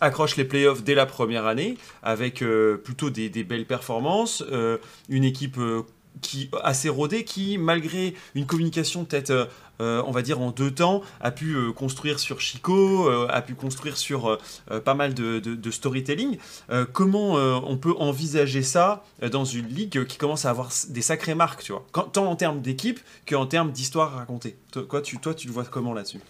accroche 0.00 0.36
les 0.36 0.44
playoffs 0.44 0.84
dès 0.84 0.94
la 0.94 1.06
première 1.06 1.46
année 1.46 1.76
avec 2.02 2.42
euh, 2.42 2.76
plutôt 2.76 3.10
des, 3.10 3.30
belles 3.42 3.66
performances, 3.66 4.44
une 5.08 5.24
équipe 5.24 5.58
qui 6.20 6.50
assez 6.62 6.88
rodée 6.88 7.24
qui, 7.24 7.58
malgré 7.58 8.14
une 8.34 8.46
communication 8.46 9.04
peut-être 9.04 9.30
euh, 9.30 9.46
on 9.80 10.10
va 10.10 10.22
dire 10.22 10.40
en 10.40 10.50
deux 10.50 10.70
temps, 10.70 11.02
a 11.20 11.30
pu 11.30 11.54
euh, 11.54 11.72
construire 11.72 12.18
sur 12.18 12.40
Chico, 12.40 13.08
euh, 13.08 13.26
a 13.30 13.42
pu 13.42 13.54
construire 13.54 13.96
sur 13.96 14.38
pas 14.84 14.94
mal 14.94 15.14
de, 15.14 15.70
storytelling. 15.70 16.38
comment 16.92 17.34
on 17.34 17.76
peut 17.76 17.94
envisager 17.98 18.62
ça 18.62 19.04
dans 19.30 19.44
une 19.44 19.68
ligue 19.68 20.04
qui 20.06 20.18
commence 20.18 20.44
à 20.44 20.50
avoir 20.50 20.70
des 20.88 21.02
sacrées 21.02 21.34
marques, 21.34 21.62
tu 21.62 21.72
vois, 21.72 21.86
tant 22.12 22.26
en 22.26 22.36
termes 22.36 22.60
d'équipe 22.60 23.00
qu'en 23.28 23.46
termes 23.46 23.72
d'histoire 23.72 24.12
racontée. 24.12 24.56
Toi, 24.72 25.02
tu, 25.02 25.18
toi, 25.18 25.34
tu 25.34 25.46
le 25.46 25.52
vois 25.52 25.64
comment 25.64 25.94
là-dessus? 25.94 26.20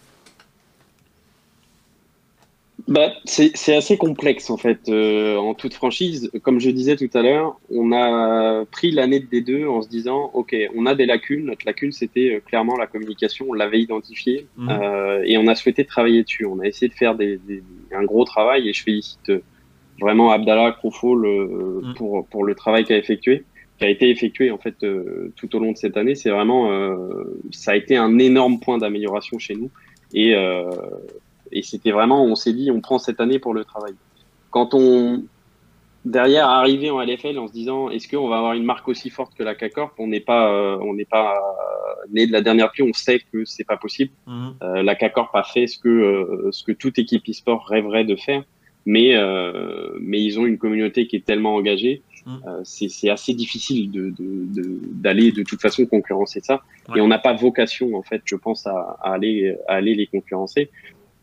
Bah, 2.88 3.12
c'est 3.24 3.74
assez 3.74 3.96
complexe 3.96 4.50
en 4.50 4.56
fait, 4.56 4.88
euh, 4.88 5.36
en 5.36 5.54
toute 5.54 5.74
franchise. 5.74 6.30
Comme 6.42 6.60
je 6.60 6.70
disais 6.70 6.96
tout 6.96 7.10
à 7.14 7.22
l'heure, 7.22 7.58
on 7.70 7.92
a 7.92 8.64
pris 8.66 8.90
l'année 8.90 9.20
de 9.20 9.26
D2 9.26 9.66
en 9.66 9.82
se 9.82 9.88
disant, 9.88 10.30
ok, 10.34 10.54
on 10.74 10.86
a 10.86 10.94
des 10.94 11.06
lacunes. 11.06 11.46
Notre 11.46 11.66
lacune, 11.66 11.92
c'était 11.92 12.36
euh, 12.36 12.40
clairement 12.40 12.76
la 12.76 12.86
communication. 12.86 13.46
On 13.48 13.52
l'avait 13.52 13.80
identifié 13.80 14.46
mhm. 14.56 14.68
euh, 14.70 15.22
et 15.24 15.36
on 15.38 15.46
a 15.46 15.54
souhaité 15.54 15.84
travailler 15.84 16.22
dessus. 16.22 16.44
On 16.46 16.60
a 16.60 16.66
essayé 16.66 16.88
de 16.88 16.94
faire 16.94 17.14
des, 17.14 17.38
des, 17.38 17.62
un 17.92 18.04
gros 18.04 18.24
travail 18.24 18.68
et 18.68 18.72
je 18.72 18.82
félicite 18.82 19.32
vraiment 20.00 20.30
Abdallah 20.30 20.72
Krofol 20.72 21.26
mhm. 21.26 21.94
pour 21.94 22.26
pour 22.26 22.44
le 22.44 22.54
travail 22.54 22.84
qu'il 22.84 22.94
a 22.94 22.98
effectué, 22.98 23.44
qui 23.78 23.84
a 23.84 23.88
été 23.88 24.08
effectué 24.10 24.50
en 24.50 24.58
fait 24.58 24.76
tout 25.36 25.56
au 25.56 25.58
long 25.58 25.72
de 25.72 25.76
cette 25.76 25.96
année. 25.96 26.14
C'est 26.14 26.30
vraiment, 26.30 26.70
ça 27.50 27.72
a 27.72 27.76
été 27.76 27.96
un 27.96 28.18
énorme 28.18 28.60
point 28.60 28.78
d'amélioration 28.78 29.38
chez 29.38 29.54
nous 29.54 29.70
et 30.14 30.34
et 31.52 31.62
c'était 31.62 31.90
vraiment, 31.90 32.24
on 32.24 32.34
s'est 32.34 32.52
dit, 32.52 32.70
on 32.70 32.80
prend 32.80 32.98
cette 32.98 33.20
année 33.20 33.38
pour 33.38 33.54
le 33.54 33.64
travail. 33.64 33.94
Quand 34.50 34.74
on, 34.74 35.24
derrière, 36.04 36.48
arrivé 36.48 36.90
en 36.90 37.00
LFL 37.00 37.38
en 37.38 37.48
se 37.48 37.52
disant, 37.52 37.90
est-ce 37.90 38.08
qu'on 38.08 38.28
va 38.28 38.38
avoir 38.38 38.52
une 38.54 38.64
marque 38.64 38.88
aussi 38.88 39.10
forte 39.10 39.34
que 39.34 39.42
la 39.42 39.54
CACORP 39.54 39.92
On 39.98 40.06
n'est 40.06 40.20
pas, 40.20 40.52
euh, 40.52 40.78
on 40.80 40.94
n'est 40.94 41.04
pas 41.04 41.34
euh, 41.34 42.06
né 42.12 42.26
de 42.26 42.32
la 42.32 42.40
dernière 42.40 42.70
pluie, 42.70 42.82
on 42.82 42.92
sait 42.92 43.20
que 43.32 43.44
c'est 43.44 43.64
pas 43.64 43.76
possible. 43.76 44.12
Mhm. 44.26 44.54
Euh, 44.62 44.82
la 44.82 44.94
CACORP 44.94 45.34
a 45.34 45.42
fait 45.42 45.66
ce 45.66 45.78
que, 45.78 45.88
euh, 45.88 46.48
ce 46.52 46.64
que 46.64 46.72
toute 46.72 46.98
équipe 46.98 47.22
e-sport 47.28 47.66
rêverait 47.66 48.04
de 48.04 48.16
faire, 48.16 48.44
mais, 48.86 49.14
mais 50.00 50.22
ils 50.22 50.40
ont 50.40 50.46
une 50.46 50.56
communauté 50.56 51.06
qui 51.06 51.16
est 51.16 51.24
tellement 51.24 51.54
engagée. 51.54 52.02
Mhm. 52.26 52.60
c'est 52.64 53.08
assez 53.08 53.32
difficile 53.32 53.90
de 53.90 54.12
d'aller 54.92 55.32
de, 55.32 55.38
de, 55.38 55.42
toute 55.42 55.62
façon 55.62 55.86
concurrencer 55.86 56.40
ça 56.40 56.60
et 56.94 57.00
on 57.00 57.08
n'a 57.08 57.18
pas 57.18 57.32
vocation 57.32 57.94
en 57.94 58.02
fait 58.02 58.20
je 58.26 58.36
pense 58.36 58.66
à, 58.66 58.98
à 59.00 59.14
aller 59.14 59.56
à 59.68 59.76
aller 59.76 59.94
les 59.94 60.06
concurrencer 60.06 60.68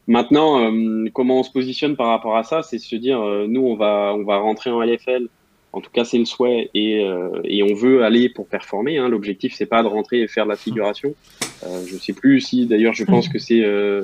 Maintenant, 0.08 0.62
euh, 0.62 1.10
comment 1.14 1.40
on 1.40 1.44
se 1.44 1.52
positionne 1.52 1.98
par 1.98 2.08
rapport 2.08 2.38
à 2.38 2.44
ça, 2.44 2.64
c'est 2.64 2.78
se 2.78 2.96
dire, 2.96 3.22
euh, 3.22 3.46
nous, 3.48 3.62
on 3.62 3.76
va, 3.76 4.14
on 4.18 4.24
va 4.24 4.38
rentrer 4.38 4.70
en 4.70 4.82
LFL. 4.82 5.28
En 5.74 5.82
tout 5.82 5.92
cas, 5.92 6.06
c'est 6.06 6.18
le 6.18 6.26
souhait 6.26 6.70
et, 6.74 7.04
euh, 7.04 7.42
et, 7.44 7.62
on 7.62 7.76
veut 7.76 8.04
aller 8.04 8.30
pour 8.30 8.48
performer. 8.48 8.98
Hein. 8.98 9.10
L'objectif, 9.10 9.54
c'est 9.54 9.66
pas 9.66 9.84
de 9.84 9.88
rentrer 9.88 10.22
et 10.22 10.28
faire 10.28 10.46
de 10.46 10.50
la 10.50 10.56
figuration. 10.56 11.14
je 11.62 11.98
sais 11.98 12.14
plus 12.14 12.40
si, 12.40 12.66
d'ailleurs, 12.66 12.94
je 12.94 13.04
pense 13.04 13.28
que 13.28 13.38
c'est 13.38 13.62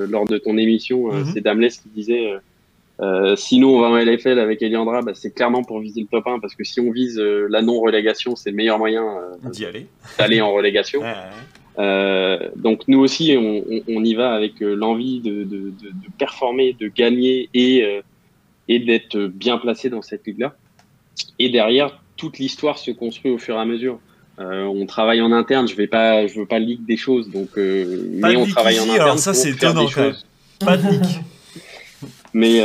lors 0.07 0.25
de 0.25 0.37
ton 0.37 0.57
émission, 0.57 1.11
mhm. 1.11 1.25
c'est 1.33 1.41
Damles 1.41 1.69
qui 1.69 1.89
disait. 1.95 2.33
sinon, 3.37 3.77
on 3.77 3.79
va 3.79 3.87
en 3.87 3.95
LFL 3.95 4.39
avec 4.39 4.61
Eliandra, 4.61 5.01
bah, 5.01 5.13
c'est 5.15 5.33
clairement 5.33 5.63
pour 5.63 5.79
viser 5.79 6.01
le 6.01 6.07
top 6.07 6.27
1 6.27 6.39
parce 6.39 6.53
que 6.53 6.65
si 6.65 6.81
on 6.81 6.91
vise 6.91 7.17
la 7.17 7.61
non-relégation, 7.61 8.35
c'est 8.35 8.51
le 8.51 8.57
meilleur 8.57 8.77
moyen 8.77 9.05
d'y 9.45 9.65
aller. 9.65 9.87
D'aller 10.19 10.41
en 10.41 10.51
relégation. 10.51 11.01
Euh, 11.79 12.49
donc 12.55 12.81
nous 12.87 12.99
aussi, 12.99 13.35
on, 13.37 13.63
on, 13.87 14.03
y 14.03 14.13
va 14.13 14.33
avec 14.33 14.61
euh, 14.61 14.75
l'envie 14.75 15.19
de, 15.21 15.43
de, 15.43 15.43
de, 15.43 15.69
de, 15.71 16.11
performer, 16.17 16.73
de 16.79 16.87
gagner 16.87 17.49
et, 17.53 17.83
euh, 17.83 18.01
et 18.67 18.79
d'être 18.79 19.17
bien 19.17 19.57
placé 19.57 19.89
dans 19.89 20.01
cette 20.01 20.25
ligue-là. 20.27 20.55
Et 21.39 21.49
derrière, 21.49 21.99
toute 22.15 22.37
l'histoire 22.37 22.77
se 22.77 22.91
construit 22.91 23.31
au 23.31 23.37
fur 23.37 23.55
et 23.55 23.59
à 23.59 23.65
mesure. 23.65 23.99
Euh, 24.39 24.63
on 24.63 24.85
travaille 24.85 25.21
en 25.21 25.31
interne, 25.31 25.67
je 25.67 25.75
vais 25.75 25.87
pas, 25.87 26.27
je 26.27 26.39
veux 26.39 26.45
pas 26.45 26.59
leak 26.59 26.85
des 26.85 26.97
choses, 26.97 27.29
donc 27.29 27.49
mais 27.55 28.35
on 28.35 28.45
travaille 28.47 28.79
en 28.79 28.83
interne. 28.83 29.01
Alors 29.01 29.19
ça 29.19 29.33
c'est 29.33 29.51
étonnant. 29.51 29.87
Pas 30.59 30.77
de 30.77 30.89
leak. 30.89 31.19
mais 32.33 32.63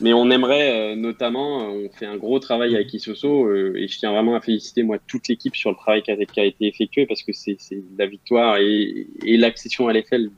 Mais 0.00 0.12
on 0.12 0.30
aimerait 0.30 0.96
notamment, 0.96 1.68
on 1.68 1.88
fait 1.90 2.06
un 2.06 2.16
gros 2.16 2.38
travail 2.38 2.74
avec 2.74 2.92
Isoso 2.94 3.52
et 3.54 3.86
je 3.86 3.98
tiens 3.98 4.12
vraiment 4.12 4.34
à 4.34 4.40
féliciter 4.40 4.82
moi 4.82 4.96
toute 5.06 5.28
l'équipe 5.28 5.54
sur 5.54 5.70
le 5.70 5.76
travail 5.76 6.02
qui 6.02 6.10
a, 6.40 6.44
été 6.44 6.66
effectué 6.66 7.06
parce 7.06 7.22
que 7.22 7.32
c'est 7.32 7.58
la 7.98 8.06
victoire 8.06 8.56
et, 8.56 9.06
l'accession 9.36 9.88
à 9.88 9.92
l'EFL, 9.92 10.30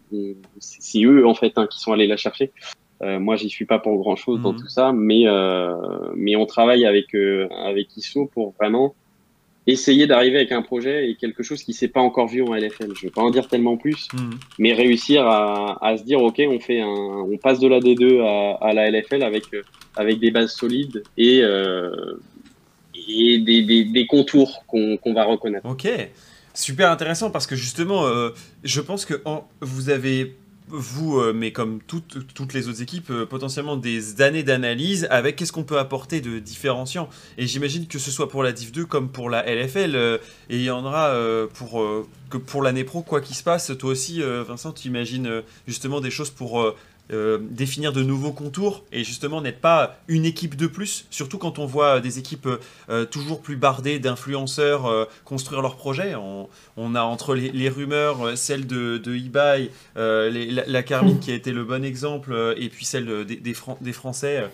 c'est 0.59 1.03
eux 1.05 1.27
en 1.27 1.35
fait 1.35 1.53
hein, 1.57 1.68
qui 1.70 1.79
sont 1.79 1.92
allés 1.92 2.09
la 2.09 2.16
chercher. 2.16 2.51
Euh, 3.03 3.18
moi, 3.18 3.37
j'y 3.37 3.51
suis 3.51 3.64
pas 3.64 3.79
pour 3.79 3.98
grand 3.98 4.16
chose 4.16 4.40
dans 4.40 4.53
mhm. 4.53 4.61
tout 4.61 4.68
ça, 4.68 4.92
mais 4.92 5.27
euh, 5.27 5.75
mais 6.14 6.37
on 6.37 6.46
travaille 6.46 6.87
avec 6.87 7.14
euh, 7.14 7.48
avec 7.51 7.96
ISO 7.96 8.27
pour 8.27 8.53
vraiment 8.53 8.94
essayer 9.66 10.07
d'arriver 10.07 10.37
avec 10.37 10.53
un 10.53 10.62
projet 10.62 11.09
et 11.09 11.16
quelque 11.16 11.42
chose 11.42 11.62
qui 11.62 11.72
s'est 11.72 11.88
pas 11.88 12.01
encore 12.01 12.29
vu 12.29 12.42
en 12.42 12.55
LFL. 12.55 12.92
Je 12.94 13.03
vais 13.03 13.11
pas 13.11 13.22
en 13.22 13.31
dire 13.31 13.48
tellement 13.48 13.77
plus, 13.77 14.09
mhm. 14.12 14.31
mais 14.59 14.72
réussir 14.72 15.27
à, 15.27 15.85
à, 15.87 15.96
se 15.96 16.03
dire 16.03 16.20
ok, 16.22 16.42
on 16.48 16.59
fait 16.59 16.81
un, 16.81 16.87
on 16.87 17.37
passe 17.37 17.61
de 17.61 17.68
la 17.68 17.81
D2 17.81 18.20
à, 18.22 18.64
à 18.64 18.72
la 18.72 18.90
LFL 18.90 19.22
avec 19.22 19.44
avec 19.96 20.18
des 20.18 20.31
bases 20.31 20.55
solides 20.55 21.03
et 21.16 21.42
et 23.09 23.38
des, 23.38 23.62
des, 23.62 23.85
des 23.85 24.07
contours 24.07 24.64
qu'on 24.66 24.96
qu'on 24.96 25.14
va 25.14 25.25
reconnaître. 25.25 25.68
Ok, 25.68 25.88
super 26.55 26.90
intéressant 26.90 27.31
parce 27.31 27.46
que 27.46 27.57
justement, 27.57 28.05
je 28.64 28.81
pense 28.81 29.05
que 29.05 29.14
vous 29.61 29.90
avez 29.90 30.35
vous, 30.73 31.19
euh, 31.19 31.33
mais 31.35 31.53
comme 31.53 31.81
toutes, 31.87 32.35
toutes 32.35 32.55
les 32.55 32.69
autres 32.69 32.83
équipes, 32.83 33.11
euh, 33.11 33.27
potentiellement 33.27 33.77
des 33.77 34.23
années 34.23 34.43
d'analyse 34.43 35.07
avec 35.11 35.37
qu'est-ce 35.37 35.53
qu'on 35.53 35.65
peut 35.65 35.79
apporter 35.79 36.21
de 36.21 36.39
différenciant. 36.39 37.09
Et 37.37 37.47
j'imagine 37.47 37.87
que 37.87 37.99
ce 37.99 38.11
soit 38.11 38.29
pour 38.29 38.43
la 38.43 38.53
Div 38.53 38.73
2 38.73 38.87
comme 38.87 39.11
pour 39.11 39.29
la 39.29 39.45
LFL, 39.45 39.95
euh, 39.95 40.19
et 40.49 40.57
il 40.57 40.63
y 40.63 40.71
en 40.71 40.85
aura 40.85 41.15
pour, 41.55 41.85
pour 42.47 42.63
l'année 42.63 42.85
pro, 42.85 43.03
quoi 43.03 43.21
qu'il 43.21 43.37
se 43.37 43.43
passe. 43.43 43.73
Toi 43.79 43.91
aussi, 43.91 44.23
Vincent, 44.23 44.73
tu 44.73 44.89
imagines 44.89 45.43
justement 45.67 46.01
des 46.01 46.11
choses 46.11 46.31
pour 46.31 46.75
euh, 47.12 47.38
définir 47.42 47.92
de 47.92 48.03
nouveaux 48.03 48.33
contours 48.33 48.85
et 48.90 49.05
justement 49.05 49.42
n'être 49.42 49.61
pas 49.61 49.96
une 50.09 50.25
équipe 50.25 50.57
de 50.57 50.66
plus, 50.66 51.07
surtout 51.11 51.37
quand 51.37 51.59
on 51.59 51.66
voit 51.66 52.01
des 52.01 52.18
équipes 52.18 52.48
euh, 52.88 53.05
toujours 53.05 53.42
plus 53.42 53.57
bardées 53.57 53.98
d'influenceurs 53.98 54.87
euh, 54.87 55.05
construire 55.25 55.61
leurs 55.61 55.77
projets. 55.77 56.14
On, 56.14 56.94
a 56.94 57.03
entre 57.03 57.35
les, 57.35 57.68
rumeurs, 57.68 58.37
celle 58.37 58.66
de, 58.66 58.98
de 58.98 59.14
eBay, 59.14 59.70
la, 59.94 60.83
Carmine 60.83 61.20
qui 61.20 61.31
a 61.31 61.35
été 61.35 61.53
le 61.53 61.64
bon 61.64 61.85
exemple, 61.85 62.55
et 62.57 62.68
puis 62.68 62.85
celle 62.85 63.25
des, 63.25 63.92
Français 63.92 64.48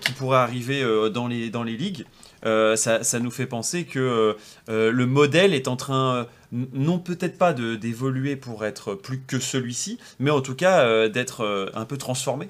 qui 0.00 0.12
pourraient 0.12 0.38
arriver 0.38 0.82
dans, 1.12 1.28
les, 1.28 1.50
ligues. 1.76 2.06
Ça, 2.42 3.18
nous 3.20 3.30
fait 3.30 3.46
penser 3.46 3.84
que 3.84 4.36
le 4.68 5.06
modèle 5.06 5.54
est 5.54 5.68
en 5.68 5.76
train 5.76 6.26
non 6.52 6.98
peut-être 6.98 7.36
pas 7.36 7.52
d'évoluer 7.52 8.36
pour 8.36 8.64
être 8.64 8.94
plus 8.94 9.20
que 9.20 9.38
celui-ci, 9.38 9.98
mais 10.18 10.30
en 10.30 10.40
tout 10.40 10.54
cas 10.54 10.80
euh, 10.80 11.08
d'être 11.08 11.42
euh, 11.42 11.70
un 11.74 11.84
peu 11.84 11.96
transformé 11.96 12.46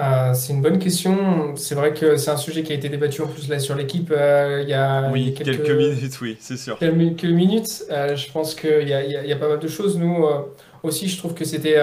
ah, 0.00 0.32
c'est 0.32 0.52
une 0.52 0.62
bonne 0.62 0.78
question. 0.78 1.56
C'est 1.56 1.74
vrai 1.74 1.92
que 1.92 2.16
c'est 2.18 2.30
un 2.30 2.36
sujet 2.36 2.62
qui 2.62 2.70
a 2.70 2.76
été 2.76 2.88
débattu 2.88 3.20
en 3.20 3.26
plus 3.26 3.48
là 3.48 3.58
sur 3.58 3.74
l'équipe 3.74 4.12
euh, 4.16 4.60
il 4.62 4.68
y 4.68 4.74
a 4.74 5.10
oui, 5.10 5.34
quelques... 5.34 5.68
minutes, 5.70 6.20
oui, 6.20 6.36
c'est 6.38 6.56
sûr. 6.56 6.78
Quelques 6.78 7.24
minutes. 7.24 7.82
je 7.90 8.30
pense 8.30 8.54
qu'il 8.54 8.86
y, 8.86 8.90
y, 8.92 9.32
a 9.32 9.36
pas 9.36 9.48
mal 9.48 9.58
de 9.58 9.66
choses. 9.66 9.98
Nous 9.98 10.24
aussi, 10.84 11.08
je 11.08 11.18
trouve 11.18 11.34
que 11.34 11.44
c'était 11.44 11.78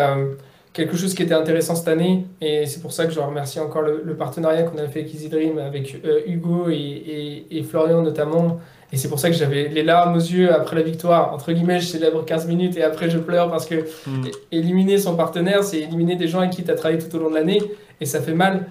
quelque 0.71 0.95
chose 0.95 1.13
qui 1.13 1.23
était 1.23 1.33
intéressant 1.33 1.75
cette 1.75 1.89
année 1.89 2.25
et 2.39 2.67
c'est 2.67 2.81
pour 2.81 2.93
ça 2.93 3.05
que 3.05 3.11
je 3.11 3.19
remercie 3.19 3.59
encore 3.59 3.81
le, 3.81 4.15
partenariat 4.15 4.63
qu'on 4.63 4.77
a 4.77 4.87
fait 4.87 5.01
avec 5.01 5.13
Easy 5.13 5.27
Dream, 5.27 5.57
avec 5.57 5.97
Hugo 6.25 6.69
et, 6.69 7.45
et, 7.51 7.63
Florian 7.63 8.01
notamment. 8.01 8.61
Et 8.95 8.97
c'est 8.97 9.09
pour 9.09 9.19
ça 9.19 9.29
que 9.29 9.35
j'avais 9.35 9.67
les 9.67 9.83
larmes 9.83 10.15
aux 10.15 10.21
yeux 10.21 10.53
après 10.53 10.77
la 10.77 10.81
victoire. 10.81 11.33
Entre 11.33 11.51
guillemets, 11.51 11.81
je 11.81 11.87
célèbre 11.87 12.23
15 12.23 12.47
minutes 12.47 12.77
et 12.77 12.83
après 12.83 13.09
je 13.09 13.17
pleure 13.17 13.51
parce 13.51 13.65
que 13.65 13.75
hmm. 14.07 14.23
éliminer 14.53 14.97
son 14.97 15.17
partenaire, 15.17 15.65
c'est 15.65 15.79
éliminer 15.79 16.15
des 16.15 16.29
gens 16.29 16.39
avec 16.39 16.51
qui 16.51 16.63
tu 16.63 16.71
as 16.71 16.75
travaillé 16.75 16.97
tout 16.97 17.13
au 17.17 17.19
long 17.19 17.29
de 17.29 17.35
l'année 17.35 17.61
et 17.99 18.05
ça 18.05 18.21
fait 18.21 18.33
mal. 18.33 18.67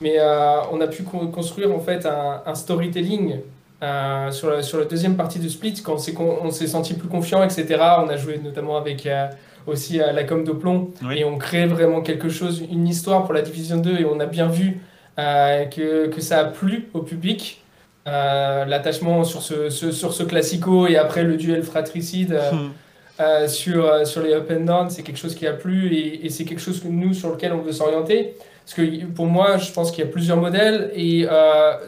Mais 0.00 0.14
euh, 0.20 0.60
on 0.70 0.80
a 0.80 0.86
pu 0.86 1.02
construire 1.02 1.74
en 1.74 1.80
fait 1.80 2.06
un, 2.06 2.54
storytelling 2.54 3.40
euh, 3.82 4.30
sur, 4.30 4.48
la, 4.48 4.62
sur 4.62 4.78
la 4.78 4.84
deuxième 4.84 5.16
partie 5.16 5.40
de 5.40 5.48
Split 5.48 5.82
quand 5.84 5.96
on 6.20 6.50
s'est 6.52 6.68
senti 6.68 6.94
plus 6.94 7.08
confiant, 7.08 7.42
etc. 7.42 7.66
On 7.98 8.08
a 8.08 8.16
joué 8.16 8.38
notamment 8.38 8.76
avec 8.76 9.04
euh, 9.06 9.26
aussi 9.66 9.96
la 9.96 10.22
com 10.22 10.44
de 10.44 10.52
plomb 10.52 10.92
et 11.12 11.24
on 11.24 11.36
crée 11.36 11.66
vraiment 11.66 12.00
quelque 12.00 12.28
chose, 12.28 12.62
une 12.70 12.86
histoire 12.86 13.24
pour 13.24 13.34
la 13.34 13.42
Division 13.42 13.78
2 13.78 13.90
et 13.98 14.04
on 14.04 14.20
a 14.20 14.26
bien 14.26 14.46
vu 14.46 14.78
que, 15.16 16.06
que 16.06 16.20
ça 16.20 16.38
a 16.38 16.44
plu 16.44 16.86
au 16.94 17.00
public. 17.00 17.63
Euh, 18.06 18.66
l'attachement 18.66 19.24
sur 19.24 19.40
ce, 19.40 19.70
sur 19.70 20.12
ce 20.12 20.22
classico 20.24 20.86
et 20.86 20.98
après 20.98 21.22
le 21.22 21.38
duel 21.38 21.62
fratricide 21.62 22.34
euh, 22.34 22.52
hmm. 22.52 22.72
euh, 23.20 23.48
sur, 23.48 24.06
sur 24.06 24.22
les 24.22 24.34
up 24.34 24.52
and 24.54 24.64
down, 24.64 24.90
c'est 24.90 25.02
quelque 25.02 25.16
chose 25.18 25.34
qui 25.34 25.46
a 25.46 25.54
plu 25.54 25.94
et, 25.94 26.28
c'est 26.28 26.44
quelque 26.44 26.60
chose 26.60 26.82
que 26.82 26.88
nous 26.88 27.14
sur 27.14 27.30
lequel 27.30 27.54
on 27.54 27.62
veut 27.62 27.72
s'orienter. 27.72 28.34
Parce 28.62 28.74
que 28.74 29.06
pour 29.06 29.26
moi, 29.26 29.56
je 29.56 29.72
pense 29.72 29.90
qu'il 29.90 30.04
y 30.04 30.06
a 30.06 30.10
plusieurs 30.10 30.36
modèles 30.36 30.90
et 30.94 31.26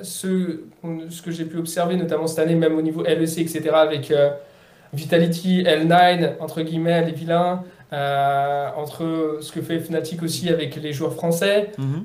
ce, 0.03 0.61
ce 1.11 1.23
que 1.23 1.31
j'ai 1.31 1.45
pu 1.45 1.59
observer, 1.59 1.97
notamment 1.97 2.27
cette 2.27 2.39
année, 2.39 2.55
même 2.55 2.77
au 2.77 2.83
niveau 2.83 3.03
LEC, 3.03 3.39
etc., 3.39 3.71
avec 3.73 4.13
Vitality, 4.93 5.63
L9, 5.63 6.35
entre 6.39 6.61
guillemets, 6.61 7.03
les 7.07 7.13
vilains, 7.13 7.63
entre 7.93 9.39
ce 9.41 9.53
que 9.53 9.63
fait 9.63 9.79
Fnatic 9.79 10.23
aussi 10.23 10.51
avec 10.51 10.77
les 10.77 10.93
joueurs 10.93 11.15
français. 11.15 11.71
Hmm 11.79 12.03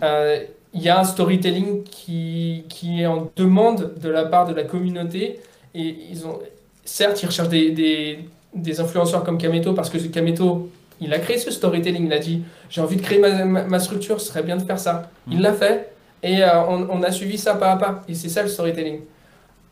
il 0.73 0.81
y 0.81 0.89
a 0.89 0.99
un 0.99 1.03
storytelling 1.03 1.84
qui, 1.84 2.63
qui 2.69 3.01
est 3.01 3.05
en 3.05 3.29
demande 3.36 3.93
de 4.01 4.10
la 4.10 4.25
part 4.25 4.47
de 4.47 4.53
la 4.53 4.63
communauté. 4.63 5.39
Et 5.75 5.95
ils 6.10 6.25
ont, 6.25 6.39
certes, 6.86 7.21
ils 7.21 7.25
recherchent 7.25 7.49
des, 7.49 7.71
des, 7.71 8.19
des 8.53 8.79
influenceurs 8.79 9.23
comme 9.23 9.38
Kameto 9.38 9.73
parce 9.73 9.89
que 9.89 9.97
Kameto, 9.97 10.69
il 11.01 11.13
a 11.13 11.19
créé 11.19 11.38
ce 11.38 11.51
storytelling. 11.51 12.05
Il 12.05 12.13
a 12.13 12.19
dit 12.19 12.43
J'ai 12.69 12.81
envie 12.81 12.95
de 12.95 13.01
créer 13.01 13.19
ma, 13.19 13.43
ma, 13.45 13.79
structure, 13.79 14.21
ce 14.21 14.27
serait 14.27 14.43
bien 14.43 14.55
de 14.55 14.63
faire 14.63 14.79
ça. 14.79 15.10
Il 15.29 15.39
mm. 15.39 15.41
l'a 15.41 15.53
fait 15.53 15.93
et 16.23 16.43
euh, 16.43 16.63
on, 16.67 16.88
on, 16.89 17.03
a 17.03 17.12
suivi 17.12 17.38
ça 17.38 17.55
pas 17.55 17.71
à 17.71 17.77
pas. 17.77 18.03
Et 18.07 18.13
c'est 18.13 18.29
ça 18.29 18.41
le 18.41 18.47
storytelling. 18.47 18.99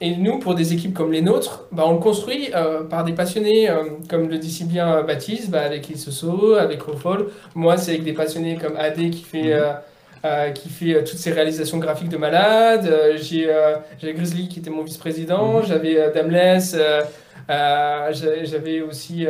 Et 0.02 0.16
nous, 0.16 0.40
pour 0.40 0.56
des 0.56 0.74
équipes 0.74 0.94
comme 0.94 1.12
les 1.12 1.22
nôtres, 1.22 1.66
bah, 1.72 1.84
on 1.86 1.94
le 1.94 2.00
construit 2.00 2.50
euh, 2.56 2.84
par 2.84 3.04
des 3.04 3.12
passionnés, 3.12 3.70
euh, 3.70 3.84
comme 4.10 4.30
le 4.30 4.38
dit 4.38 4.50
si 4.50 4.64
bien 4.64 5.02
Baptiste, 5.04 5.50
bah, 5.50 5.62
avec 5.62 5.90
Isoso, 5.90 6.56
avec 6.56 6.82
Rofol. 6.82 7.30
Moi, 7.54 7.78
c'est 7.78 7.92
avec 7.92 8.04
des 8.04 8.14
passionnés 8.14 8.58
comme 8.58 8.76
AD 8.76 9.10
qui 9.12 9.24
fait. 9.24 9.56
Mm. 9.56 9.74
Euh, 10.26 10.52
qui 10.52 10.68
fait 10.68 10.96
euh, 10.96 11.00
toutes 11.00 11.18
ces 11.18 11.32
réalisations 11.32 11.78
graphiques 11.78 12.10
de 12.10 12.18
malade. 12.18 12.86
Euh, 12.88 13.18
j'ai 13.18 14.14
Grizzly 14.14 14.50
qui 14.50 14.60
était 14.60 14.70
mon 14.70 14.84
vice-président. 14.84 15.60
Mhm. 15.60 15.66
J'avais 15.66 16.12
Damless. 16.14 16.76
j'avais 17.48 18.82
aussi. 18.82 19.26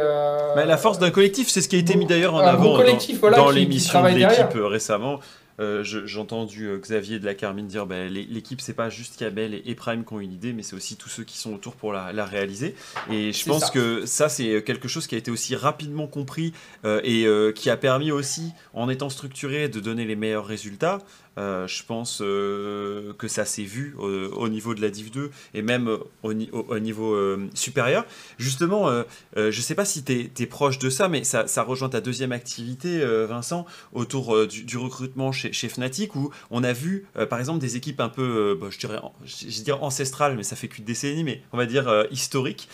la 0.56 0.78
force 0.78 0.98
d'un 0.98 1.12
collectif, 1.12 1.48
c'est 1.50 1.62
ce 1.62 1.70
qui 1.70 1.76
a 1.76 1.80
été 1.80 1.96
mis 1.96 2.08
d'ailleurs 2.08 2.34
en 2.34 2.40
avant 2.40 2.78
dans, 2.78 3.52
l'émission 3.52 4.02
de 4.02 4.08
l'équipe 4.08 4.56
récemment. 4.56 5.20
Euh, 5.60 5.84
j'ai 5.84 6.20
entendu 6.20 6.68
euh, 6.68 6.78
Xavier 6.78 7.20
de 7.20 7.26
la 7.26 7.36
Carmine 7.36 7.68
dire 7.68 7.86
ben, 7.86 8.12
l'équipe, 8.12 8.62
c'est 8.62 8.74
pas 8.74 8.90
juste 8.90 9.18
Kabel 9.18 9.62
et, 9.66 9.76
Prime 9.76 10.06
qui 10.06 10.14
ont 10.14 10.20
une 10.20 10.32
idée, 10.32 10.54
mais 10.54 10.64
c'est 10.64 10.76
aussi 10.76 10.96
tous 10.96 11.10
ceux 11.10 11.24
qui 11.24 11.38
sont 11.38 11.54
autour 11.54 11.76
pour 11.76 11.94
la, 11.94 12.26
réaliser. 12.26 12.76
Et 13.10 13.34
je 13.34 13.46
pense 13.46 13.72
que 13.72 14.06
ça, 14.06 14.30
c'est 14.30 14.64
quelque 14.64 14.88
chose 14.88 15.08
qui 15.08 15.16
a 15.16 15.18
été 15.18 15.32
aussi 15.32 15.56
rapidement 15.56 16.08
compris 16.08 16.54
euh, 16.86 17.02
et 17.04 17.54
qui 17.54 17.70
a 17.70 17.78
permis 17.78 18.12
aussi, 18.12 18.52
en 18.74 18.90
étant 18.90 19.10
structuré, 19.10 19.70
de 19.70 19.80
donner 19.80 20.06
les 20.06 20.16
meilleurs 20.16 20.46
résultats. 20.46 21.00
Euh, 21.40 21.68
je 21.68 21.84
pense 21.84 22.22
euh, 22.22 23.14
que 23.18 23.28
ça 23.28 23.46
s'est 23.46 23.64
vu 23.64 23.96
au, 23.98 24.50
niveau 24.50 24.74
de 24.74 24.82
la 24.82 24.90
Div 24.90 25.10
2 25.12 25.32
et 25.54 25.62
même 25.62 25.98
au, 26.24 26.34
niveau 26.34 27.14
euh, 27.14 27.50
supérieur. 27.54 28.06
Justement, 28.38 28.90
je 29.36 29.46
ne 29.46 29.52
sais 29.52 29.76
pas 29.76 29.86
si 29.86 30.04
tu 30.04 30.30
es, 30.38 30.46
proche 30.46 30.80
de 30.80 30.90
ça, 30.90 31.08
mais 31.08 31.24
ça, 31.24 31.64
rejoint 31.64 31.90
ta 31.90 32.02
deuxième 32.02 32.32
activité, 32.32 33.06
Vincent, 33.28 33.66
autour 33.94 34.48
du, 34.48 34.78
recrutement 34.78 35.32
chez, 35.32 35.70
Fnatic, 35.70 36.16
où 36.16 36.32
on 36.52 36.64
a 36.64 36.74
vu, 36.74 37.06
par 37.30 37.40
exemple, 37.40 37.60
des 37.60 37.78
équipes 37.78 38.02
un 38.02 38.10
peu, 38.10 38.58
bah, 38.60 38.68
je, 38.70 38.78
dirais, 38.80 39.00
je 39.26 39.72
ancestrales, 39.72 40.36
mais 40.36 40.44
ça 40.44 40.56
fait 40.56 40.68
qu'une 40.68 40.86
décennie, 40.86 41.24
mais 41.24 41.42
on 41.54 41.58
va 41.58 41.66
dire 41.66 42.06
historiques, 42.12 42.68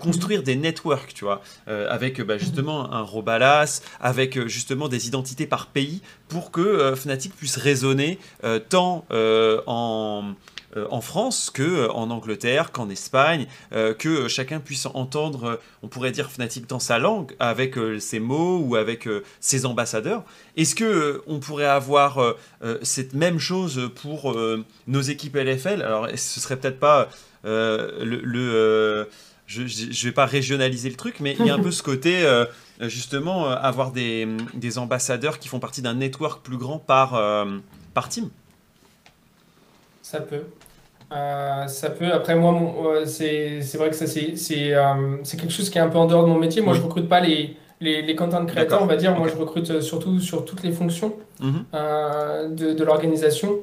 construire 0.00 0.42
des 0.42 0.56
networks, 0.56 1.12
tu 1.14 1.24
vois, 1.24 1.42
avec 1.66 2.20
bah, 2.22 2.38
justement 2.38 2.92
un 2.92 3.02
Robalas, 3.02 3.82
avec 4.00 4.46
justement 4.48 4.88
des 4.88 5.06
identités 5.06 5.46
par 5.46 5.66
pays, 5.68 6.02
pour 6.28 6.50
que 6.50 6.94
Fnatic 6.94 7.34
puisse 7.34 7.56
raisonner 7.56 8.18
euh, 8.44 8.58
tant 8.58 9.04
euh, 9.10 9.60
en 9.66 10.34
euh, 10.76 11.00
France 11.00 11.50
que 11.52 11.88
en 11.90 12.10
Angleterre, 12.10 12.72
qu'en 12.72 12.90
Espagne, 12.90 13.46
que 13.98 14.28
chacun 14.28 14.60
puisse 14.60 14.86
entendre, 14.86 15.60
on 15.82 15.88
pourrait 15.88 16.10
dire 16.10 16.30
Fnatic 16.30 16.66
dans 16.66 16.78
sa 16.78 16.98
langue, 16.98 17.34
avec 17.40 17.76
ses 18.00 18.20
mots 18.20 18.58
ou 18.58 18.76
avec 18.76 19.08
ses 19.40 19.64
ambassadeurs. 19.64 20.24
Est-ce 20.56 20.74
que 20.74 21.22
on 21.26 21.40
pourrait 21.40 21.66
avoir 21.66 22.36
cette 22.82 23.14
même 23.14 23.38
chose 23.38 23.90
pour 24.02 24.36
nos 24.86 25.00
équipes 25.00 25.36
LFL 25.36 25.82
Alors, 25.82 26.08
ce 26.10 26.40
serait 26.40 26.56
peut-être 26.56 26.78
pas 26.78 27.08
le, 27.44 29.08
je 29.46 29.62
ne 29.62 30.04
vais 30.04 30.12
pas 30.12 30.26
régionaliser 30.26 30.90
le 30.90 30.96
truc, 30.96 31.20
mais 31.20 31.34
il 31.40 31.46
y 31.46 31.50
a 31.50 31.54
un 31.54 31.62
peu 31.62 31.70
ce 31.70 31.82
côté, 31.82 32.24
justement, 32.80 33.48
avoir 33.48 33.92
des, 33.92 34.28
des, 34.54 34.78
ambassadeurs 34.78 35.38
qui 35.38 35.48
font 35.48 35.58
partie 35.58 35.82
d'un 35.82 35.94
network 35.94 36.42
plus 36.42 36.56
grand 36.56 36.78
par, 36.78 37.18
team 38.08 38.30
Ça 40.02 40.20
peut. 40.20 40.44
Euh, 41.10 41.66
ça 41.66 41.90
peut. 41.90 42.12
Après, 42.12 42.36
moi, 42.36 43.06
c'est 43.06 43.60
vrai 43.74 43.90
que 43.90 43.96
ça, 43.96 44.06
c'est 44.06 44.34
euh, 44.74 45.16
c'est 45.22 45.40
quelque 45.40 45.52
chose 45.52 45.70
qui 45.70 45.78
est 45.78 45.80
un 45.80 45.88
peu 45.88 45.98
en 45.98 46.06
dehors 46.06 46.24
de 46.24 46.28
mon 46.28 46.38
métier. 46.38 46.60
Moi, 46.60 46.74
je 46.74 46.82
recrute 46.82 47.08
pas 47.08 47.20
les, 47.20 47.56
les, 47.80 48.02
les 48.02 48.16
content 48.16 48.44
créateurs, 48.44 48.82
on 48.82 48.86
va 48.86 48.96
dire, 48.96 49.16
moi 49.16 49.28
je 49.28 49.36
recrute 49.36 49.80
surtout 49.80 50.20
sur 50.20 50.44
toutes 50.44 50.62
les 50.62 50.72
fonctions 50.72 51.14
mhm. 51.40 51.64
de, 52.54 52.72
de 52.74 52.84
l'organisation. 52.84 53.56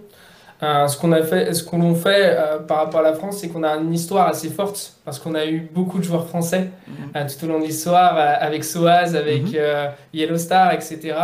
Ce 0.62 0.98
qu'on 0.98 1.12
a 1.12 1.22
fait, 1.22 1.54
ce 1.54 1.64
qu'on 1.64 1.94
fait 1.96 2.38
par 2.68 2.78
rapport 2.78 3.02
à 3.02 3.04
la 3.04 3.14
France, 3.14 3.38
c'est 3.38 3.50
qu'on 3.50 3.64
a 3.64 3.76
une 3.76 3.94
histoire 3.94 4.28
assez 4.28 4.50
forte 4.50 4.94
parce 5.04 5.20
qu'on 5.20 5.36
a 5.36 5.46
eu 5.46 5.70
beaucoup 5.74 6.00
de 6.00 6.04
joueurs 6.04 6.28
français 6.28 6.70
mhm. 6.88 7.28
tout 7.28 7.46
au 7.46 7.48
long 7.50 7.60
de 7.60 7.66
l'histoire, 7.66 8.18
avec 8.18 8.64
Soaz, 8.64 9.16
avec 9.16 9.44
mhm. 9.44 9.92
Yellow 10.14 10.38
Star, 10.38 10.74
etc. 10.74 11.16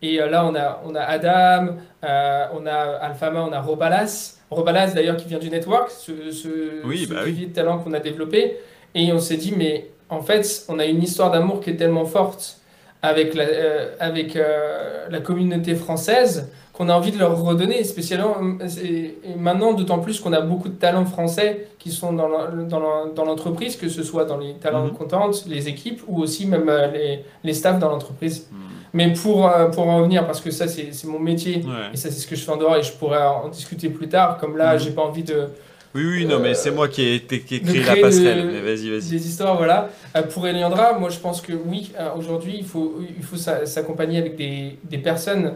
Et 0.00 0.18
là, 0.18 0.46
on 0.46 0.54
a, 0.54 0.80
on 0.86 0.94
a 0.94 1.00
Adam, 1.00 1.76
on 2.02 2.66
a 2.66 2.74
Alphama, 3.02 3.42
on 3.42 3.52
a 3.52 3.60
Robalas. 3.60 4.38
Robalas 4.50 4.92
d'ailleurs 4.94 5.16
qui 5.16 5.28
vient 5.28 5.38
du 5.38 5.50
network, 5.50 5.90
ce, 5.90 6.30
ce, 6.30 6.86
oui, 6.86 7.06
bah 7.06 7.24
de 7.26 7.44
talent 7.52 7.78
qu'on 7.78 7.92
a 7.92 8.00
développé. 8.00 8.56
Et 8.94 9.12
on 9.12 9.18
s'est 9.18 9.36
dit, 9.36 9.52
mais 9.56 9.90
en 10.08 10.22
fait, 10.22 10.64
on 10.68 10.78
a 10.78 10.86
une 10.86 11.02
histoire 11.02 11.30
d'amour 11.30 11.60
qui 11.60 11.70
est 11.70 11.76
tellement 11.76 12.06
forte 12.06 12.58
avec 13.02 13.34
la, 13.34 13.44
euh, 13.44 13.94
avec, 14.00 14.36
euh, 14.36 15.06
la 15.10 15.20
communauté 15.20 15.74
française 15.74 16.50
qu'on 16.78 16.88
a 16.88 16.94
envie 16.94 17.10
de 17.10 17.18
leur 17.18 17.42
redonner, 17.42 17.82
spécialement 17.82 18.36
et 18.84 19.16
maintenant, 19.36 19.72
d'autant 19.72 19.98
plus 19.98 20.20
qu'on 20.20 20.32
a 20.32 20.40
beaucoup 20.40 20.68
de 20.68 20.76
talents 20.76 21.04
français 21.04 21.66
qui 21.80 21.90
sont 21.90 22.12
dans 22.12 23.24
l'entreprise, 23.24 23.74
que 23.74 23.88
ce 23.88 24.04
soit 24.04 24.24
dans 24.24 24.38
les 24.38 24.54
talents 24.54 24.86
mm 24.86 25.48
les 25.48 25.68
équipes, 25.68 26.02
ou 26.06 26.22
aussi 26.22 26.46
même 26.46 26.68
euh, 26.68 26.86
les, 26.92 27.24
les 27.42 27.52
staffs 27.52 27.80
dans 27.80 27.88
l'entreprise. 27.88 28.46
Mhm. 28.52 28.58
Mais 28.92 29.12
pour, 29.12 29.50
pour 29.72 29.88
en 29.88 29.98
revenir, 29.98 30.24
parce 30.24 30.40
que 30.40 30.52
ça 30.52 30.68
c'est 30.68 31.04
mon 31.04 31.18
métier, 31.18 31.64
et 31.92 31.96
ça 31.96 32.10
c'est 32.10 32.20
ce 32.20 32.26
que 32.28 32.36
je 32.36 32.44
fais 32.44 32.52
en 32.52 32.56
dehors, 32.56 32.76
et 32.76 32.82
je 32.82 32.92
pourrais 32.92 33.26
en 33.26 33.48
discuter 33.48 33.88
plus 33.88 34.08
tard, 34.08 34.38
comme 34.38 34.56
là, 34.56 34.74
mhm. 34.74 34.80
j'ai 34.80 34.90
pas 34.92 35.02
envie 35.02 35.24
de 35.24 35.48
oui, 35.94 36.04
oui, 36.04 36.26
non, 36.26 36.38
mais 36.38 36.54
c'est 36.54 36.70
moi 36.70 36.86
qui 36.86 37.02
ai, 37.02 37.20
créé 37.20 37.82
la 37.82 37.96
passerelle. 37.96 38.46
mais 38.52 38.60
vas-y, 38.60 38.90
vas-y. 38.90 39.10
Des 39.10 39.26
histoires, 39.26 39.56
voilà. 39.56 39.88
Euh, 40.16 40.22
pour 40.22 40.46
Eliandra, 40.46 40.98
moi 40.98 41.08
je 41.08 41.18
pense 41.18 41.40
que 41.40 41.52
oui, 41.52 41.90
euh, 41.98 42.10
aujourd'hui, 42.16 42.56
il 42.58 42.66
faut, 42.66 43.00
il 43.16 43.24
faut 43.24 43.36
s'accompagner 43.36 44.18
avec 44.18 44.36
des, 44.36 44.78
des 44.84 44.98
personnes, 44.98 45.54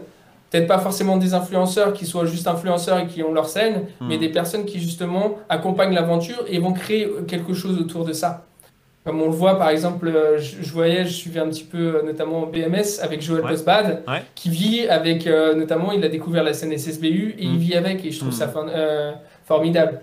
peut-être 0.53 0.67
pas 0.67 0.77
forcément 0.77 1.17
des 1.17 1.33
influenceurs 1.33 1.93
qui 1.93 2.05
soient 2.05 2.25
juste 2.25 2.47
influenceurs 2.47 2.99
et 2.99 3.07
qui 3.07 3.23
ont 3.23 3.33
leur 3.33 3.49
scène, 3.49 3.85
hmm. 3.99 4.07
mais 4.07 4.19
des 4.19 4.29
personnes 4.29 4.65
qui 4.65 4.79
justement 4.79 5.39
accompagnent 5.49 5.95
l'aventure 5.95 6.45
et 6.47 6.59
vont 6.59 6.73
créer 6.73 7.09
quelque 7.27 7.55
chose 7.55 7.79
autour 7.79 8.05
de 8.05 8.13
ça. 8.13 8.45
Comme 9.03 9.19
on 9.19 9.25
le 9.25 9.31
voit, 9.31 9.57
par 9.57 9.69
exemple, 9.69 10.07
euh, 10.07 10.37
je, 10.37 10.71
voyais, 10.71 11.05
je 11.05 11.11
suivais 11.11 11.39
un 11.39 11.49
petit 11.49 11.63
peu 11.63 12.03
notamment 12.05 12.45
BMS 12.45 13.01
avec 13.01 13.21
Joël 13.21 13.43
ouais. 13.43 14.23
qui 14.35 14.49
vit 14.49 14.87
avec, 14.87 15.27
notamment, 15.55 15.91
il 15.91 16.03
a 16.05 16.07
découvert 16.07 16.43
la 16.43 16.53
scène 16.53 16.77
SSBU 16.77 17.35
et 17.37 17.43
il 17.43 17.55
hmm. 17.55 17.57
vit 17.57 17.75
avec, 17.75 18.05
et 18.05 18.11
je 18.11 18.19
trouve 18.19 18.29
hmm. 18.29 18.31
ça 18.31 18.53
formidable. 19.45 20.01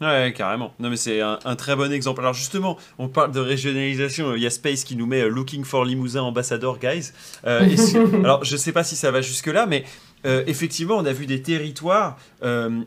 Ouais, 0.00 0.32
carrément. 0.34 0.72
Non, 0.78 0.88
mais 0.88 0.96
c'est 0.96 1.20
un, 1.20 1.56
très 1.56 1.76
bon 1.76 1.92
exemple. 1.92 2.22
Alors, 2.22 2.32
justement, 2.32 2.78
on 2.98 3.08
parle 3.08 3.32
de 3.32 3.40
régionalisation. 3.40 4.34
Il 4.34 4.42
y 4.42 4.46
a 4.46 4.50
Space 4.50 4.82
qui 4.82 4.96
nous 4.96 5.06
met 5.06 5.20
euh, 5.20 5.28
Looking 5.28 5.64
for 5.64 5.84
Limousin 5.84 6.22
Ambassador, 6.22 6.78
guys. 6.78 7.12
Euh, 7.46 7.68
alors, 8.24 8.42
je 8.42 8.56
sais 8.56 8.72
pas 8.72 8.82
si 8.82 8.96
ça 8.96 9.10
va 9.10 9.20
jusque-là, 9.20 9.66
mais 9.66 9.84
euh, 10.24 10.42
effectivement, 10.46 10.96
on 10.96 11.04
a 11.04 11.12
vu 11.12 11.26
des 11.26 11.42
territoires 11.42 12.18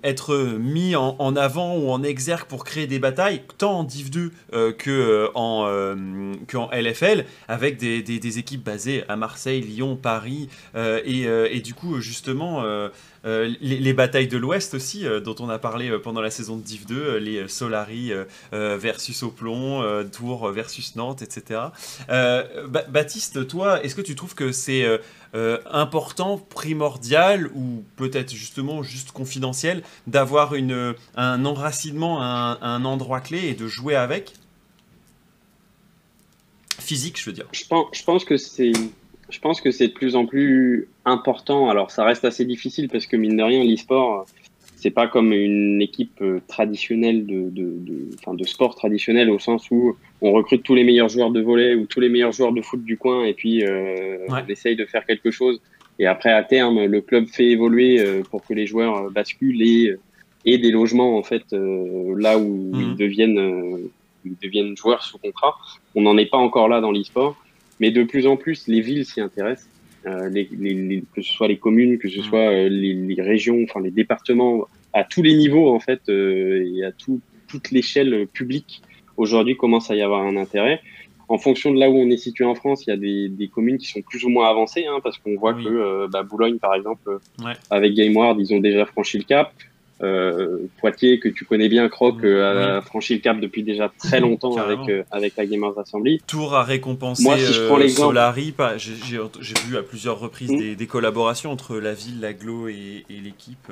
être 0.04 0.36
mis 0.60 0.96
en, 0.96 1.36
avant 1.36 1.76
ou 1.78 1.92
en 1.92 2.02
exergue 2.02 2.46
pour 2.46 2.64
créer 2.64 2.88
des 2.88 2.98
batailles, 2.98 3.44
tant 3.60 3.80
en 3.80 3.84
Div 3.84 4.10
2 4.10 4.32
que 4.78 5.30
en, 5.36 5.96
qu'en 6.48 6.70
LFL, 6.72 7.26
avec 7.48 7.78
des, 7.78 8.02
des, 8.02 8.40
équipes 8.40 8.64
basées 8.64 9.04
à 9.08 9.16
Marseille, 9.16 9.62
Lyon, 9.62 9.96
Paris, 9.96 10.50
et, 10.76 11.24
et, 11.24 11.62
du 11.62 11.74
coup, 11.76 12.02
justement 12.02 12.64
euh, 13.26 13.54
les, 13.62 13.94
batailles 13.94 14.28
de 14.28 14.38
l'Ouest 14.38 14.74
aussi, 14.74 15.06
euh, 15.06 15.22
dont 15.22 15.36
on 15.40 15.48
a 15.48 15.58
parlé 15.58 15.90
euh, 15.90 15.98
pendant 15.98 16.20
la 16.20 16.30
saison 16.30 16.58
de 16.58 16.62
Div 16.62 16.86
2, 16.86 17.18
les 17.18 17.48
Solari 17.48 18.12
versus 18.52 19.24
Oplon, 19.24 20.04
Tours 20.12 20.52
versus 20.52 20.96
Nantes, 20.96 21.22
etc. 21.22 21.62
Baptiste, 22.90 23.48
toi, 23.48 23.84
est-ce 23.84 23.96
que 23.96 24.02
tu 24.02 24.16
trouves 24.16 24.36
que 24.36 24.52
c'est 24.52 24.86
important, 25.34 26.38
primordial 26.38 27.50
ou 27.56 27.84
peut-être 27.96 28.34
justement 28.34 28.84
juste 28.84 29.12
confidentiel 29.12 29.84
d'avoir 30.08 30.54
un 31.16 31.46
enracinement 31.46 32.22
à 32.22 32.60
un, 32.62 32.86
endroit 32.86 33.22
clé 33.22 33.48
et 33.48 33.54
de 33.54 33.68
jouer 33.68 33.96
avec? 33.96 34.34
Physique, 36.80 37.20
je 37.20 37.26
veux 37.26 37.34
dire. 37.34 37.48
Je 37.52 37.66
pense, 37.66 37.88
je 37.94 38.04
pense 38.04 38.26
que 38.26 38.38
c'est 38.38 38.74
je 39.30 39.40
pense 39.40 39.62
que 39.62 39.72
c'est 39.72 39.88
de 39.88 39.94
plus 39.94 40.16
en 40.16 40.26
plus 40.26 40.88
important. 41.06 41.70
Alors, 41.70 41.92
ça 41.92 42.04
reste 42.04 42.26
assez 42.26 42.46
difficile 42.46 42.90
parce 42.90 43.08
que, 43.08 43.16
mine 43.16 43.38
de 43.38 43.44
rien, 43.44 43.64
l'e-sport, 43.64 44.26
c'est 44.84 44.92
pas 44.92 45.08
comme 45.08 45.32
une 45.32 45.82
équipe 45.82 46.22
euh, 46.22 46.42
traditionnelle 46.50 47.26
de, 47.26 47.50
de, 47.50 47.74
de, 47.80 48.36
de 48.38 48.44
sport 48.44 48.76
traditionnel 48.76 49.30
au 49.30 49.40
sens 49.40 49.72
où 49.72 49.96
on 50.22 50.34
recrute 50.34 50.62
tous 50.62 50.76
les 50.76 50.84
meilleurs 50.84 51.08
joueurs 51.08 51.32
de 51.32 51.40
volley 51.40 51.74
ou 51.74 51.86
tous 51.86 52.02
les 52.02 52.10
meilleurs 52.10 52.34
joueurs 52.34 52.52
de 52.52 52.62
foot 52.62 52.84
du 52.84 52.98
coin 52.98 53.24
et 53.24 53.34
puis 53.34 53.64
euh, 53.64 54.18
on 54.28 54.46
essaye 54.50 54.76
de 54.76 54.86
faire 54.86 55.06
quelque 55.06 55.32
chose. 55.32 55.62
Et 56.00 56.06
après, 56.06 56.34
à 56.34 56.44
terme, 56.44 56.84
le 56.84 57.00
club 57.00 57.28
fait 57.28 57.46
évoluer 57.46 58.02
euh, 58.02 58.24
pour 58.30 58.44
que 58.46 58.54
les 58.54 58.68
joueurs 58.68 59.10
basculent 59.10 59.62
et, 59.62 59.96
et 60.44 60.58
des 60.58 60.72
logements, 60.72 61.18
en 61.18 61.24
fait, 61.24 61.46
là 61.54 62.38
où 62.38 62.72
ils, 62.74 62.88
mhm. 62.88 62.96
deviennent, 62.96 63.90
ils 64.26 64.36
deviennent 64.44 64.76
joueurs 64.76 65.04
sous 65.04 65.18
contrat. 65.18 65.56
On 65.96 66.02
n'en 66.02 66.18
est 66.18 66.26
pas 66.26 66.38
encore 66.38 66.68
là 66.68 66.82
dans 66.82 66.92
l'e-sport. 66.92 67.38
Mais 67.84 67.92
de 67.92 68.04
plus 68.04 68.28
en 68.28 68.38
plus, 68.38 68.70
les 68.70 68.80
villes 68.80 69.06
s'y 69.06 69.20
intéressent, 69.20 69.70
euh, 70.06 70.30
les, 70.30 70.48
les, 70.58 71.04
que 71.14 71.22
ce 71.22 71.34
soit 71.34 71.50
les 71.50 71.58
communes, 71.58 71.98
que 71.98 72.08
ce 72.08 72.22
mmh. 72.22 72.24
soit 72.24 72.50
euh, 72.50 72.70
les, 72.70 73.22
régions, 73.22 73.62
enfin 73.66 73.82
les 73.82 73.92
départements, 73.92 74.70
à 74.94 75.04
tous 75.04 75.22
les 75.22 75.36
niveaux 75.36 75.76
en 75.76 75.82
fait, 75.82 76.00
euh, 76.08 76.66
et 76.66 76.86
à 76.86 76.94
tout, 76.94 77.20
toute 77.50 77.72
l'échelle 77.72 78.26
publique. 78.28 78.84
Aujourd'hui, 79.18 79.58
commence 79.58 79.92
à 79.92 79.96
y 79.96 80.02
avoir 80.02 80.22
un 80.22 80.38
intérêt. 80.38 80.80
En 81.28 81.38
fonction 81.38 81.74
de 81.74 81.78
là 81.78 81.90
où 81.90 81.98
on 81.98 82.10
est 82.10 82.16
situé 82.16 82.46
en 82.46 82.56
France, 82.56 82.86
il 82.88 82.92
y 82.92 82.94
a 82.94 82.96
des, 82.96 83.28
des 83.28 83.50
communes 83.50 83.78
qui 83.78 83.88
sont 83.88 84.02
plus 84.02 84.24
ou 84.24 84.30
moins 84.30 84.50
avancées, 84.50 84.86
hein, 84.86 85.02
parce 85.04 85.18
qu'on 85.18 85.36
voit 85.36 85.54
que 85.54 86.08
bah, 86.08 86.24
Boulogne, 86.24 86.60
par 86.60 86.76
exemple, 86.76 87.20
ouais. 87.44 87.52
avec 87.70 87.96
GameWard, 87.96 88.40
ils 88.40 88.54
ont 88.54 88.62
déjà 88.62 88.86
franchi 88.86 89.18
le 89.18 89.26
cap. 89.26 89.52
Euh, 90.04 90.68
Poitiers, 90.80 91.20
que 91.20 91.30
tu 91.30 91.46
connais 91.46 91.70
bien, 91.70 91.88
Croc, 91.88 92.24
euh, 92.24 92.78
a 92.78 92.82
franchi 92.82 93.14
le 93.14 93.22
cap 93.22 93.40
depuis 93.40 93.64
déjà 93.64 93.92
très 93.98 94.20
longtemps 94.20 94.58
avec, 94.58 94.90
euh, 94.90 95.04
avec 95.12 95.38
la 95.38 95.46
Gamers 95.46 95.78
Assembly. 95.80 96.22
Tour 96.28 96.56
a 96.56 96.64
récompensé 96.64 97.24
Moi, 97.24 97.38
si 97.38 97.54
je 97.54 97.68
prends 97.68 97.88
Solari. 97.88 98.54
J'ai 98.78 99.54
vu 99.68 99.78
à 99.78 99.84
plusieurs 99.84 100.20
reprises 100.20 100.52
mm. 100.52 100.76
des, 100.76 100.88
collaborations 100.88 101.52
entre 101.52 101.78
la 101.78 101.94
ville, 101.94 102.20
l'aglo 102.20 102.68
et, 102.68 103.06
et 103.10 103.20
l'équipe. 103.24 103.72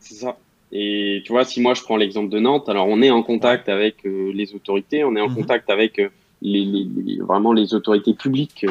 C'est 0.00 0.14
ça. 0.14 0.36
Et 0.72 1.22
tu 1.24 1.32
vois, 1.32 1.44
si 1.44 1.60
moi 1.60 1.74
je 1.74 1.82
prends 1.82 1.96
l'exemple 1.96 2.30
de 2.30 2.40
Nantes, 2.40 2.68
alors 2.68 2.88
on 2.88 3.02
est 3.02 3.10
en 3.10 3.22
contact 3.22 3.68
avec 3.68 3.96
les 4.04 4.54
autorités, 4.54 5.04
on 5.04 5.14
est 5.14 5.20
en 5.20 5.28
mm-hmm. 5.28 5.34
contact 5.34 5.70
avec 5.70 5.98
les, 6.40 6.64
les, 6.64 7.18
vraiment 7.20 7.52
les 7.52 7.74
autorités 7.74 8.14
publiques 8.14 8.66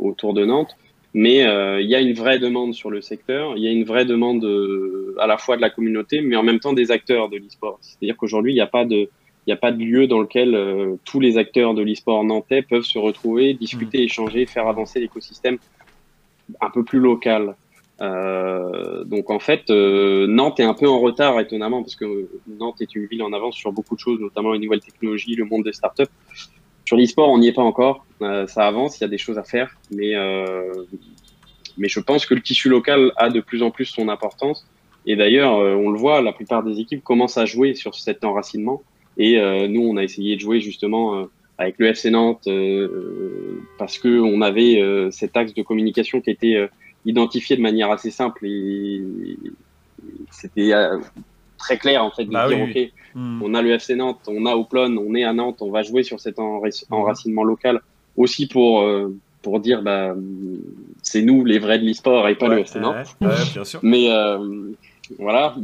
autour 0.00 0.32
de 0.32 0.44
Nantes. 0.46 0.76
Mais 1.12 1.44
euh, 1.44 1.80
il 1.80 1.88
y 1.88 1.94
a 1.94 2.00
une 2.00 2.12
vraie 2.12 2.38
demande 2.38 2.72
sur 2.72 2.90
le 2.90 3.00
secteur, 3.00 3.56
il 3.56 3.64
y 3.64 3.68
a 3.68 3.72
une 3.72 3.84
vraie 3.84 4.04
demande 4.04 4.44
euh, 4.44 5.16
à 5.18 5.26
la 5.26 5.38
fois 5.38 5.56
de 5.56 5.60
la 5.60 5.70
communauté, 5.70 6.20
mais 6.20 6.36
en 6.36 6.44
même 6.44 6.60
temps 6.60 6.72
des 6.72 6.92
acteurs 6.92 7.28
de 7.28 7.36
l'e-sport. 7.36 7.78
C'est-à-dire 7.80 8.16
qu'aujourd'hui, 8.16 8.52
il 8.52 8.56
n'y 8.56 8.60
a 8.60 8.66
pas 8.66 8.84
de 8.84 9.08
il 9.46 9.48
n'y 9.48 9.54
a 9.54 9.56
pas 9.56 9.72
de 9.72 9.82
lieu 9.82 10.06
dans 10.06 10.20
lequel 10.20 10.54
euh, 10.54 10.96
tous 11.04 11.18
les 11.18 11.38
acteurs 11.38 11.74
de 11.74 11.82
l'e-sport 11.82 12.22
nantais 12.24 12.62
peuvent 12.62 12.84
se 12.84 12.98
retrouver, 12.98 13.54
discuter, 13.54 13.98
mmh. 13.98 14.02
échanger, 14.02 14.46
faire 14.46 14.68
avancer 14.68 15.00
l'écosystème 15.00 15.56
un 16.60 16.70
peu 16.70 16.84
plus 16.84 17.00
local. 17.00 17.56
Euh, 18.02 19.02
donc 19.04 19.30
en 19.30 19.38
fait, 19.40 19.70
Nantes 19.70 20.60
est 20.60 20.64
un 20.64 20.74
peu 20.74 20.88
en 20.88 21.00
retard 21.00 21.40
étonnamment 21.40 21.82
parce 21.82 21.96
que 21.96 22.28
Nantes 22.46 22.80
est 22.82 22.94
une 22.94 23.06
ville 23.06 23.22
en 23.22 23.32
avance 23.32 23.56
sur 23.56 23.72
beaucoup 23.72 23.94
de 23.94 24.00
choses, 24.00 24.20
notamment 24.20 24.52
les 24.52 24.58
nouvelles 24.58 24.80
technologies, 24.80 25.34
le 25.34 25.46
monde 25.46 25.64
des 25.64 25.72
startups. 25.72 26.04
Sur 26.90 26.96
l'e-sport, 26.96 27.28
on 27.28 27.38
n'y 27.38 27.46
est 27.46 27.52
pas 27.52 27.62
encore. 27.62 28.04
Euh, 28.20 28.48
ça 28.48 28.66
avance, 28.66 28.98
il 28.98 29.02
y 29.02 29.04
a 29.04 29.08
des 29.08 29.16
choses 29.16 29.38
à 29.38 29.44
faire, 29.44 29.76
mais 29.92 30.16
euh, 30.16 30.72
mais 31.78 31.86
je 31.86 32.00
pense 32.00 32.26
que 32.26 32.34
le 32.34 32.40
tissu 32.40 32.68
local 32.68 33.12
a 33.16 33.30
de 33.30 33.38
plus 33.38 33.62
en 33.62 33.70
plus 33.70 33.84
son 33.84 34.08
importance. 34.08 34.66
Et 35.06 35.14
d'ailleurs, 35.14 35.54
euh, 35.54 35.76
on 35.76 35.90
le 35.90 35.96
voit, 35.96 36.20
la 36.20 36.32
plupart 36.32 36.64
des 36.64 36.80
équipes 36.80 37.04
commencent 37.04 37.38
à 37.38 37.44
jouer 37.44 37.74
sur 37.74 37.94
cet 37.94 38.24
enracinement. 38.24 38.82
Et 39.18 39.38
nous, 39.68 39.82
on 39.82 39.98
a 39.98 40.02
essayé 40.02 40.34
de 40.34 40.40
jouer 40.40 40.60
justement 40.60 41.28
avec 41.58 41.76
le 41.78 41.86
FC 41.86 42.10
Nantes 42.10 42.48
parce 43.78 43.96
que 43.98 44.20
on 44.20 44.40
avait 44.40 44.80
cet 45.12 45.36
axe 45.36 45.54
de 45.54 45.62
communication 45.62 46.20
qui 46.20 46.30
était 46.30 46.68
identifié 47.04 47.54
de 47.54 47.62
manière 47.62 47.92
assez 47.92 48.10
simple 48.10 48.46
et 48.46 49.04
c'était 50.32 50.72
très 51.60 51.78
clair 51.78 52.02
en 52.02 52.10
fait 52.10 52.24
de 52.24 52.32
bah 52.32 52.48
dire 52.48 52.58
ok 52.62 52.92
hmm. 53.14 53.42
on 53.44 53.54
a 53.54 53.62
le 53.62 53.70
FC 53.70 53.94
Nantes 53.94 54.26
on 54.26 54.46
a 54.46 54.54
Oplon 54.54 54.96
on 54.96 55.14
est 55.14 55.24
à 55.24 55.32
Nantes 55.32 55.58
on 55.60 55.70
va 55.70 55.82
jouer 55.82 56.02
sur 56.02 56.18
cet 56.18 56.38
enracinement 56.38 57.44
local 57.44 57.80
aussi 58.16 58.48
pour 58.48 58.82
euh, 58.82 59.14
pour 59.42 59.60
dire 59.60 59.82
bah 59.82 60.14
c'est 61.02 61.22
nous 61.22 61.44
les 61.44 61.58
vrais 61.58 61.78
de 61.78 61.84
l'e-sport 61.84 62.28
et 62.28 62.34
pas 62.34 62.48
le 62.48 62.60
FC 62.60 62.80
Nantes 62.80 63.16
bien 63.20 63.64
sûr. 63.64 63.80
mais 63.82 64.10
euh, 64.10 64.72
voilà 65.18 65.54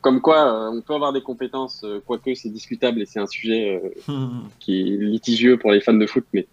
comme 0.00 0.20
quoi 0.20 0.38
euh, 0.38 0.70
on 0.70 0.80
peut 0.80 0.94
avoir 0.94 1.12
des 1.12 1.20
compétences 1.20 1.84
quoique 2.06 2.34
c'est 2.34 2.48
discutable 2.48 3.00
et 3.02 3.06
c'est 3.06 3.20
un 3.20 3.26
sujet 3.26 3.80
hmm. 4.08 4.48
qui 4.58 4.80
est 4.80 4.96
litigieux 4.96 5.58
pour 5.58 5.72
les 5.72 5.80
fans 5.80 5.94
de 5.94 6.06
foot 6.06 6.24
mais 6.32 6.46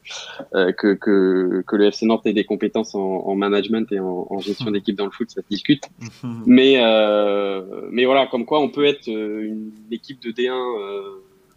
que, 0.54 0.94
que, 0.94 1.64
que 1.66 1.76
le 1.76 1.86
FC 1.86 2.06
Nantes 2.06 2.26
ait 2.26 2.34
des 2.34 2.44
compétences 2.44 2.96
en, 2.96 3.00
en 3.00 3.36
management 3.36 3.92
et 3.92 4.00
en, 4.00 4.28
en 4.30 4.40
gestion 4.40 4.72
d'équipe 4.72 4.96
dans 4.96 5.06
le 5.06 5.12
foot 5.12 5.30
ça 5.30 5.42
se 5.42 5.48
discute 5.50 5.84
mais 6.46 6.78
mais 7.92 8.06
voilà 8.06 8.28
comme 8.28 8.46
quoi 8.46 8.60
on 8.60 8.70
peut 8.70 8.86
être 8.86 9.08
une 9.08 9.72
équipe 9.92 10.22
de 10.22 10.32
D1 10.32 10.52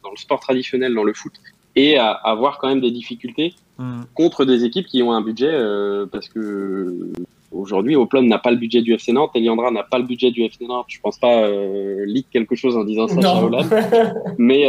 dans 0.02 0.10
le 0.10 0.16
sport 0.16 0.40
traditionnel 0.40 0.94
dans 0.94 1.04
le 1.04 1.12
foot 1.12 1.32
et 1.76 1.96
à, 1.98 2.10
avoir 2.10 2.58
quand 2.58 2.68
même 2.68 2.80
des 2.80 2.90
difficultés 2.90 3.54
hmm. 3.78 4.02
contre 4.14 4.44
des 4.44 4.64
équipes 4.64 4.86
qui 4.86 5.02
ont 5.02 5.12
un 5.12 5.22
budget 5.22 5.52
parce 6.10 6.28
que 6.28 7.12
aujourd'hui 7.50 7.96
Oplon 7.96 8.22
n'a 8.22 8.38
pas 8.38 8.50
le 8.50 8.56
budget 8.56 8.82
du 8.82 8.92
FC 8.92 9.12
Nantes, 9.12 9.30
Eliandra 9.34 9.70
n'a 9.70 9.82
pas 9.82 9.98
le 9.98 10.04
budget 10.04 10.30
du 10.30 10.42
FC 10.42 10.66
Nantes. 10.66 10.86
Je 10.88 11.00
pense 11.00 11.18
pas 11.18 11.44
euh, 11.44 12.06
quelque 12.32 12.54
chose 12.54 12.76
en 12.76 12.84
disant 12.84 13.08
ça 13.08 13.20
sur 13.20 13.50
mais 14.38 14.68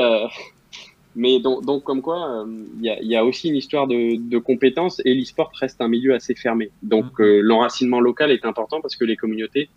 mais 1.13 1.41
donc, 1.41 1.65
donc, 1.65 1.83
comme 1.83 2.01
quoi, 2.01 2.45
il 2.81 2.85
y, 2.85 3.07
y, 3.07 3.15
a, 3.17 3.25
aussi 3.25 3.49
une 3.49 3.57
histoire 3.57 3.85
de, 3.85 4.15
de 4.15 4.37
compétences 4.37 5.01
et 5.03 5.13
l'e-sport 5.13 5.51
reste 5.59 5.81
un 5.81 5.89
milieu 5.89 6.13
assez 6.13 6.35
fermé. 6.35 6.71
Donc 6.83 7.19
hmm. 7.19 7.39
l'enracinement 7.41 7.99
local 7.99 8.31
est 8.31 8.45
important 8.45 8.79
parce 8.79 8.95
que 8.95 9.03
les 9.03 9.17
communautés 9.17 9.69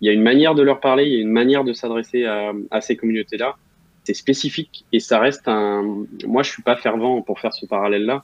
il 0.00 0.06
y 0.06 0.10
a 0.10 0.12
une 0.12 0.22
manière 0.22 0.54
de 0.54 0.62
leur 0.62 0.80
parler, 0.80 1.04
il 1.04 1.12
y 1.14 1.16
a 1.16 1.20
une 1.20 1.32
manière 1.32 1.64
de 1.64 1.72
s'adresser 1.72 2.24
à, 2.24 2.52
à, 2.70 2.80
ces 2.80 2.94
communautés-là. 2.94 3.56
C'est 4.04 4.12
spécifique 4.12 4.84
et 4.92 5.00
ça 5.00 5.18
reste 5.18 5.48
un. 5.48 6.04
Moi, 6.26 6.42
je 6.42 6.50
suis 6.50 6.62
pas 6.62 6.76
fervent 6.76 7.22
pour 7.22 7.40
faire 7.40 7.54
ce 7.54 7.64
parallèle-là. 7.64 8.22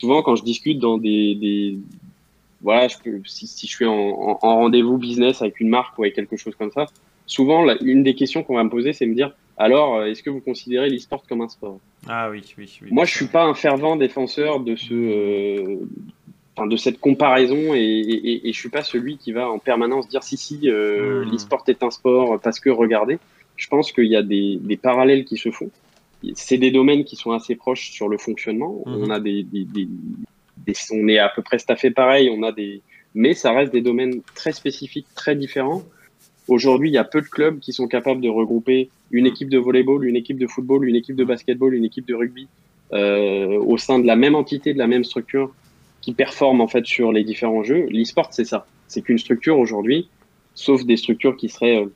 Souvent, 0.00 0.22
quand 0.22 0.34
je 0.34 0.42
discute 0.42 0.80
dans 0.80 0.98
des, 0.98 1.36
des... 1.36 1.78
voilà, 2.62 2.88
je 2.88 2.96
peux, 2.98 3.20
si, 3.24 3.46
si, 3.46 3.66
je 3.66 3.72
suis 3.74 3.86
en, 3.86 3.92
en, 3.92 4.36
rendez-vous 4.40 4.98
business 4.98 5.42
avec 5.42 5.60
une 5.60 5.68
marque 5.68 5.98
ou 5.98 6.02
avec 6.02 6.14
quelque 6.14 6.36
chose 6.36 6.54
comme 6.56 6.70
ça, 6.70 6.86
souvent, 7.26 7.62
la, 7.62 7.80
une 7.82 8.02
des 8.02 8.14
questions 8.14 8.42
qu'on 8.42 8.56
va 8.56 8.64
me 8.64 8.70
poser, 8.70 8.92
c'est 8.92 9.06
me 9.06 9.14
dire 9.14 9.32
alors, 9.56 10.04
est-ce 10.04 10.22
que 10.22 10.30
vous 10.30 10.40
considérez 10.40 10.88
l'e-sport 10.88 11.22
comme 11.28 11.42
un 11.42 11.48
sport? 11.48 11.80
Ah 12.08 12.30
oui, 12.30 12.42
oui, 12.56 12.78
oui. 12.80 12.88
Moi, 12.90 13.04
je 13.04 13.14
suis 13.14 13.26
pas 13.26 13.44
un 13.44 13.52
fervent 13.52 13.94
défenseur 13.96 14.60
de 14.60 14.74
ce, 14.74 14.94
euh, 14.94 15.76
de 16.66 16.76
cette 16.76 16.98
comparaison 16.98 17.74
et, 17.74 17.80
et, 17.80 18.48
et, 18.48 18.52
je 18.52 18.58
suis 18.58 18.68
pas 18.68 18.82
celui 18.82 19.16
qui 19.16 19.32
va 19.32 19.50
en 19.50 19.58
permanence 19.58 20.08
dire 20.08 20.22
si 20.22 20.36
si 20.36 20.60
euh, 20.64 21.24
hmm. 21.24 21.30
l'e-sport 21.30 21.64
est 21.68 21.82
un 21.82 21.90
sport 21.90 22.40
parce 22.40 22.60
que 22.60 22.70
regardez 22.70 23.18
je 23.56 23.68
pense 23.68 23.92
qu'il 23.92 24.06
y 24.06 24.16
a 24.16 24.22
des, 24.22 24.58
des, 24.60 24.76
parallèles 24.76 25.24
qui 25.24 25.36
se 25.36 25.50
font 25.50 25.70
c'est 26.34 26.58
des 26.58 26.70
domaines 26.70 27.04
qui 27.04 27.16
sont 27.16 27.32
assez 27.32 27.54
proches 27.54 27.90
sur 27.90 28.08
le 28.08 28.18
fonctionnement 28.18 28.82
hmm. 28.86 28.94
on 28.94 29.10
a 29.10 29.20
des, 29.20 29.42
des, 29.42 29.88
on 30.92 31.08
est 31.08 31.18
à 31.18 31.28
peu 31.28 31.42
près 31.42 31.58
staffé 31.58 31.90
pareil 31.90 32.30
on 32.32 32.42
a 32.42 32.52
des 32.52 32.82
mais 33.14 33.34
ça 33.34 33.52
reste 33.52 33.72
des 33.72 33.80
domaines 33.80 34.22
très 34.34 34.52
spécifiques 34.52 35.06
très 35.14 35.34
différents 35.36 35.82
aujourd'hui 36.48 36.90
il 36.90 36.94
y 36.94 36.98
a 36.98 37.04
peu 37.04 37.20
de 37.20 37.26
clubs 37.26 37.58
qui 37.60 37.72
sont 37.72 37.88
capables 37.88 38.20
de 38.20 38.28
regrouper 38.28 38.90
une 39.10 39.26
équipe 39.26 39.48
de 39.48 39.58
volleyball 39.58 40.04
une 40.04 40.16
équipe 40.16 40.38
de 40.38 40.46
football 40.46 40.88
une 40.88 40.96
équipe 40.96 41.16
de 41.16 41.24
basketball 41.24 41.74
une 41.74 41.84
équipe 41.84 42.06
de 42.06 42.14
rugby 42.14 42.48
euh, 42.92 43.56
au 43.60 43.78
sein 43.78 44.00
de 44.00 44.06
la 44.06 44.16
même 44.16 44.34
entité 44.34 44.72
de 44.72 44.78
la 44.78 44.88
même 44.88 45.04
structure 45.04 45.52
qui 46.00 46.12
performent 46.12 46.60
en 46.60 46.66
fait 46.66 46.84
sur 46.86 47.12
les 47.12 47.22
différents 47.22 47.62
jeux. 47.62 47.86
L'e-sport, 47.88 48.32
c'est 48.32 48.44
ça. 48.44 48.66
C'est 48.88 49.02
qu'une 49.02 49.18
structure 49.18 49.58
aujourd'hui, 49.58 50.08
sauf 50.54 50.84
des 50.84 50.96
structures 50.96 51.36
qui 51.36 51.48
seraient 51.48 51.78
euh, 51.78 51.92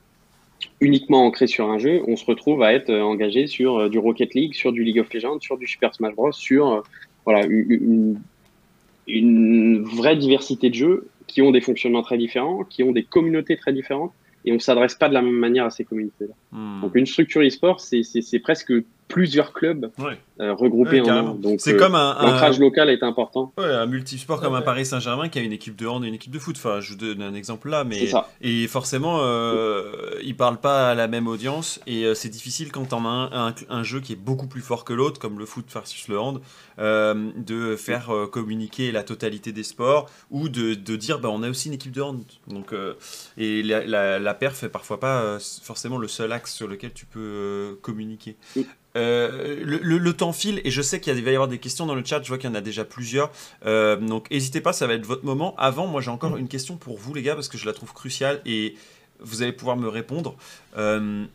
uniquement 0.79 1.25
ancrées 1.25 1.47
sur 1.47 1.69
un 1.69 1.79
jeu, 1.79 2.01
on 2.07 2.15
se 2.15 2.23
retrouve 2.23 2.63
à 2.63 2.73
être 2.73 2.89
euh, 2.89 3.01
engagé 3.01 3.47
sur 3.47 3.89
du 3.89 3.99
Rocket 3.99 4.33
League, 4.35 4.53
sur 4.53 4.71
du 4.71 4.85
League 4.85 4.99
of 4.99 5.13
Legends, 5.13 5.41
sur 5.41 5.57
du 5.57 5.67
Super 5.67 5.93
Smash 5.93 6.15
Bros, 6.15 6.31
sur 6.31 6.83
voilà 7.25 7.45
une, 7.45 8.21
une, 9.07 9.83
vraie 9.83 10.15
diversité 10.15 10.69
de 10.69 10.75
jeux 10.75 11.07
qui 11.27 11.41
ont 11.41 11.51
des 11.51 11.61
fonctionnements 11.61 12.03
très 12.03 12.17
différents, 12.17 12.63
qui 12.63 12.83
ont 12.83 12.91
des 12.91 13.03
communautés 13.03 13.57
très 13.57 13.73
différentes, 13.73 14.13
et 14.45 14.51
on 14.51 14.59
s'adresse 14.59 14.95
pas 14.95 15.09
de 15.09 15.13
la 15.13 15.21
même 15.21 15.33
manière 15.33 15.65
à 15.65 15.71
ces 15.71 15.83
communautés-là. 15.83 16.33
Hmm. 16.51 16.81
Donc 16.81 16.95
une 16.95 17.05
structure 17.05 17.41
e-sport, 17.41 17.79
c'est 17.79 18.39
presque 18.39 18.73
plusieurs 19.07 19.53
clubs 19.53 19.91
euh, 20.41 20.53
regroupés 20.53 21.01
en 21.01 21.09
un. 21.09 21.35
Donc 21.35 21.61
c'est 21.61 21.75
euh, 21.75 21.77
comme 21.77 21.95
un 21.95 22.15
l'ancrage 22.21 22.59
local 22.59 22.89
est 22.89 23.03
important. 23.03 23.53
Ouais, 23.57 23.65
un 23.65 23.85
multisport 23.85 24.41
comme 24.41 24.55
un 24.55 24.61
Paris 24.61 24.85
Saint-Germain 24.85 25.29
qui 25.29 25.39
a 25.39 25.41
une 25.41 25.51
équipe 25.51 25.75
de 25.75 25.85
hand 25.85 26.03
et 26.03 26.07
une 26.07 26.15
équipe 26.15 26.31
de 26.31 26.39
foot. 26.39 26.55
Enfin, 26.57 26.81
je 26.81 26.91
vous 26.91 26.97
donne 26.97 27.21
un 27.21 27.33
exemple 27.33 27.69
là, 27.69 27.83
mais 27.83 28.09
et 28.41 28.67
forcément, 28.67 29.19
euh, 29.21 30.19
ils 30.23 30.35
parlent 30.35 30.59
pas 30.59 30.89
à 30.89 30.95
la 30.95 31.07
même 31.07 31.27
audience 31.27 31.79
et 31.87 32.05
euh, 32.05 32.15
c'est 32.15 32.29
difficile 32.29 32.71
quand 32.71 32.93
on 32.93 33.05
a 33.05 33.29
un, 33.31 33.53
un, 33.69 33.83
jeu 33.83 33.99
qui 33.99 34.13
est 34.13 34.17
beaucoup 34.17 34.47
plus 34.47 34.61
fort 34.61 34.83
que 34.83 34.93
l'autre, 34.93 35.19
comme 35.19 35.39
le 35.39 35.45
foot 35.45 35.65
versus 35.71 36.07
le 36.07 36.19
hand, 36.19 36.41
de 36.77 37.75
faire 37.75 38.11
communiquer 38.31 38.91
la 38.91 39.03
totalité 39.03 39.51
des 39.51 39.63
sports 39.63 40.09
ou 40.31 40.49
de, 40.49 40.73
de 40.73 40.95
dire 40.95 41.19
bah 41.19 41.29
on 41.31 41.43
a 41.43 41.49
aussi 41.49 41.67
une 41.67 41.75
équipe 41.75 41.91
de 41.91 42.01
hand. 42.01 42.23
Donc 42.47 42.73
et 43.37 43.63
la, 43.63 43.85
la, 43.85 44.19
la 44.19 44.33
perf 44.33 44.63
est 44.63 44.69
parfois 44.69 44.99
pas 44.99 45.37
forcément 45.39 45.97
le 45.97 46.07
seul 46.07 46.31
axe 46.31 46.53
sur 46.53 46.67
lequel 46.67 46.91
tu 46.93 47.05
peux 47.05 47.77
communiquer. 47.81 48.35
Euh, 48.95 49.59
le, 49.63 50.13
temps 50.13 50.31
file 50.31 50.61
et 50.63 50.71
je 50.71 50.81
sais 50.81 51.01
qu'il 51.01 51.21
va 51.23 51.31
y 51.31 51.33
avoir 51.33 51.49
des 51.49 51.57
questions 51.57 51.85
dans 51.85 51.95
le 51.95 52.03
chat. 52.05 52.21
Je 52.23 52.29
vois 52.29 52.37
qu'il 52.37 52.49
y 52.49 52.51
en 52.51 52.55
a 52.55 52.61
déjà 52.61 52.85
plusieurs. 52.85 53.31
Euh, 53.65 53.97
donc 53.97 54.29
n'hésitez 54.31 54.61
pas, 54.61 54.73
ça 54.73 54.87
va 54.87 54.93
être 54.93 55.05
votre 55.05 55.25
moment. 55.25 55.53
Avant, 55.57 55.87
moi 55.87 56.01
j'ai 56.01 56.11
encore 56.11 56.31
mm. 56.31 56.39
une 56.39 56.47
question 56.47 56.77
pour 56.77 56.97
vous 56.97 57.13
les 57.13 57.21
gars 57.21 57.35
parce 57.35 57.49
que 57.49 57.57
je 57.57 57.65
la 57.65 57.73
trouve 57.73 57.93
cruciale 57.93 58.41
et 58.45 58.75
vous 59.19 59.43
allez 59.43 59.51
pouvoir 59.51 59.75
me 59.75 59.87
répondre. 59.87 60.35
Euh, 60.77 61.25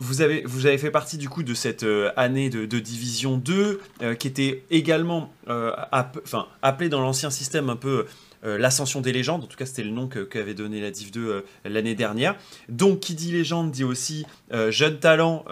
vous 0.00 0.22
avez, 0.22 0.42
vous 0.46 0.66
avez 0.66 0.78
fait 0.78 0.90
partie 0.90 1.18
du 1.18 1.28
coup 1.28 1.42
de 1.42 1.52
cette 1.52 1.84
année 2.16 2.48
de, 2.48 2.78
Division 2.78 3.36
2 3.36 3.80
qui 4.18 4.28
était 4.28 4.64
également 4.70 5.30
enfin, 5.46 6.46
appelée 6.62 6.88
dans 6.88 7.02
l'ancien 7.02 7.28
système 7.28 7.68
un 7.68 7.76
peu 7.76 7.88
euh, 7.98 8.04
l'ascension 8.42 9.00
des 9.00 9.12
légendes, 9.12 9.44
en 9.44 9.46
tout 9.46 9.56
cas 9.56 9.66
c'était 9.66 9.82
le 9.82 9.90
nom 9.90 10.08
qu'avait 10.08 10.54
donné 10.54 10.80
la 10.80 10.90
Div 10.90 11.10
2 11.10 11.20
euh, 11.20 11.40
l'année 11.64 11.94
dernière. 11.94 12.36
Donc 12.68 13.00
qui 13.00 13.14
dit 13.14 13.32
légende 13.32 13.70
dit 13.70 13.84
aussi 13.84 14.26
euh, 14.52 14.70
jeunes 14.70 14.98
talents 14.98 15.44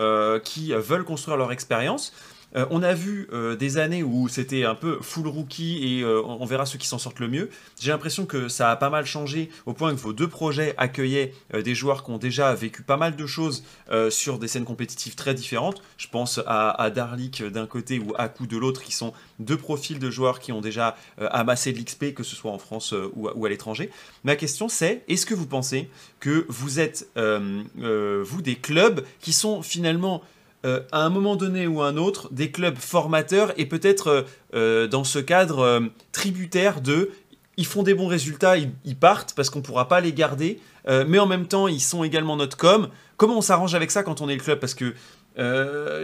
qui 0.44 0.72
veulent 0.72 1.04
construire 1.04 1.36
leur 1.36 1.52
expérience. 1.52 2.12
Euh, 2.56 2.66
on 2.70 2.82
a 2.82 2.94
vu 2.94 3.28
euh, 3.32 3.56
des 3.56 3.76
années 3.76 4.02
où 4.02 4.28
c'était 4.28 4.64
un 4.64 4.74
peu 4.74 4.98
full 5.02 5.28
rookie 5.28 5.78
et 5.82 6.02
euh, 6.02 6.22
on 6.24 6.44
verra 6.46 6.64
ceux 6.64 6.78
qui 6.78 6.86
s'en 6.86 6.98
sortent 6.98 7.20
le 7.20 7.28
mieux. 7.28 7.50
J'ai 7.78 7.90
l'impression 7.90 8.24
que 8.24 8.48
ça 8.48 8.70
a 8.70 8.76
pas 8.76 8.90
mal 8.90 9.04
changé 9.04 9.50
au 9.66 9.74
point 9.74 9.94
que 9.94 10.00
vos 10.00 10.12
deux 10.12 10.28
projets 10.28 10.74
accueillaient 10.78 11.34
des 11.52 11.74
joueurs 11.74 12.04
qui 12.04 12.10
ont 12.10 12.18
déjà 12.18 12.54
vécu 12.54 12.82
pas 12.82 12.96
mal 12.96 13.16
de 13.16 13.26
choses 13.26 13.64
sur 14.10 14.38
des 14.38 14.48
scènes 14.48 14.64
compétitives 14.64 15.14
très 15.14 15.34
différentes. 15.34 15.82
Je 15.96 16.08
pense 16.08 16.40
à, 16.46 16.90
Darlik 16.90 17.42
d'un 17.42 17.66
côté 17.66 17.98
ou 17.98 18.14
Aku 18.16 18.46
de 18.46 18.56
l'autre 18.56 18.82
qui 18.82 18.92
sont 18.92 19.12
deux 19.38 19.56
profils 19.56 19.98
de 19.98 20.10
joueurs 20.10 20.40
qui 20.40 20.52
ont 20.52 20.60
déjà 20.60 20.96
amassé 21.18 21.72
de 21.72 21.78
l'XP, 21.78 22.14
que 22.14 22.22
ce 22.22 22.36
soit 22.36 22.50
en 22.50 22.58
France 22.58 22.94
ou 23.14 23.46
à, 23.46 23.48
l'étranger. 23.48 23.90
Ma 24.24 24.36
question 24.36 24.68
c'est, 24.68 25.04
est-ce 25.08 25.26
que 25.26 25.34
vous 25.34 25.46
pensez 25.46 25.88
que 26.20 26.46
vous 26.48 26.80
êtes, 26.80 27.08
vous, 27.16 28.42
des 28.42 28.56
clubs 28.56 29.04
qui 29.20 29.32
sont 29.32 29.62
finalement 29.62 30.22
euh, 30.64 30.80
à 30.90 31.02
un 31.02 31.08
moment 31.08 31.36
donné 31.36 31.68
ou 31.68 31.82
un 31.82 31.96
autre, 31.96 32.28
des 32.32 32.50
clubs 32.50 32.78
formateurs 32.78 33.52
et 33.56 33.66
peut-être 33.66 34.08
euh, 34.08 34.22
euh, 34.54 34.88
dans 34.88 35.04
ce 35.04 35.20
cadre 35.20 35.88
tributaire 36.10 36.80
de 36.80 37.10
ils 37.56 37.66
font 37.66 37.84
des 37.84 37.94
bons 37.94 38.08
résultats, 38.08 38.56
ils, 38.56 38.96
partent 38.96 39.34
parce 39.34 39.50
qu'on 39.50 39.58
ne 39.60 39.64
pourra 39.64 39.88
pas 39.88 40.00
les 40.00 40.12
garder, 40.12 40.60
mais 40.86 41.18
en 41.18 41.26
même 41.26 41.48
temps 41.48 41.66
ils 41.66 41.80
sont 41.80 42.04
également 42.04 42.36
notre 42.36 42.56
com. 42.56 42.88
Comment 43.16 43.38
on 43.38 43.40
s'arrange 43.40 43.74
avec 43.74 43.90
ça 43.90 44.04
quand 44.04 44.20
on 44.20 44.28
est 44.28 44.36
le 44.36 44.40
club? 44.40 44.60
Parce 44.60 44.74
que 44.74 44.94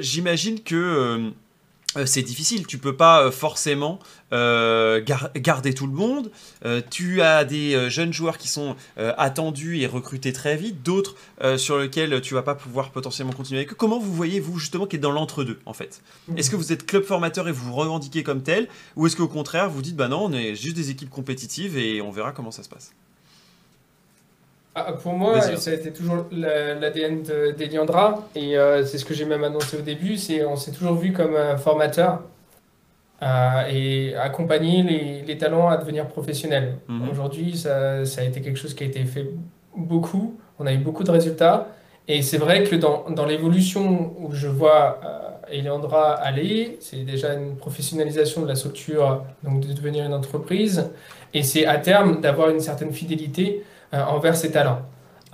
j'imagine 0.00 0.60
que 0.64 1.30
c'est 2.06 2.22
difficile, 2.22 2.66
tu 2.66 2.78
peux 2.78 2.96
pas 2.96 3.22
euh, 3.22 3.30
forcément 3.30 3.98
euh, 4.32 5.02
garder 5.36 5.74
tout 5.74 5.86
le 5.86 5.92
monde. 5.92 6.30
tu 6.90 7.22
as 7.22 7.44
des 7.44 7.88
jeunes 7.88 8.12
joueurs 8.12 8.36
qui 8.38 8.48
sont 8.48 8.74
attendus 8.96 9.80
et 9.80 9.86
recrutés 9.86 10.32
très 10.32 10.56
vite, 10.56 10.82
d'autres 10.82 11.14
sur 11.56 11.78
lesquels 11.78 12.20
tu 12.20 12.34
vas 12.34 12.42
pas 12.42 12.54
pouvoir 12.54 12.90
potentiellement 12.90 13.32
continuer 13.32 13.60
avec 13.60 13.72
eux. 13.72 13.76
Comment 13.76 13.98
vous 13.98 14.12
voyez, 14.12 14.40
vous, 14.40 14.58
justement, 14.58 14.86
qui 14.86 14.96
êtes 14.96 15.02
dans 15.02 15.12
l'entre-deux, 15.12 15.60
en 15.66 15.72
fait? 15.72 16.02
Mmh. 16.28 16.38
Est-ce 16.38 16.50
que 16.50 16.56
vous 16.56 16.72
êtes 16.72 16.86
club 16.86 17.04
formateur 17.04 17.48
et 17.48 17.52
vous 17.52 17.66
vous 17.66 17.74
revendiquez 17.74 18.24
comme 18.24 18.42
tel 18.42 18.68
Ou 18.96 19.06
est-ce 19.06 19.16
qu'au 19.16 19.28
contraire, 19.28 19.70
vous 19.70 19.82
dites, 19.82 19.96
bah 19.96 20.08
non, 20.08 20.24
on 20.24 20.32
est 20.32 20.56
juste 20.56 20.76
des 20.76 20.90
équipes 20.90 21.10
compétitives 21.10 21.78
et 21.78 22.00
on 22.02 22.10
verra 22.10 22.32
comment 22.32 22.50
ça 22.50 22.62
se 22.62 22.68
passe? 22.68 22.92
Ah, 24.76 24.92
pour 24.92 25.12
moi, 25.12 25.40
ça 25.40 25.70
a 25.70 25.74
été 25.74 25.92
toujours 25.92 26.26
l'ADN 26.32 27.22
d'Eliandra, 27.56 28.26
et 28.34 28.58
euh, 28.58 28.84
c'est 28.84 28.98
ce 28.98 29.04
que 29.04 29.14
j'ai 29.14 29.24
même 29.24 29.44
annoncé 29.44 29.76
au 29.76 29.82
début, 29.82 30.16
c'est 30.16 30.44
on 30.44 30.56
s'est 30.56 30.72
toujours 30.72 30.94
vu 30.94 31.12
comme 31.12 31.36
un 31.36 31.56
formateur 31.56 32.22
euh, 33.22 33.68
et 33.70 34.16
accompagner 34.16 34.82
les, 34.82 35.22
les, 35.22 35.38
talents 35.38 35.68
à 35.68 35.76
devenir 35.76 36.08
professionnels. 36.08 36.78
Mhm. 36.88 37.08
Aujourd'hui, 37.08 37.56
ça, 37.56 38.04
ça, 38.04 38.22
a 38.22 38.24
été 38.24 38.40
quelque 38.40 38.58
chose 38.58 38.74
qui 38.74 38.82
a 38.82 38.86
été 38.86 39.04
fait 39.04 39.28
beaucoup, 39.76 40.36
on 40.58 40.66
a 40.66 40.72
eu 40.72 40.78
beaucoup 40.78 41.04
de 41.04 41.10
résultats, 41.12 41.68
et 42.08 42.22
c'est 42.22 42.38
vrai 42.38 42.64
que 42.64 42.74
dans, 42.74 43.04
dans 43.10 43.26
l'évolution 43.26 44.12
où 44.18 44.32
je 44.32 44.48
vois 44.48 44.98
euh, 45.04 45.56
Eliandra 45.56 46.14
aller, 46.14 46.78
c'est 46.80 47.04
déjà 47.04 47.34
une 47.34 47.54
professionnalisation 47.54 48.42
de 48.42 48.48
la 48.48 48.56
structure, 48.56 49.22
donc 49.44 49.60
de 49.60 49.72
devenir 49.72 50.04
une 50.04 50.14
entreprise, 50.14 50.90
et 51.32 51.44
c'est 51.44 51.64
à 51.64 51.78
terme 51.78 52.20
d'avoir 52.20 52.50
une 52.50 52.60
certaine 52.60 52.92
fidélité 52.92 53.62
envers 53.94 54.36
ses 54.36 54.50
talents. 54.50 54.82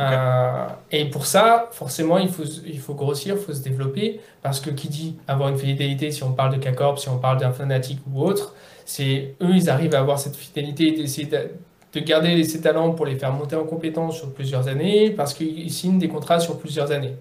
Euh, 0.01 0.67
et 0.91 1.05
pour 1.07 1.27
ça, 1.27 1.69
forcément, 1.73 2.19
il 2.19 2.31
faut, 2.31 2.45
il 2.45 2.79
faut 2.79 2.95
grossir, 2.95 3.37
il 3.37 3.41
faut 3.41 3.53
se 3.53 3.63
développer, 3.63 4.21
parce 4.43 4.61
que 4.61 4.71
qui 4.71 4.89
dit 4.89 5.17
avoir 5.29 5.51
une 5.51 5.59
fidélité, 5.59 6.11
si 6.11 6.23
on 6.23 6.33
parle 6.33 6.59
de 6.59 6.65
K-Corp, 6.65 6.99
si 6.99 7.09
on 7.09 7.19
parle 7.19 7.39
d'un 7.39 7.53
fanatique 7.53 8.01
ou 8.11 8.23
autre, 8.23 8.55
c'est 8.87 9.35
eux, 9.43 9.55
ils 9.55 9.69
arrivent 9.69 9.95
à 9.95 10.01
avoir 10.01 10.19
cette 10.19 10.37
fidélité, 10.37 10.93
d'essayer 10.93 11.29
de, 11.29 12.01
garder 12.01 12.43
ces 12.45 12.63
talents 12.63 12.93
pour 12.93 13.05
les 13.05 13.17
faire 13.17 13.33
monter 13.33 13.57
en 13.57 13.65
compétence 13.65 14.17
sur 14.17 14.33
plusieurs 14.33 14.69
années, 14.69 15.11
parce 15.11 15.35
qu'ils 15.35 15.71
signent 15.71 15.99
des 15.99 16.09
contrats 16.09 16.41
sur 16.41 16.59
plusieurs 16.59 16.93
années. 16.93 17.17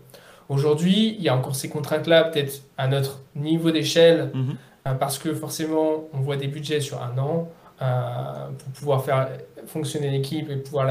Aujourd'hui, 0.48 1.16
il 1.18 1.24
y 1.24 1.30
a 1.30 1.36
encore 1.36 1.56
ces 1.56 1.70
contraintes-là, 1.70 2.26
peut-être 2.26 2.62
à 2.78 2.88
notre 2.88 3.20
niveau 3.36 3.72
d'échelle, 3.72 4.32
mhm. 4.34 4.56
euh, 4.88 4.94
parce 4.94 5.20
que 5.20 5.34
forcément, 5.34 6.06
on 6.14 6.22
voit 6.22 6.38
des 6.38 6.48
budgets 6.48 6.80
sur 6.80 7.02
un 7.02 7.18
an, 7.18 7.50
pour 7.80 8.72
pouvoir 8.74 9.04
faire 9.04 9.30
fonctionner 9.68 10.10
l'équipe 10.10 10.50
et 10.50 10.58
pouvoir 10.58 10.90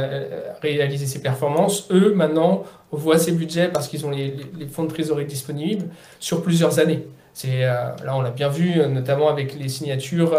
réaliser 0.62 1.06
ses 1.06 1.20
performances. 1.20 1.88
Eux, 1.90 2.14
maintenant, 2.14 2.64
voient 2.90 3.18
ces 3.18 3.32
budgets 3.32 3.68
parce 3.68 3.88
qu'ils 3.88 4.06
ont 4.06 4.10
les, 4.10 4.34
fonds 4.70 4.84
de 4.84 4.90
trésorerie 4.90 5.26
disponibles 5.26 5.86
sur 6.18 6.42
plusieurs 6.42 6.78
années. 6.78 7.06
Là, 7.44 7.94
on 8.14 8.22
l'a 8.22 8.30
bien 8.30 8.48
vu, 8.48 8.78
notamment 8.88 9.28
avec 9.28 9.58
les 9.58 9.68
signatures 9.68 10.30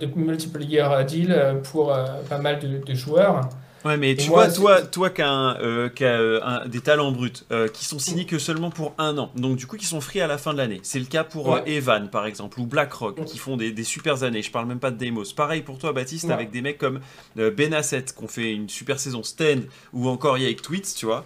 de 0.00 0.06
multiple 0.16 0.62
year 0.62 1.04
deals 1.04 1.60
pour 1.70 1.96
pas 2.28 2.38
mal 2.38 2.58
de 2.58 2.94
joueurs. 2.94 3.42
Ouais, 3.84 3.96
mais 3.96 4.16
tu 4.16 4.28
vois, 4.28 4.50
toi, 4.50 4.82
toi 4.82 5.10
qui 5.10 5.22
as, 5.22 5.56
euh, 5.60 5.88
euh, 6.00 6.66
des 6.66 6.80
talents 6.80 7.12
bruts 7.12 7.32
euh, 7.52 7.68
qui 7.68 7.84
sont 7.84 7.98
signés 7.98 8.26
que 8.26 8.38
seulement 8.38 8.70
pour 8.70 8.94
un 8.98 9.16
an, 9.18 9.30
donc 9.36 9.56
du 9.56 9.66
coup 9.66 9.76
qui 9.76 9.86
sont 9.86 10.00
free 10.00 10.20
à 10.20 10.26
la 10.26 10.38
fin 10.38 10.52
de 10.52 10.58
l'année. 10.58 10.80
C'est 10.82 10.98
le 10.98 11.04
cas 11.04 11.24
pour 11.24 11.58
Evan 11.66 12.10
par 12.10 12.26
exemple 12.26 12.60
ou 12.60 12.66
BlackRock 12.66 13.24
qui 13.24 13.38
font 13.38 13.56
des, 13.56 13.72
des 13.72 13.84
super 13.84 14.22
années. 14.22 14.42
Je 14.42 14.50
parle 14.50 14.66
même 14.66 14.80
pas 14.80 14.90
de 14.90 14.96
Demos. 14.96 15.24
Pareil 15.36 15.62
pour 15.62 15.78
toi, 15.78 15.92
Baptiste, 15.92 16.30
avec 16.30 16.50
des 16.50 16.62
mecs 16.62 16.78
comme 16.78 17.00
Benasset 17.36 18.04
qui 18.04 18.24
ont 18.24 18.28
fait 18.28 18.52
une 18.52 18.68
super 18.68 18.98
saison 18.98 19.22
Stand 19.22 19.64
ou 19.92 20.08
encore 20.08 20.34
avec 20.34 20.62
Tweets, 20.62 20.94
tu 20.96 21.06
vois. 21.06 21.24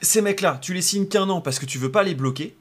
ces 0.00 0.20
mecs-là, 0.20 0.58
tu 0.60 0.74
les 0.74 0.82
signes 0.82 1.08
qu'un 1.08 1.28
an 1.28 1.40
parce 1.40 1.58
que 1.58 1.66
tu 1.66 1.78
veux 1.78 1.92
pas 1.92 2.02
les 2.02 2.14
bloquer. 2.14 2.56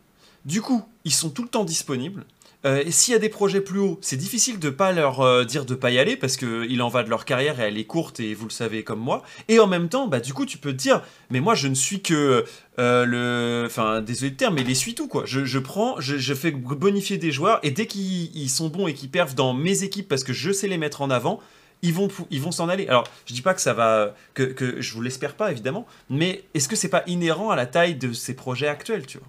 Du 0.46 0.62
coup, 0.62 0.84
ils 1.04 1.14
sont 1.14 1.30
tout 1.30 1.44
le 1.44 1.50
temps 1.50 1.66
disponibles. 1.66 2.26
Euh, 2.64 2.84
et 2.86 2.92
s'il 2.92 3.14
y 3.14 3.16
a 3.16 3.20
des 3.20 3.30
projets 3.30 3.62
plus 3.62 3.80
hauts, 3.80 3.98
c'est 4.02 4.18
difficile 4.18 4.60
de 4.60 4.70
pas 4.70 4.92
leur 4.92 5.22
euh, 5.22 5.46
dire 5.46 5.66
de 5.66 5.74
pas 5.74 5.90
y 5.90 5.98
aller 5.98 6.16
parce 6.16 6.38
qu'il 6.38 6.82
en 6.82 6.90
va 6.90 7.04
de 7.04 7.10
leur 7.10 7.26
carrière 7.26 7.60
et 7.60 7.64
elle 7.64 7.78
est 7.78 7.86
courte 7.86 8.20
et 8.20 8.36
vous 8.36 8.46
le 8.46 8.52
savez 8.52 8.84
comme 8.84 9.00
moi. 9.00 9.24
Et 9.48 9.60
en 9.60 9.66
même 9.66 9.90
temps, 9.90 10.08
bah 10.08 10.20
du 10.20 10.34
coup, 10.34 10.46
tu 10.46 10.60
peux 10.60 10.72
te 10.72 10.78
dire, 10.78 11.02
mais 11.32 11.40
moi 11.40 11.56
je 11.56 11.68
ne 11.68 11.74
suis 11.74 12.02
que 12.02 12.46
euh, 12.78 13.06
le, 13.06 13.64
enfin 13.66 14.02
désolé 14.02 14.32
de 14.32 14.36
terme, 14.36 14.56
mais 14.56 14.64
les 14.64 14.76
suis 14.76 14.94
tout 14.94 15.08
quoi. 15.08 15.24
Je, 15.26 15.60
prends, 15.60 16.00
je, 16.00 16.34
fais 16.36 16.52
bonifier 16.52 17.18
des 17.18 17.32
joueurs 17.32 17.60
et 17.64 17.72
dès 17.72 17.88
qu'ils 17.88 18.50
sont 18.50 18.70
bons 18.70 18.88
et 18.88 18.94
qu'ils 18.94 19.10
perfent 19.10 19.36
dans 19.36 19.54
mes 19.54 19.84
équipes 19.84 20.08
parce 20.08 20.24
que 20.24 20.34
je 20.34 20.52
sais 20.52 20.68
les 20.68 20.78
mettre 20.78 21.02
en 21.02 21.10
avant, 21.10 21.40
ils 21.82 21.94
vont, 21.94 22.10
ils 22.30 22.42
vont 22.42 22.52
s'en 22.52 22.70
aller. 22.70 22.88
Alors, 22.88 23.06
je 23.26 23.34
dis 23.34 23.42
pas 23.42 23.56
que 23.56 23.62
ça 23.62 23.74
va, 23.74 24.14
que, 24.36 24.44
que 24.44 24.80
je 24.80 24.94
vous 24.94 25.02
l'espère 25.02 25.34
pas 25.34 25.52
évidemment, 25.52 25.88
mais 26.12 26.44
est-ce 26.54 26.70
que 26.70 26.76
c'est 26.76 26.90
pas 26.90 27.04
inhérent 27.08 27.50
à 27.50 27.56
la 27.56 27.66
taille 27.66 27.96
de 27.96 28.14
ces 28.14 28.36
projets 28.36 28.68
actuels, 28.68 29.08
tu 29.08 29.18
vois? 29.18 29.28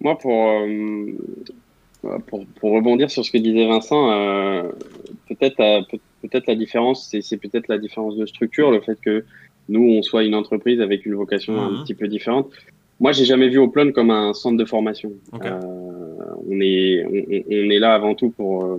Moi, 0.00 0.18
euh, 0.24 1.12
pour, 2.26 2.46
pour, 2.46 2.72
rebondir 2.72 3.10
sur 3.10 3.24
ce 3.24 3.30
que 3.30 3.38
disait 3.38 3.66
Vincent, 3.66 4.10
euh, 4.10 4.62
peut-être 5.28 5.60
euh, 5.60 5.82
peut-être 6.22 6.46
la 6.46 6.54
différence, 6.54 7.14
c'est 7.20 7.36
peut-être 7.36 7.68
la 7.68 7.78
différence 7.78 8.16
de 8.16 8.26
structure, 8.26 8.70
le 8.70 8.80
fait 8.80 8.98
que 9.00 9.24
nous, 9.68 9.82
on 9.82 10.02
soit 10.02 10.24
une 10.24 10.34
entreprise 10.34 10.80
avec 10.80 11.06
une 11.06 11.14
vocation 11.14 11.60
un 11.60 11.70
mhm. 11.70 11.82
petit 11.82 11.94
peu 11.94 12.08
différente. 12.08 12.50
Moi, 12.98 13.12
j'ai 13.12 13.24
jamais 13.24 13.48
vu 13.48 13.58
Oplon 13.58 13.92
comme 13.92 14.10
un 14.10 14.34
centre 14.34 14.56
de 14.56 14.64
formation. 14.64 15.12
on, 15.32 16.60
est, 16.60 17.04
on, 17.06 17.70
est 17.70 17.78
là 17.78 17.94
avant 17.94 18.14
tout 18.14 18.30
pour, 18.30 18.78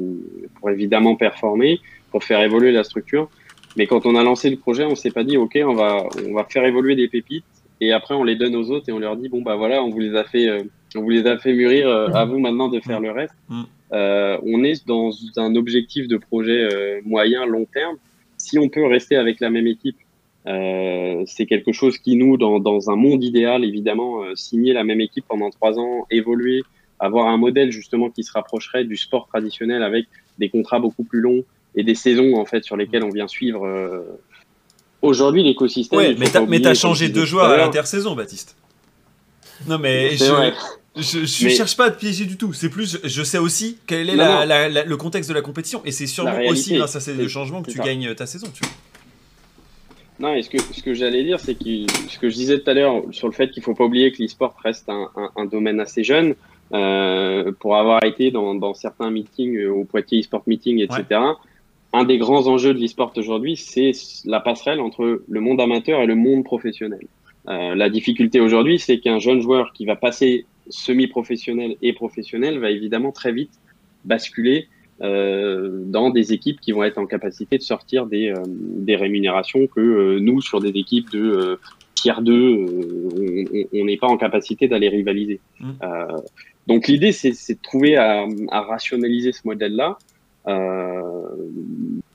pour 0.60 0.70
évidemment 0.70 1.16
performer, 1.16 1.80
pour 2.12 2.24
faire 2.24 2.42
évoluer 2.42 2.72
la 2.72 2.84
structure. 2.84 3.30
Mais 3.78 3.88
quand 3.88 4.06
on 4.06 4.16
a 4.16 4.24
lancé 4.24 4.50
le 4.52 4.58
projet, 4.58 4.84
on 4.86 4.96
s'est 4.96 5.10
pas 5.10 5.24
dit, 5.24 5.38
OK, 5.38 5.58
on 5.66 5.74
va, 5.74 6.06
on 6.28 6.34
va 6.34 6.44
faire 6.44 6.66
évoluer 6.66 6.96
des 6.96 7.08
pépites 7.08 7.46
et 7.80 7.94
après 7.94 8.14
on 8.14 8.24
les 8.24 8.36
donne 8.36 8.56
aux 8.56 8.70
autres 8.70 8.90
et 8.90 8.92
on 8.92 9.00
leur 9.00 9.16
dit, 9.16 9.28
bon, 9.28 9.42
bah 9.42 9.56
voilà, 9.56 9.84
on 9.84 9.90
vous 9.90 10.00
les 10.00 10.16
a 10.16 10.24
fait 10.24 10.48
on 10.96 11.02
vous 11.02 11.10
les 11.10 11.26
a 11.28 11.38
fait 11.38 11.54
mûrir, 11.54 11.88
euh, 11.88 12.08
à 12.08 12.26
vous 12.26 12.40
maintenant 12.40 12.70
de 12.70 12.80
faire 12.80 13.00
le 13.00 13.12
reste. 13.12 13.34
Mm. 13.50 13.62
Euh, 13.94 14.38
on 14.44 14.64
est 14.64 14.86
dans 14.88 15.12
un 15.38 15.56
objectif 15.56 16.08
de 16.08 16.18
projet 16.18 16.70
euh, 16.72 17.02
moyen, 17.06 17.46
long 17.46 17.66
terme. 17.66 17.98
Si 18.38 18.58
on 18.58 18.70
peut 18.70 18.86
rester 18.86 19.16
avec 19.16 19.40
la 19.40 19.50
même 19.50 19.68
équipe, 19.68 19.98
c'est 20.44 21.46
quelque 21.46 21.72
chose 21.72 22.00
qui 22.00 22.16
nous, 22.16 22.36
dans, 22.36 22.90
un 22.90 22.96
monde 22.96 23.24
idéal, 23.24 23.64
évidemment, 23.64 24.24
signer 24.34 24.74
la 24.74 24.84
même 24.84 25.00
équipe 25.00 25.26
pendant 25.28 25.52
trois 25.52 25.78
ans, 25.78 26.08
évoluer, 26.10 26.64
avoir 27.00 27.28
un 27.28 27.38
modèle 27.38 27.72
justement 27.72 28.10
qui 28.10 28.24
se 28.24 28.32
rapprocherait 28.32 28.84
du 28.84 28.98
sport 28.98 29.28
traditionnel 29.28 29.84
avec 29.84 30.08
des 30.40 30.50
contrats 30.50 30.80
beaucoup 30.80 31.04
plus 31.04 31.22
longs 31.22 31.44
et 31.76 31.84
des 31.84 31.94
saisons 31.94 32.38
en 32.38 32.46
fait 32.46 32.64
sur 32.64 32.76
lesquelles 32.76 33.04
on 33.04 33.12
vient 33.12 33.28
suivre. 33.28 33.68
Aujourd'hui, 35.04 35.44
l'écosystème. 35.44 36.00
Oui, 36.00 36.16
mais 36.48 36.60
tu 36.60 36.68
as 36.68 36.74
changé 36.74 37.10
deux 37.10 37.26
joueurs 37.26 37.46
à 37.46 37.58
l'intersaison, 37.58 38.16
Baptiste. 38.16 38.56
Non, 39.68 39.78
mais 39.78 40.16
je, 40.16 40.52
je, 40.96 41.20
ne 41.20 41.50
cherche 41.50 41.78
pas 41.78 41.86
à 41.86 41.92
te 41.92 42.00
piéger 42.00 42.26
du 42.26 42.38
tout. 42.38 42.54
C'est 42.54 42.70
plus, 42.70 43.00
je 43.04 43.24
sais 43.24 43.38
aussi 43.38 43.78
quel 43.88 44.10
est 44.10 44.16
le 44.16 44.96
contexte 44.96 45.30
de 45.30 45.36
la 45.36 45.42
compétition. 45.42 45.82
Et 45.86 45.92
c'est 45.92 46.08
sûrement 46.08 46.40
aussi 46.50 46.76
grâce 46.76 46.96
à 46.96 47.00
ces 47.00 47.28
changements 47.30 47.62
que 47.62 47.72
tu 47.72 47.80
gagnes 47.80 48.14
ta 48.16 48.26
saison. 48.26 48.48
Tu 48.54 48.64
vois. 48.64 48.74
Non, 50.20 50.36
et 50.36 50.44
ce 50.44 50.50
que, 50.52 50.60
ce 50.60 50.84
que 50.84 50.94
j'allais 50.94 51.24
dire, 51.24 51.40
c'est 51.40 51.56
que 51.56 51.88
ce 52.08 52.20
que 52.20 52.30
je 52.30 52.36
disais 52.36 52.60
tout 52.60 52.70
à 52.70 52.76
l'heure 52.76 53.04
sur 53.12 53.28
le 53.28 53.34
fait 53.34 53.50
qu'il 53.50 53.64
faut 53.64 53.74
pas 53.74 53.86
oublier 53.86 54.12
que 54.12 54.22
l'e-sport 54.22 54.56
reste 54.64 54.88
un, 54.88 55.10
un, 55.36 55.46
domaine 55.46 55.80
assez 55.80 56.04
jeune. 56.04 56.36
Euh, 56.74 57.52
pour 57.60 57.76
avoir 57.76 58.02
été 58.06 58.32
dans, 58.32 58.56
dans 58.56 58.74
certains 58.74 59.12
meetings 59.12 59.58
euh, 59.58 59.74
au 59.74 59.84
Poitiers 59.84 60.22
e-sport 60.22 60.44
meeting, 60.48 60.80
etc. 60.80 61.20
Un 61.92 62.04
des 62.06 62.18
grands 62.18 62.48
enjeux 62.48 62.74
de 62.74 62.80
l'e-sport 62.80 63.12
aujourd'hui, 63.18 63.58
c'est 63.58 63.92
la 64.24 64.40
passerelle 64.40 64.80
entre 64.80 65.22
le 65.28 65.40
monde 65.42 65.60
amateur 65.60 66.00
et 66.00 66.06
le 66.06 66.16
monde 66.16 66.46
professionnel. 66.46 67.08
Euh, 67.50 67.76
la 67.76 67.90
difficulté 67.90 68.40
aujourd'hui, 68.40 68.80
c'est 68.80 69.00
qu'un 69.00 69.20
jeune 69.20 69.42
joueur 69.42 69.74
qui 69.74 69.86
va 69.86 69.98
passer 69.98 70.46
semi-professionnel 70.70 71.76
et 71.82 71.94
professionnel 71.94 72.60
va 72.60 72.72
évidemment 72.72 73.12
très 73.12 73.32
vite 73.32 73.52
basculer 74.06 74.68
euh, 75.02 75.70
dans 75.86 76.12
des 76.12 76.32
équipes 76.32 76.62
qui 76.62 76.74
vont 76.74 76.84
être 76.84 77.00
en 77.00 77.08
capacité 77.08 77.58
de 77.58 77.64
sortir 77.64 78.06
des, 78.06 78.30
euh, 78.30 78.44
des 78.46 78.96
rémunérations 78.96 79.66
que 79.66 79.80
euh, 79.80 80.20
nous, 80.20 80.42
sur 80.42 80.62
des 80.62 80.70
équipes 80.70 81.10
de 81.10 81.60
tiers 81.96 82.22
2, 82.22 83.68
on 83.74 83.86
n'est 83.86 83.98
pas 83.98 84.08
en 84.08 84.18
capacité 84.18 84.68
d'aller 84.68 84.90
rivaliser. 84.90 85.40
Mmh. 85.60 85.72
donc 86.68 86.88
l'idée, 86.88 87.12
c'est 87.12 87.32
de 87.32 87.62
trouver 87.62 87.96
à, 87.96 88.26
à, 88.50 88.62
rationaliser 88.62 89.32
ce 89.34 89.42
modèle-là. 89.46 89.98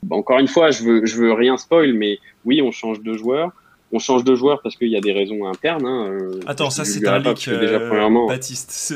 encore 0.09 0.39
une 0.39 0.47
fois, 0.47 0.71
je 0.71 0.83
veux, 0.83 1.05
je 1.05 1.17
veux 1.17 1.33
rien 1.33 1.57
spoil, 1.57 1.93
mais 1.93 2.19
oui, 2.43 2.61
on 2.61 2.71
change 2.71 3.01
de 3.01 3.13
joueur 3.13 3.51
on 3.91 3.99
change 3.99 4.23
de 4.23 4.35
joueur 4.35 4.61
parce 4.61 4.75
qu'il 4.75 4.89
y 4.89 4.97
a 4.97 5.01
des 5.01 5.13
raisons 5.13 5.45
internes. 5.47 5.85
Hein, 5.85 6.09
euh, 6.11 6.39
Attends, 6.45 6.69
ça 6.69 6.83
c'est 6.83 7.07
un 7.07 7.19
leak, 7.19 7.47
déjà, 7.47 7.79
premièrement... 7.79 8.27
Baptiste. 8.27 8.93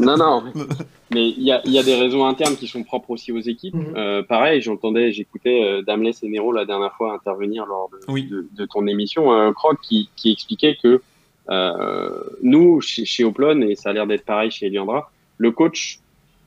non, 0.00 0.16
non, 0.16 0.44
mais 1.12 1.28
il 1.28 1.42
y 1.42 1.52
a, 1.52 1.60
y 1.64 1.78
a, 1.78 1.82
des 1.82 1.94
raisons 1.94 2.26
internes 2.26 2.56
qui 2.56 2.66
sont 2.66 2.82
propres 2.82 3.10
aussi 3.10 3.30
aux 3.30 3.40
équipes. 3.40 3.74
Mhm. 3.74 3.94
euh, 3.96 4.22
pareil, 4.22 4.60
j'entendais, 4.60 5.12
j'écoutais 5.12 5.62
euh, 5.62 5.82
Damles 5.82 6.12
et 6.22 6.28
Nero 6.28 6.52
la 6.52 6.64
dernière 6.64 6.94
fois 6.94 7.14
intervenir 7.14 7.66
lors 7.66 7.90
de, 7.90 8.20
de, 8.20 8.48
de 8.50 8.64
ton 8.66 8.86
émission, 8.86 9.32
un 9.32 9.52
Croc 9.52 9.78
qui, 9.82 10.08
qui 10.16 10.32
expliquait 10.32 10.76
que 10.82 11.00
euh, 11.50 12.10
nous, 12.42 12.80
chez, 12.80 13.04
chez 13.04 13.24
Oplon, 13.24 13.60
et 13.62 13.74
ça 13.74 13.90
a 13.90 13.92
l'air 13.92 14.06
d'être 14.06 14.24
pareil 14.24 14.50
chez 14.50 14.66
Eliandra, 14.66 15.10
le 15.38 15.50
coach 15.50 16.00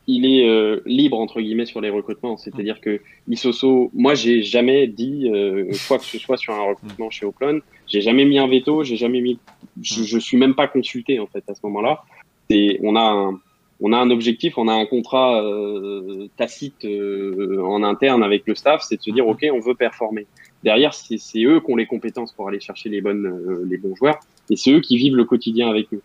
il 0.08 0.26
est 0.26 0.48
euh, 0.48 0.82
libre 0.86 1.20
entre 1.20 1.42
guillemets 1.42 1.66
sur 1.66 1.82
les 1.82 1.90
recrutements. 1.90 2.38
C'est-à-dire 2.38 2.80
que 2.82 3.02
Isoso, 3.28 3.92
moi 3.94 4.16
j'ai 4.16 4.42
jamais 4.42 4.88
dit 4.88 5.30
euh, 5.30 5.72
quoi 5.88 6.00
que 6.00 6.06
ce 6.06 6.18
soit 6.18 6.38
sur 6.38 6.54
un 6.54 6.64
recrutement 6.64 7.10
chez 7.10 7.26
Oplon. 7.26 7.60
J'ai 7.88 8.02
jamais 8.02 8.26
mis 8.26 8.40
un 8.40 8.48
veto, 8.48 8.84
j'ai 8.84 8.96
jamais 8.98 9.22
mis, 9.22 9.38
je, 9.82 10.04
je, 10.04 10.18
suis 10.18 10.38
même 10.38 10.56
pas 10.56 10.68
consulté 10.68 11.20
en 11.20 11.28
fait 11.28 11.44
à 11.50 11.54
ce 11.54 11.60
moment-là. 11.64 12.04
C'est, 12.50 12.80
on 12.82 12.96
a 12.96 13.02
un, 13.02 13.40
on 13.80 13.94
a 13.94 13.98
un 13.98 14.10
objectif, 14.10 14.58
on 14.58 14.68
a 14.68 14.74
un 14.74 14.86
contrat 14.86 15.44
euh, 15.44 16.28
tacite 16.38 16.86
euh, 16.86 17.62
en 17.64 17.84
interne 17.84 18.24
avec 18.24 18.44
le 18.48 18.56
staff, 18.56 18.82
c'est 18.88 18.98
de 18.98 19.02
se 19.02 19.12
dire 19.12 19.28
ok, 19.28 19.46
on 19.54 19.60
veut 19.60 19.76
performer. 19.76 20.26
Derrière, 20.64 20.94
c'est, 20.94 21.18
eux 21.44 21.60
qui 21.60 21.72
ont 21.72 21.76
les 21.76 21.86
compétences 21.86 22.34
pour 22.34 22.48
aller 22.48 22.60
chercher 22.60 22.90
les 22.90 23.02
bonnes, 23.02 23.28
euh, 23.28 23.66
les 23.70 23.78
bons 23.78 23.96
joueurs, 23.96 24.20
et 24.50 24.56
c'est 24.56 24.72
eux 24.72 24.82
qui 24.82 24.98
vivent 24.98 25.16
le 25.16 25.26
quotidien 25.26 25.70
avec 25.70 25.94
eux. 25.94 26.02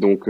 Donc 0.00 0.28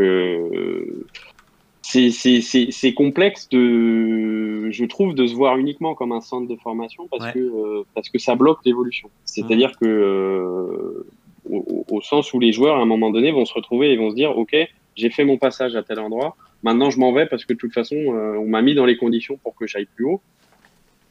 c'est 1.92 2.94
complexe 2.94 3.48
de, 3.48 4.70
je 4.70 4.84
trouve, 4.84 5.14
de 5.14 5.26
se 5.26 5.34
voir 5.34 5.56
uniquement 5.56 5.94
comme 5.94 6.12
un 6.12 6.20
centre 6.20 6.48
de 6.48 6.56
formation 6.56 7.06
parce 7.08 7.32
que 7.32 7.38
euh, 7.38 7.84
parce 7.94 8.08
que 8.08 8.18
ça 8.18 8.34
bloque 8.34 8.60
l'évolution. 8.64 9.10
C'est-à-dire 9.24 9.72
que 9.78 9.86
euh, 9.86 11.06
au, 11.48 12.00
sens 12.00 12.32
où 12.32 12.40
les 12.40 12.52
joueurs 12.52 12.76
à 12.76 12.80
un 12.80 12.86
moment 12.86 13.10
donné 13.10 13.30
vont 13.32 13.44
se 13.44 13.54
retrouver 13.54 13.92
et 13.92 13.96
vont 13.96 14.10
se 14.10 14.14
dire, 14.14 14.36
ok, 14.36 14.56
j'ai 14.96 15.10
fait 15.10 15.24
mon 15.24 15.38
passage 15.38 15.76
à 15.76 15.82
tel 15.82 15.98
endroit, 15.98 16.36
maintenant 16.62 16.90
je 16.90 16.98
m'en 16.98 17.12
vais 17.12 17.26
parce 17.26 17.44
que 17.44 17.52
de 17.52 17.58
toute 17.58 17.72
façon 17.72 17.96
euh, 17.96 18.36
on 18.38 18.46
m'a 18.46 18.62
mis 18.62 18.74
dans 18.74 18.86
les 18.86 18.96
conditions 18.96 19.38
pour 19.42 19.54
que 19.54 19.66
j'aille 19.66 19.88
plus 19.96 20.04
haut. 20.04 20.20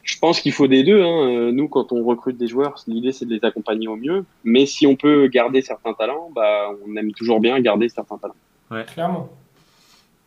Je 0.02 0.18
pense 0.18 0.40
qu'il 0.40 0.52
faut 0.52 0.66
des 0.66 0.82
deux. 0.82 1.00
Hein. 1.00 1.52
Nous, 1.52 1.68
quand 1.68 1.92
on 1.92 2.02
recrute 2.02 2.36
des 2.36 2.48
joueurs, 2.48 2.74
l'idée 2.88 3.12
c'est 3.12 3.24
de 3.24 3.34
les 3.34 3.44
accompagner 3.44 3.86
au 3.86 3.94
mieux. 3.94 4.24
Mais 4.42 4.66
si 4.66 4.84
on 4.84 4.96
peut 4.96 5.28
garder 5.28 5.62
certains 5.62 5.92
talents, 5.92 6.28
bah, 6.34 6.70
on 6.84 6.96
aime 6.96 7.12
toujours 7.12 7.38
bien 7.38 7.60
garder 7.60 7.88
certains 7.88 8.18
talents. 8.18 8.34
Ouais. 8.72 8.84
Clairement. 8.92 9.30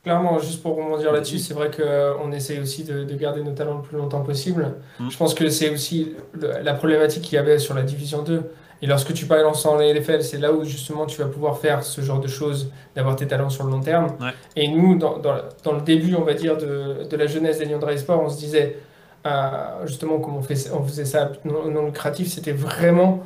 Clairement, 0.05 0.37
juste 0.37 0.61
pour 0.61 0.77
rebondir 0.77 1.11
là-dessus, 1.11 1.39
c'est 1.39 1.55
vrai 1.55 1.71
qu'on 1.71 2.31
essaye 2.31 2.59
aussi 2.59 2.83
de, 2.83 3.03
garder 3.15 3.41
nos 3.41 3.53
talents 3.53 3.77
le 3.77 3.81
plus 3.81 3.97
longtemps 3.97 4.21
possible. 4.21 4.75
Mm. 4.99 5.09
Je 5.09 5.17
pense 5.17 5.33
que 5.33 5.49
c'est 5.49 5.71
aussi 5.71 6.13
la 6.43 6.75
problématique 6.75 7.23
qu'il 7.23 7.33
y 7.33 7.39
avait 7.39 7.57
sur 7.57 7.73
la 7.73 7.81
Division 7.81 8.21
2. 8.21 8.43
Et 8.83 8.85
lorsque 8.85 9.13
tu 9.13 9.25
balances 9.25 9.65
en 9.65 9.79
LFL, 9.79 10.21
c'est 10.21 10.37
là 10.37 10.53
où 10.53 10.63
justement 10.63 11.07
tu 11.07 11.19
vas 11.19 11.27
pouvoir 11.27 11.57
faire 11.57 11.83
ce 11.83 12.01
genre 12.01 12.19
de 12.19 12.27
choses, 12.27 12.71
d'avoir 12.95 13.15
tes 13.15 13.25
talents 13.25 13.49
sur 13.49 13.63
le 13.63 13.71
long 13.71 13.79
terme. 13.79 14.09
Et 14.55 14.67
nous, 14.67 14.95
dans, 14.95 15.17
dans, 15.17 15.73
le 15.73 15.81
début, 15.81 16.13
on 16.13 16.23
va 16.23 16.35
dire, 16.35 16.55
de, 16.55 17.07
de 17.09 17.17
la 17.17 17.25
jeunesse 17.25 17.57
des 17.57 17.65
Lyon 17.65 17.79
Drive 17.79 17.97
Sport, 17.97 18.21
on 18.21 18.29
se 18.29 18.37
disait, 18.37 18.77
euh, 19.25 19.87
justement, 19.87 20.19
comme 20.19 20.35
on, 20.35 20.43
fait, 20.43 20.69
on 20.71 20.83
faisait 20.83 21.05
ça 21.05 21.31
non, 21.45 21.71
non 21.71 21.85
lucratif, 21.87 22.27
c'était 22.27 22.51
vraiment 22.51 23.23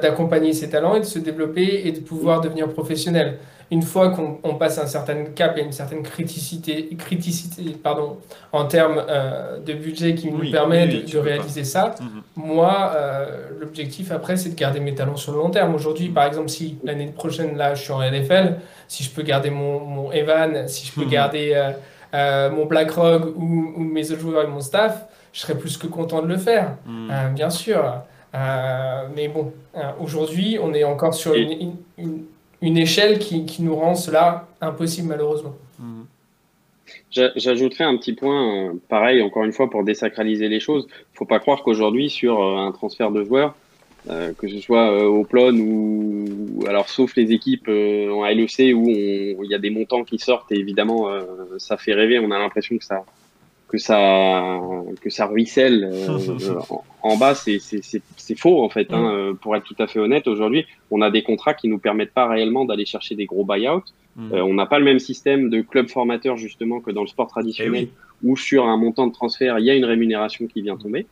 d'accompagner 0.00 0.52
ses 0.52 0.70
talents 0.70 0.94
et 0.94 1.00
de 1.00 1.04
se 1.04 1.18
développer 1.18 1.82
et 1.84 1.92
de 1.92 2.00
pouvoir 2.00 2.40
devenir 2.40 2.68
professionnel 2.68 3.38
une 3.70 3.82
fois 3.82 4.10
qu'on 4.10 4.54
passe 4.54 4.78
un 4.78 4.86
certain 4.86 5.24
cap 5.34 5.56
et 5.58 5.62
une 5.62 5.72
certaine 5.72 6.02
criticité, 6.02 6.88
criticité 6.96 7.74
pardon, 7.82 8.18
en 8.52 8.66
termes 8.66 9.02
euh, 9.08 9.58
de 9.58 9.72
budget 9.72 10.14
qui 10.14 10.30
nous 10.30 10.50
permet 10.50 10.86
de, 10.86 11.18
réaliser 11.18 11.64
ça, 11.64 11.94
mhm. 12.00 12.22
moi, 12.36 12.92
euh, 12.94 13.48
l'objectif 13.60 14.12
après, 14.12 14.36
c'est 14.36 14.50
de 14.50 14.54
garder 14.54 14.80
mes 14.80 14.94
talents 14.94 15.16
sur 15.16 15.32
le 15.32 15.38
long 15.38 15.50
terme. 15.50 15.74
Aujourd'hui, 15.74 16.08
par 16.08 16.24
exemple, 16.24 16.50
si 16.50 16.78
l'année 16.84 17.06
prochaine, 17.06 17.56
là, 17.56 17.74
je 17.74 17.82
suis 17.82 17.92
en 17.92 18.00
NFL, 18.00 18.56
si 18.86 19.02
je 19.02 19.10
peux 19.10 19.22
garder 19.22 19.50
mon, 19.50 19.80
mon 19.80 20.12
Evan, 20.12 20.68
si 20.68 20.86
je 20.86 20.92
peux 20.92 21.04
mhm. 21.04 21.10
garder 21.10 21.72
euh, 22.14 22.50
mon 22.50 22.66
BlackRock 22.66 23.34
ou, 23.36 23.72
ou, 23.76 23.80
mes 23.80 24.10
autres 24.10 24.20
joueurs 24.20 24.44
et 24.44 24.48
mon 24.48 24.60
staff, 24.60 25.06
je 25.32 25.40
serais 25.40 25.56
plus 25.56 25.76
que 25.78 25.86
content 25.86 26.22
de 26.22 26.28
le 26.28 26.36
faire, 26.36 26.76
mhm. 26.86 27.34
bien 27.34 27.50
sûr. 27.50 28.04
Mais 28.34 29.28
bon, 29.28 29.52
aujourd'hui, 30.00 30.58
on 30.60 30.74
est 30.74 30.84
encore 30.84 31.14
sur 31.14 31.34
une, 31.34 31.76
une 32.64 32.78
échelle 32.78 33.18
qui, 33.18 33.44
qui, 33.44 33.62
nous 33.62 33.76
rend 33.76 33.94
cela 33.94 34.48
impossible 34.60 35.08
malheureusement. 35.08 35.54
Mhm. 35.78 36.06
J'ajouterais 37.10 37.84
un 37.84 37.96
petit 37.96 38.12
point, 38.12 38.70
euh, 38.70 38.72
pareil, 38.88 39.22
encore 39.22 39.44
une 39.44 39.52
fois, 39.52 39.70
pour 39.70 39.84
désacraliser 39.84 40.48
les 40.48 40.58
choses. 40.60 40.86
Il 40.88 41.12
ne 41.12 41.18
faut 41.18 41.26
pas 41.26 41.38
croire 41.38 41.62
qu'aujourd'hui, 41.62 42.10
sur 42.10 42.42
euh, 42.42 42.56
un 42.56 42.72
transfert 42.72 43.12
de 43.12 43.22
joueurs, 43.22 43.54
euh, 44.10 44.32
que 44.36 44.48
ce 44.48 44.58
soit 44.58 45.06
au 45.06 45.24
plon 45.24 45.54
ou 45.54 46.64
alors 46.66 46.88
sauf 46.88 47.14
les 47.16 47.32
équipes 47.32 47.68
en 47.68 48.24
LEC 48.24 48.74
où 48.74 48.88
il 48.88 49.50
y 49.50 49.54
a 49.54 49.58
des 49.58 49.70
montants 49.70 50.04
qui 50.04 50.18
sortent 50.18 50.52
et 50.52 50.56
évidemment 50.56 51.08
ça 51.56 51.78
fait 51.78 51.94
rêver 51.94 52.18
on 52.18 52.30
a 52.30 52.38
l'impression 52.38 52.76
que 52.76 52.84
ça 52.84 53.02
que 53.68 53.78
ça 53.78 54.60
que 55.00 55.10
ça 55.10 55.26
ruisselle 55.26 55.90
euh, 55.92 56.18
en, 57.02 57.16
bas, 57.16 57.34
c'est 57.34 58.38
faux 58.38 58.62
en 58.62 58.68
fait. 58.68 58.92
Hein, 58.92 59.02
mm. 59.02 59.14
euh, 59.14 59.34
pour 59.34 59.56
être 59.56 59.64
tout 59.64 59.76
à 59.78 59.86
fait 59.86 59.98
honnête, 59.98 60.26
aujourd'hui, 60.28 60.66
on 60.90 61.00
a 61.02 61.10
des 61.10 61.22
contrats 61.22 61.54
qui 61.54 61.68
nous 61.68 61.78
permettent 61.78 62.12
pas 62.12 62.28
réellement 62.28 62.64
d'aller 62.64 62.86
chercher 62.86 63.14
des 63.14 63.26
gros 63.26 63.44
buyouts. 63.44 63.82
Mm. 64.16 64.32
Euh, 64.32 64.44
on 64.44 64.54
n'a 64.54 64.66
pas 64.66 64.78
le 64.78 64.84
même 64.84 64.98
système 64.98 65.50
de 65.50 65.60
club 65.60 65.88
formateur 65.88 66.36
justement 66.36 66.80
que 66.80 66.90
dans 66.90 67.02
le 67.02 67.08
sport 67.08 67.26
traditionnel, 67.26 67.88
eh 67.90 68.26
où 68.26 68.36
sur 68.36 68.66
un 68.66 68.76
montant 68.76 69.06
de 69.06 69.12
transfert, 69.12 69.58
il 69.58 69.64
y 69.64 69.70
a 69.70 69.74
une 69.74 69.84
rémunération 69.84 70.46
qui 70.46 70.62
vient 70.62 70.76
tomber. 70.76 71.06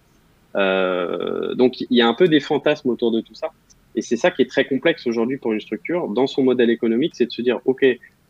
donc 0.55 1.81
il 1.81 1.97
y 1.97 2.03
a 2.03 2.09
un 2.09 2.15
peu 2.15 2.29
des 2.29 2.41
fantasmes 2.41 2.91
autour 2.91 3.11
de 3.11 3.21
tout 3.21 3.35
ça. 3.35 3.51
Et 3.95 4.01
c'est 4.01 4.17
ça 4.17 4.31
qui 4.31 4.43
est 4.43 4.51
très 4.51 4.65
complexe 4.65 5.07
aujourd'hui 5.07 5.37
pour 5.37 5.53
une 5.53 5.61
structure. 5.61 6.09
Dans 6.09 6.27
son 6.27 6.43
modèle 6.43 6.71
économique, 6.71 7.13
c'est 7.15 7.27
de 7.27 7.31
se 7.31 7.43
dire, 7.43 7.61
OK, 7.67 7.85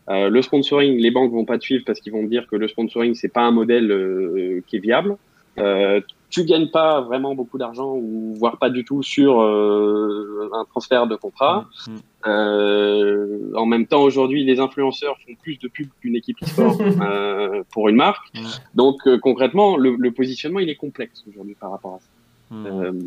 euh, 0.09 0.28
le 0.28 0.42
sponsoring, 0.42 0.98
les 0.98 1.11
banques 1.11 1.32
vont 1.32 1.44
pas 1.44 1.59
te 1.59 1.64
suivre 1.64 1.84
parce 1.86 2.00
qu'ils 2.00 2.12
vont 2.12 2.22
te 2.22 2.28
dire 2.28 2.46
que 2.46 2.57
le 2.57 2.68
sponsoring 2.68 3.14
c'est 3.14 3.32
pas 3.32 3.42
un 3.42 3.53
modèle 3.53 3.90
euh, 3.90 4.62
qui 4.66 4.76
est 4.76 4.80
viable. 4.80 5.16
Euh, 5.59 6.00
tu 6.30 6.44
gagnes 6.44 6.70
pas 6.70 7.03
vraiment 7.03 7.34
beaucoup 7.34 7.59
d'argent 7.59 7.94
ou 7.94 8.34
voire 8.38 8.57
pas 8.57 8.70
du 8.70 8.84
tout 8.84 9.03
sur 9.03 9.42
euh, 9.42 10.48
un 10.55 10.64
transfert 10.64 11.07
de 11.07 11.14
contrat. 11.14 11.66
Mm. 11.86 11.96
Euh, 12.26 13.53
en 13.55 13.66
même 13.66 13.86
temps, 13.86 14.03
aujourd'hui, 14.03 14.44
les 14.44 14.59
influenceurs 14.61 15.16
font 15.26 15.34
plus 15.42 15.59
de 15.59 15.68
pubs 15.68 15.88
qu'une 16.00 16.16
équipe 16.16 16.38
e-sport 16.42 16.78
pour 17.72 17.88
une 17.88 17.96
marque. 17.96 18.32
Donc 18.74 18.96
concrètement, 19.20 19.76
le, 19.76 19.94
le, 19.98 20.11
positionnement 20.12 20.61
il 20.61 20.70
est 20.70 20.76
complexe 20.76 21.22
aujourd'hui 21.28 21.55
par 21.55 21.70
rapport 21.70 21.96
à 21.96 21.98
ça. 21.98 22.09
Mm. 22.50 22.98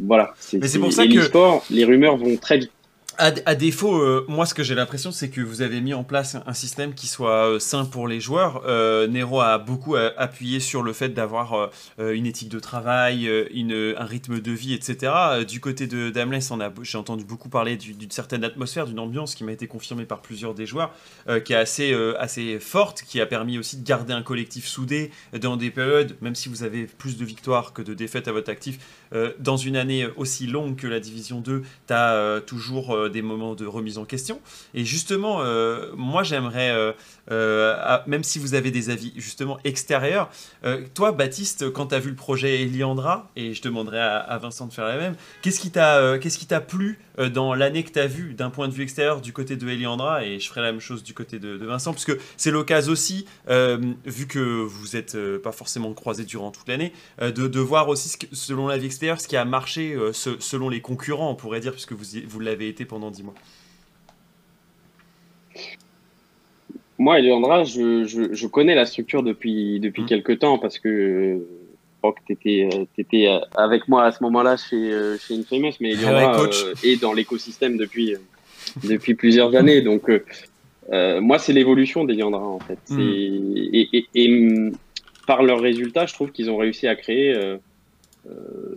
voilà. 0.00 0.34
Mais 0.54 0.68
c'est 0.68 0.78
pour 0.78 0.92
ça 0.92 1.06
que 1.06 1.72
les 1.74 1.84
rumeurs 1.84 2.16
vont 2.16 2.36
très 2.36 2.58
vite. 2.58 2.72
À, 3.20 3.56
défaut, 3.56 4.00
euh, 4.00 4.24
moi 4.28 4.46
ce 4.46 4.54
que 4.54 4.62
j'ai 4.62 4.76
l'impression 4.76 5.10
c'est 5.10 5.28
que 5.28 5.40
vous 5.40 5.60
avez 5.62 5.80
mis 5.80 5.92
en 5.92 6.04
place 6.04 6.36
un 6.46 6.52
système 6.52 6.94
qui 6.94 7.08
soit 7.08 7.48
euh, 7.48 7.58
sain 7.58 7.84
pour 7.84 8.06
les 8.06 8.20
joueurs. 8.20 8.62
Euh, 8.64 9.08
Nero 9.08 9.40
a 9.40 9.58
beaucoup 9.58 9.96
appuyé 9.96 10.60
sur 10.60 10.84
le 10.84 10.92
fait 10.92 11.08
d'avoir 11.08 11.70
une 11.98 12.26
éthique 12.26 12.48
de 12.48 12.60
travail, 12.60 13.28
un 13.28 14.04
rythme 14.04 14.40
de 14.40 14.52
vie, 14.52 14.72
etc. 14.72 15.12
Du 15.48 15.58
côté 15.58 15.88
de 15.88 16.10
Damless, 16.10 16.52
j'ai 16.82 16.98
entendu 16.98 17.24
beaucoup 17.24 17.48
parler 17.48 17.76
d'une 17.76 18.10
certaine 18.10 18.44
atmosphère, 18.44 18.86
d'une 18.86 19.00
ambiance 19.00 19.34
qui 19.34 19.42
m'a 19.42 19.50
été 19.50 19.66
confirmée 19.66 20.04
par 20.04 20.20
plusieurs 20.20 20.54
des 20.54 20.66
joueurs, 20.66 20.94
qui 21.44 21.54
est 21.54 21.56
assez 22.18 22.60
forte, 22.60 23.02
qui 23.02 23.20
a 23.20 23.26
permis 23.26 23.58
aussi 23.58 23.78
de 23.78 23.84
garder 23.84 24.12
un 24.12 24.22
collectif 24.22 24.66
soudé 24.66 25.10
dans 25.40 25.56
des 25.56 25.70
périodes, 25.70 26.16
même 26.20 26.36
si 26.36 26.48
vous 26.48 26.62
avez 26.62 26.86
plus 26.86 27.16
de 27.16 27.24
victoires 27.24 27.72
que 27.72 27.82
de 27.82 27.94
défaites 27.94 28.28
à 28.28 28.32
votre 28.32 28.50
actif, 28.50 28.78
dans 29.38 29.56
une 29.56 29.76
année 29.76 30.06
aussi 30.16 30.46
longue 30.46 30.76
que 30.76 30.86
la 30.86 31.00
Division 31.00 31.40
2, 31.40 31.62
tu 31.86 31.92
as 31.92 32.40
toujours 32.46 33.08
des 33.10 33.22
moments 33.22 33.54
de 33.54 33.66
remise 33.66 33.98
en 33.98 34.04
question. 34.04 34.40
Et 34.74 34.84
justement, 34.84 35.42
euh, 35.42 35.90
moi 35.96 36.22
j'aimerais, 36.22 36.70
euh, 36.70 36.92
euh, 37.30 37.98
même 38.06 38.24
si 38.24 38.38
vous 38.38 38.54
avez 38.54 38.70
des 38.70 38.90
avis 38.90 39.12
justement 39.16 39.58
extérieurs, 39.64 40.30
toi 40.94 41.12
Baptiste, 41.12 41.70
quand 41.70 41.88
tu 41.88 41.94
as 41.94 41.98
vu 41.98 42.10
le 42.10 42.16
projet 42.16 42.62
Eliandra, 42.62 43.30
et 43.36 43.54
je 43.54 43.62
demanderai 43.62 44.00
à, 44.00 44.38
Vincent 44.38 44.66
de 44.66 44.72
faire 44.72 44.86
la 44.86 44.96
même, 44.96 45.14
qu'est-ce 45.42 45.60
qui 45.60 45.70
t'a 45.70 46.60
plu 46.60 46.98
dans 47.32 47.54
l'année 47.54 47.82
que 47.82 47.90
tu 47.90 47.98
as 47.98 48.06
vu 48.06 48.34
d'un 48.34 48.50
point 48.50 48.68
de 48.68 48.72
vue 48.72 48.82
extérieur 48.82 49.20
du 49.20 49.32
côté 49.32 49.56
de 49.56 49.68
Eliandra, 49.68 50.24
et 50.24 50.38
je 50.38 50.48
ferai 50.48 50.60
la 50.60 50.72
même 50.72 50.80
chose 50.80 51.02
du 51.02 51.14
côté 51.14 51.38
de, 51.38 51.56
Vincent, 51.64 51.92
puisque 51.92 52.16
c'est 52.36 52.50
l'occasion 52.50 52.92
aussi, 52.92 53.26
vu 53.48 54.26
que 54.26 54.38
vous 54.38 54.96
n'êtes 54.96 55.16
pas 55.38 55.52
forcément 55.52 55.92
croisés 55.94 56.24
durant 56.24 56.50
toute 56.50 56.68
l'année, 56.68 56.92
de, 57.20 57.30
de, 57.30 57.60
voir 57.60 57.88
aussi, 57.88 58.08
ce 58.08 58.18
selon 58.32 58.68
la 58.68 58.78
vie 58.78 58.86
extérieure, 58.86 59.20
ce 59.20 59.28
qui 59.28 59.36
a 59.36 59.44
marché 59.44 59.96
selon 60.12 60.68
les 60.68 60.80
concurrents, 60.80 61.30
on 61.30 61.34
pourrait 61.34 61.60
dire, 61.60 61.72
puisque 61.72 61.92
vous, 61.92 62.04
vous 62.26 62.40
l'avez 62.40 62.68
été 62.68 62.84
pendant 62.84 63.10
dis-moi. 63.10 63.34
Moi, 66.98 67.20
Eleandra, 67.20 67.62
je, 67.62 68.04
je, 68.04 68.46
connais 68.48 68.74
la 68.74 68.84
structure 68.84 69.22
depuis, 69.22 69.78
depuis 69.78 70.02
mmh. 70.02 70.06
quelques 70.06 70.38
temps 70.40 70.58
parce 70.58 70.80
que 70.80 71.46
crois 71.98 72.12
que 72.12 72.20
tu 72.26 72.32
étais, 72.32 72.68
étais, 72.96 73.28
avec 73.56 73.88
moi 73.88 74.04
à 74.04 74.12
ce 74.12 74.22
moment-là 74.24 74.56
chez, 74.56 74.92
euh, 74.92 75.18
chez 75.18 75.34
Infamous, 75.34 75.72
mais 75.80 75.92
Eleandra 75.92 76.42
euh, 76.42 76.74
est 76.82 77.00
dans 77.00 77.12
l'écosystème 77.12 77.76
depuis, 77.76 78.14
depuis 78.84 79.14
plusieurs 79.14 79.54
années. 79.54 79.82
Donc, 79.82 80.08
euh, 80.08 81.20
moi, 81.20 81.38
c'est 81.38 81.52
l'évolution 81.52 82.04
d'Eliandra, 82.04 82.46
en 82.46 82.60
fait. 82.60 82.78
Mmh. 82.88 83.00
Et, 83.00 83.88
et, 83.92 84.06
et, 84.14 84.72
par 85.26 85.42
leurs 85.42 85.60
résultats, 85.60 86.06
je 86.06 86.14
trouve 86.14 86.32
qu'ils 86.32 86.50
ont 86.50 86.56
réussi 86.56 86.88
à 86.88 86.96
créer 86.96 87.34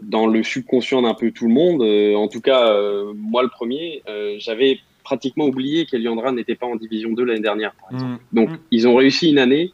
dans 0.02 0.28
le 0.28 0.44
subconscient 0.44 1.02
d'un 1.02 1.14
peu 1.14 1.32
tout 1.32 1.48
le 1.48 1.54
monde, 1.54 1.82
euh, 1.82 2.16
en 2.16 2.28
tout 2.28 2.42
cas 2.42 2.68
euh, 2.68 3.14
moi 3.16 3.44
le 3.44 3.50
premier, 3.50 4.04
euh, 4.08 4.36
j'avais 4.40 4.80
pratiquement 5.04 5.46
oublié 5.46 5.86
qu'Eliandra 5.86 6.32
n'était 6.32 6.56
pas 6.56 6.68
en 6.68 6.76
division 6.76 7.12
2 7.12 7.24
l'année 7.24 7.40
dernière. 7.40 7.74
Mmh. 7.92 8.16
Donc 8.34 8.50
mmh. 8.50 8.58
ils 8.72 8.88
ont 8.88 8.96
réussi 8.96 9.30
une 9.30 9.40
année. 9.40 9.72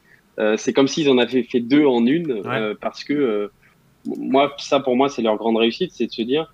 C'est 0.57 0.73
comme 0.73 0.87
s'ils 0.87 1.09
en 1.09 1.17
avaient 1.17 1.43
fait 1.43 1.59
deux 1.59 1.85
en 1.85 2.05
une 2.05 2.43
parce 2.79 3.03
que 3.03 3.49
moi 4.05 4.55
ça 4.59 4.79
pour 4.79 4.95
moi 4.95 5.09
c'est 5.09 5.21
leur 5.21 5.37
grande 5.37 5.57
réussite, 5.57 5.91
c'est 5.93 6.07
de 6.07 6.11
se 6.11 6.21
dire 6.21 6.53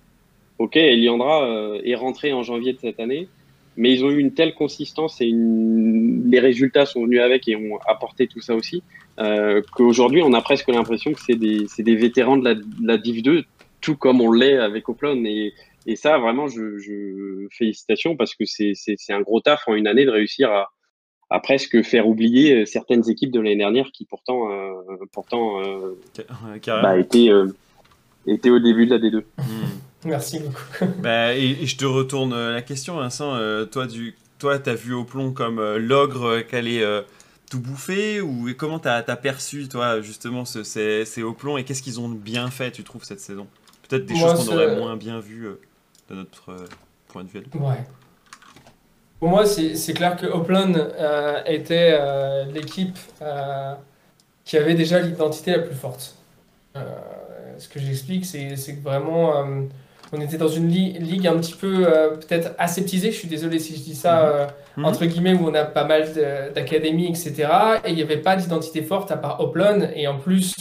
ok 0.58 0.76
Eliandra 0.76 1.76
est 1.84 1.94
rentré 1.94 2.32
en 2.32 2.42
janvier 2.42 2.72
de 2.72 2.78
cette 2.78 3.00
année, 3.00 3.28
mais 3.76 3.92
ils 3.92 4.04
ont 4.04 4.10
eu 4.10 4.18
une 4.18 4.32
telle 4.32 4.54
consistance 4.54 5.20
et 5.20 5.30
les 5.30 6.40
résultats 6.40 6.86
sont 6.86 7.04
venus 7.04 7.20
avec 7.20 7.46
et 7.48 7.56
ont 7.56 7.78
apporté 7.86 8.26
tout 8.26 8.40
ça 8.40 8.54
aussi 8.54 8.82
euh, 9.20 9.62
qu'aujourd'hui 9.76 10.22
on 10.22 10.32
a 10.32 10.40
presque 10.40 10.68
l'impression 10.68 11.12
que 11.12 11.20
c'est 11.20 11.36
des, 11.36 11.66
des, 11.78 11.96
vétérans 11.96 12.36
de 12.36 12.44
la, 12.44 12.54
de 12.54 12.64
la, 12.82 12.98
Div 12.98 13.22
2, 13.22 13.44
tout 13.80 13.96
comme 13.96 14.20
on 14.20 14.32
l'est 14.32 14.56
avec 14.58 14.88
Oplon. 14.88 15.24
Et, 15.24 15.52
et 15.86 15.96
ça, 15.96 16.18
vraiment, 16.18 16.48
je, 16.48 16.78
je 16.78 17.46
félicitations 17.52 18.16
parce 18.16 18.34
que 18.34 18.44
c'est 18.44 18.94
un 19.10 19.20
gros 19.20 19.40
taf 19.40 19.68
en 19.68 19.74
une 19.74 19.86
année 19.86 20.04
de 20.04 20.10
réussir 20.10 20.50
à, 20.50 20.70
à 21.30 21.40
presque 21.40 21.82
faire 21.82 22.06
oublier 22.06 22.66
certaines 22.66 23.08
équipes 23.08 23.30
de 23.30 23.40
l'année 23.40 23.56
dernière 23.56 23.90
qui 23.92 24.04
pourtant, 24.04 24.50
euh, 24.50 24.72
pourtant 25.12 25.60
euh, 25.60 25.98
bah, 26.66 26.98
étaient, 26.98 27.30
euh, 27.30 27.48
étaient, 28.26 28.50
au 28.50 28.58
début 28.58 28.86
de 28.86 28.94
la 28.94 28.98
D2. 28.98 29.24
Hmm. 29.38 30.04
Merci 30.04 30.38
beaucoup. 30.38 30.92
bah, 31.02 31.34
et, 31.34 31.66
je 31.66 31.76
te 31.76 31.84
retourne 31.84 32.34
la 32.34 32.62
question, 32.62 32.96
Vincent. 32.96 33.38
toi, 33.70 33.86
tu 33.86 34.14
toi, 34.38 34.58
as 34.66 34.74
vu 34.74 34.94
Oplon 34.94 35.32
comme 35.32 35.60
l'ogre 35.76 36.42
qu'elle 36.42 36.68
est 36.68 36.84
tout 37.50 37.60
bouffé 37.60 38.20
ou 38.20 38.48
comment 38.58 38.78
t'as 38.78 38.96
as 38.96 39.16
perçu 39.16 39.68
toi 39.68 40.00
justement 40.02 40.44
ce, 40.44 40.62
ces, 40.62 41.04
ces 41.04 41.22
hauts 41.22 41.32
plombs 41.32 41.56
et 41.56 41.64
qu'est-ce 41.64 41.82
qu'ils 41.82 42.00
ont 42.00 42.08
bien 42.08 42.50
fait 42.50 42.70
tu 42.70 42.84
trouves 42.84 43.04
cette 43.04 43.20
saison? 43.20 43.46
Peut-être 43.88 44.06
des 44.06 44.16
choses 44.16 44.46
qu'on 44.46 44.54
aurait 44.54 44.76
moins 44.76 44.96
bien 44.96 45.20
vues 45.20 45.46
euh, 45.46 45.60
de 46.10 46.14
notre 46.14 46.50
euh, 46.50 46.66
point 47.08 47.24
de 47.24 47.28
vue. 47.28 47.42
Ouais. 47.54 47.84
Pour 49.24 49.30
moi, 49.30 49.46
c'est 49.46 49.94
clair 49.94 50.16
que 50.16 50.26
Upland 50.26 50.76
euh, 50.76 51.40
était 51.46 51.98
l'équipe 52.52 52.98
qui 54.44 54.58
avait 54.58 54.74
déjà 54.74 55.00
l'identité 55.00 55.52
la 55.52 55.60
plus 55.60 55.74
forte. 55.74 56.16
ce 57.56 57.66
que 57.68 57.80
j'explique, 57.80 58.26
c'est 58.26 58.54
que 58.54 58.82
vraiment 58.82 59.32
on 60.14 60.20
était 60.20 60.36
dans 60.36 60.48
une 60.48 60.68
ligue 60.68 61.26
un 61.26 61.36
petit 61.38 61.54
peu 61.54 61.86
euh, 61.86 62.10
peut-être 62.10 62.52
aseptisée, 62.58 63.10
je 63.10 63.16
suis 63.16 63.28
désolé 63.28 63.58
si 63.58 63.76
je 63.76 63.82
dis 63.82 63.94
ça, 63.94 64.14
mhm. 64.14 64.22
Euh, 64.24 64.46
mhm. 64.76 64.84
entre 64.84 65.04
guillemets, 65.06 65.34
où 65.34 65.48
on 65.48 65.54
a 65.54 65.64
pas 65.64 65.84
mal 65.84 66.04
d'académies, 66.54 67.08
etc. 67.08 67.48
Et 67.84 67.90
il 67.90 67.96
n'y 67.96 68.02
avait 68.02 68.18
pas 68.18 68.36
d'identité 68.36 68.82
forte 68.82 69.10
à 69.10 69.16
part 69.16 69.40
Oplon. 69.40 69.88
Et 69.94 70.06
en 70.06 70.18
plus, 70.18 70.54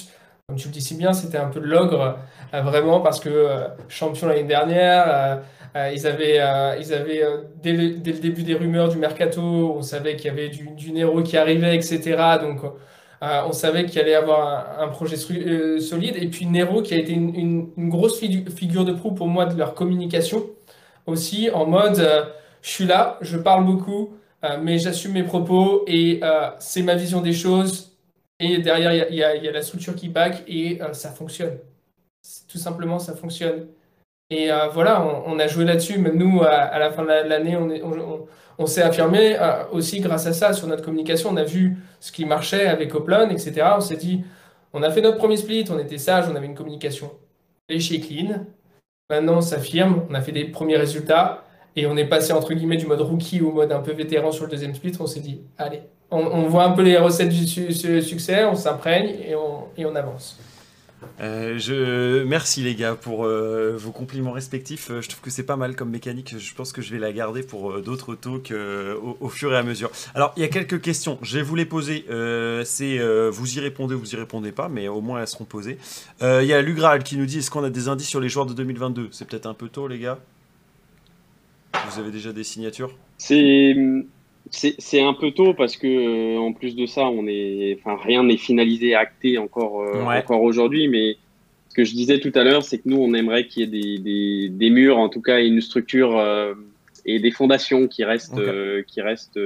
comme 0.48 0.58
tu 0.58 0.68
le 0.68 0.74
dis 0.74 0.82
si 0.82 0.96
bien, 0.96 1.14
c'était 1.14 1.38
un 1.38 1.48
peu 1.48 1.60
de 1.60 1.66
l'ogre, 1.66 2.18
euh, 2.54 2.62
vraiment, 2.62 3.00
parce 3.00 3.20
que 3.20 3.50
champion 3.90 4.28
l'année 4.28 4.44
dernière, 4.44 5.42
ils 5.76 6.08
avaient, 6.08 6.40
ils 6.80 6.94
avaient 6.94 7.24
dès, 7.62 7.74
le, 7.74 7.90
début 7.98 8.44
des 8.44 8.54
rumeurs 8.54 8.90
du 8.90 8.98
mercato, 8.98 9.42
on 9.42 9.82
savait 9.82 10.16
qu'il 10.16 10.28
y 10.28 10.30
avait 10.30 10.50
du, 10.50 10.70
du 10.70 10.92
Nero 10.92 11.24
qui 11.24 11.36
arrivait, 11.38 11.76
etc. 11.76 12.16
Donc, 12.42 12.62
euh, 13.24 13.42
on 13.48 13.54
savait 13.54 13.86
qu'il 13.86 14.02
allait 14.02 14.16
avoir 14.16 14.82
un, 14.82 14.90
projet 14.90 15.16
euh, 15.32 15.80
solide. 15.80 16.18
Et 16.18 16.28
puis 16.28 16.46
Nero, 16.46 16.82
qui 16.82 16.94
a 16.94 16.98
été 16.98 17.14
une, 17.14 17.72
grosse 17.90 18.20
figure 18.20 18.84
de 18.84 18.92
proue 18.92 19.14
pour 19.14 19.28
moi 19.28 19.46
de 19.46 19.58
leur 19.58 19.76
communication. 19.76 20.46
aussi 21.08 21.50
en 21.52 21.66
mode 21.66 22.02
je 22.62 22.70
suis 22.70 22.86
là, 22.86 23.18
je 23.22 23.38
parle 23.38 23.66
beaucoup, 23.66 24.14
mais 24.62 24.78
j'assume 24.80 25.14
mes 25.14 25.24
propos 25.24 25.84
et 25.88 26.22
c'est 26.60 26.82
ma 26.82 26.96
vision 26.96 27.22
des 27.22 27.34
choses. 27.34 27.98
Et 28.40 28.60
derrière, 28.60 28.94
il 29.10 29.16
y, 29.16 29.24
a 29.24 29.52
la 29.52 29.62
structure 29.62 29.96
qui 29.96 30.10
back 30.10 30.44
et 30.48 30.80
ça 30.94 31.12
fonctionne. 31.12 31.58
Tout 32.50 32.58
simplement, 32.58 33.00
ça 33.00 33.16
fonctionne. 33.16 33.68
Et 34.34 34.50
voilà, 34.74 35.06
on, 35.28 35.38
a 35.38 35.48
joué 35.48 35.64
là-dessus. 35.64 36.00
Même 36.00 36.18
nous, 36.18 36.42
à, 36.42 36.80
la 36.80 36.92
fin 36.92 37.04
de 37.04 37.08
l'année, 37.08 37.56
on, 38.58 38.66
s'est 38.66 38.82
affirmé 38.82 39.38
aussi 39.72 40.00
grâce 40.00 40.26
à 40.26 40.34
ça 40.34 40.54
sur 40.54 40.68
notre 40.68 40.84
communication. 40.84 41.30
On 41.32 41.38
a 41.38 41.44
vu 41.44 41.78
ce 42.00 42.12
qui 42.12 42.26
marchait 42.26 42.66
avec 42.66 42.96
Oplon, 42.96 43.30
etc. 43.30 43.68
On 43.78 43.82
s'est 43.82 43.96
dit, 43.96 44.24
on 44.74 44.82
a 44.82 44.90
fait 44.90 45.02
notre 45.02 45.18
premier 45.18 45.38
split, 45.38 45.66
on 45.70 45.78
était 45.78 46.00
sage, 46.00 46.26
on 46.32 46.36
avait 46.36 46.48
une 46.48 46.56
communication 46.56 47.12
léché 47.70 48.00
clean. 48.00 48.46
Maintenant, 49.12 49.38
on 49.38 49.42
s'affirme, 49.42 50.02
on 50.10 50.16
a 50.16 50.22
fait 50.22 50.32
des 50.32 50.46
premiers 50.46 50.78
résultats 50.78 51.44
et 51.76 51.86
on 51.86 51.96
est 51.96 52.06
passé 52.06 52.34
entre 52.34 52.54
guillemets 52.56 52.78
du 52.78 52.88
mode 52.88 53.02
rookie 53.02 53.42
au 53.42 53.52
mode 53.52 53.72
un 53.72 53.82
peu 53.82 53.92
vétéran 53.92 54.32
sur 54.32 54.46
le 54.46 54.50
deuxième 54.50 54.74
split. 54.74 54.94
On 55.00 55.06
s'est 55.06 55.20
dit, 55.20 55.42
allez, 55.60 55.82
on, 56.10 56.48
voit 56.48 56.64
un 56.64 56.72
peu 56.72 56.82
les 56.82 56.98
recettes 56.98 57.30
du 57.30 57.46
succès, 58.02 58.46
on 58.46 58.56
s'imprègne 58.56 59.16
et 59.78 59.86
on 59.86 59.96
avance. 59.96 60.40
Euh, 61.20 61.58
je... 61.58 62.24
Merci 62.24 62.62
les 62.62 62.76
gars 62.76 62.96
pour 62.96 63.26
euh, 63.26 63.76
vos 63.78 63.92
compliments 63.92 64.32
respectifs. 64.32 64.90
Euh, 64.92 65.02
je 65.02 65.10
trouve 65.10 65.22
que 65.22 65.30
c'est 65.30 65.46
pas 65.46 65.56
mal 65.56 65.76
comme 65.76 65.90
mécanique. 65.90 66.36
Je 66.38 66.54
pense 66.54 66.72
que 66.72 66.82
je 66.82 66.92
vais 66.92 67.00
la 67.00 67.12
garder 67.12 67.44
pour 67.44 67.82
d'autres 67.82 68.16
talks 68.16 68.54
au, 69.20 69.30
fur 69.30 69.54
et 69.54 69.58
à 69.58 69.64
mesure. 69.64 69.92
Alors, 70.16 70.34
il 70.38 70.42
y 70.42 70.46
a 70.46 70.50
quelques 70.50 70.82
questions. 70.82 71.18
Je 71.22 71.38
vais 71.38 71.44
vous 71.44 71.56
les 71.56 71.66
poser. 71.66 72.06
c'est 72.66 73.00
vous 73.30 73.58
y 73.58 73.60
répondez 73.60 73.96
ou 73.96 74.00
vous 74.00 74.14
y 74.14 74.16
répondez 74.16 74.52
pas, 74.52 74.70
mais 74.70 74.88
au 74.88 75.02
moins 75.02 75.22
elles 75.22 75.28
seront 75.28 75.46
posées. 75.46 75.78
Il 76.22 76.46
y 76.46 76.54
a 76.54 76.62
Lugral 76.62 77.04
qui 77.04 77.18
nous 77.18 77.26
dit 77.26 77.40
est-ce 77.40 77.52
qu'on 77.52 77.64
a 77.64 77.70
des 77.70 77.88
indices 77.88 78.10
sur 78.10 78.20
les 78.20 78.30
joueurs 78.30 78.46
de 78.46 78.54
2022 78.54 79.10
C'est 79.12 79.28
peut-être 79.28 79.46
un 79.46 79.54
peu 79.54 79.70
tôt, 79.70 79.88
les 79.88 80.00
gars? 80.00 80.20
Vous 81.90 82.00
avez 82.00 82.12
déjà 82.12 82.32
des 82.32 82.44
signatures? 82.44 82.96
C'est 83.18 83.76
c'est 84.52 85.02
un 85.02 85.14
peu 85.14 85.32
tôt 85.32 85.54
parce 85.54 85.78
que 85.78 85.88
euh, 85.88 86.40
en 86.40 86.54
plus 86.54 86.76
de 86.76 86.86
ça, 86.86 87.06
on 87.06 87.26
est, 87.28 87.78
enfin, 87.80 87.98
rien 88.02 88.24
n'est 88.24 88.38
finalisé, 88.38 88.94
acté 88.94 89.38
encore, 89.38 89.82
euh, 89.82 90.04
encore 90.04 90.42
aujourd'hui. 90.42 90.88
Mais 90.88 91.18
ce 91.70 91.76
que 91.76 91.84
je 91.84 91.94
disais 91.94 92.20
tout 92.20 92.32
à 92.36 92.44
l'heure, 92.44 92.64
c'est 92.64 92.80
que 92.80 92.90
nous, 92.90 92.98
on 92.98 93.14
aimerait 93.14 93.48
qu'il 93.48 93.62
y 93.62 93.64
ait 93.64 93.82
des, 93.82 93.98
des, 94.00 94.50
des, 94.50 94.70
murs, 94.70 94.98
en 94.98 95.10
tout 95.10 95.22
cas, 95.22 95.42
une 95.42 95.62
structure 95.62 96.18
euh, 96.18 96.54
et 97.06 97.20
des 97.20 97.32
fondations 97.32 97.88
qui 97.88 98.04
restent, 98.04 98.42
qui 98.88 99.02
restent 99.02 99.40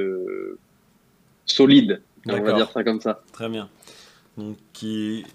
solides. 1.45 2.01
On 2.27 2.41
va 2.41 2.53
dire 2.53 2.69
ça 2.71 2.83
comme 2.83 2.99
ça. 2.99 3.21
Très 3.31 3.49
bien. 3.49 3.69
Donc, 4.37 4.57
qui 4.73 5.25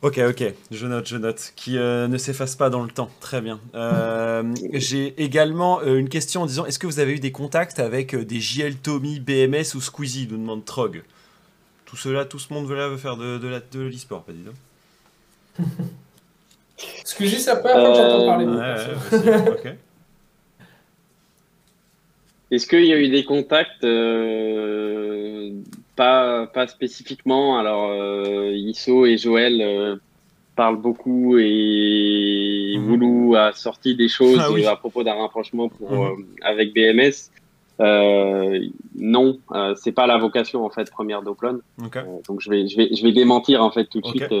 Ok, 0.00 0.18
ok, 0.18 0.54
je 0.70 0.86
note, 0.86 1.08
je 1.08 1.16
note. 1.16 1.52
Qui 1.56 1.76
euh, 1.76 2.06
ne 2.06 2.18
s'efface 2.18 2.54
pas 2.54 2.70
dans 2.70 2.84
le 2.84 2.90
temps. 2.90 3.10
Très 3.20 3.40
bien. 3.40 3.58
Euh, 3.74 4.44
j'ai 4.72 5.20
également 5.22 5.80
euh, 5.80 5.96
une 5.96 6.08
question 6.08 6.42
en 6.42 6.46
disant 6.46 6.66
est-ce 6.66 6.78
que 6.78 6.86
vous 6.86 7.00
avez 7.00 7.14
eu 7.14 7.18
des 7.18 7.32
contacts 7.32 7.80
avec 7.80 8.14
des 8.14 8.40
JL 8.40 8.76
Tommy, 8.76 9.18
BMS 9.18 9.74
ou 9.74 9.80
Squeezie 9.80 10.28
nous 10.30 10.38
demande 10.38 10.64
Trog. 10.64 11.02
Tout 11.84 11.96
cela, 11.96 12.24
tout 12.24 12.38
ce 12.38 12.52
monde 12.52 12.68
veut, 12.68 12.96
faire 12.96 13.16
de, 13.16 13.38
de, 13.38 13.62
de 13.72 13.80
l'e-sport, 13.80 14.22
pas 14.22 14.32
dit 14.32 14.44
donc. 14.44 15.66
Squeezie, 17.04 17.44
la 17.46 17.56
première 17.56 17.80
fois 17.80 17.90
que 17.90 17.96
j'entends 17.96 18.26
parler. 18.26 18.46
Ouais, 18.46 19.30
ouais, 19.30 19.48
ok. 19.50 19.74
Est-ce 22.52 22.66
qu'il 22.66 22.84
y 22.84 22.92
a 22.92 22.98
eu 22.98 23.08
des 23.08 23.24
contacts 23.24 23.82
pas, 25.98 26.46
pas 26.46 26.68
spécifiquement. 26.68 27.58
Alors, 27.58 27.88
euh, 27.90 28.52
Isso 28.54 29.04
et 29.04 29.18
Joël 29.18 29.60
euh, 29.60 29.96
parlent 30.54 30.80
beaucoup 30.80 31.36
et 31.38 32.76
mmh. 32.78 33.34
a 33.34 33.52
sorti 33.52 33.96
des 33.96 34.08
choses 34.08 34.40
ah 34.40 34.70
à 34.70 34.76
propos 34.76 35.02
d'un 35.02 35.14
rapprochement 35.14 35.68
pour, 35.68 35.90
mhm. 35.90 36.00
euh, 36.00 36.24
avec 36.42 36.72
BMS. 36.72 37.30
non, 38.94 39.38
c'est 39.76 39.92
pas 39.92 40.06
la 40.06 40.18
vocation 40.18 40.64
en 40.64 40.70
fait 40.70 40.88
première 40.90 41.22
d'Oplon. 41.22 41.60
donc 42.28 42.40
je 42.40 42.50
vais, 42.50 42.68
je 42.68 42.76
vais, 42.76 42.88
je 42.94 43.02
vais 43.02 43.12
démentir 43.12 43.62
en 43.62 43.70
fait 43.70 43.86
tout 43.86 44.00
de 44.00 44.06
suite 44.06 44.34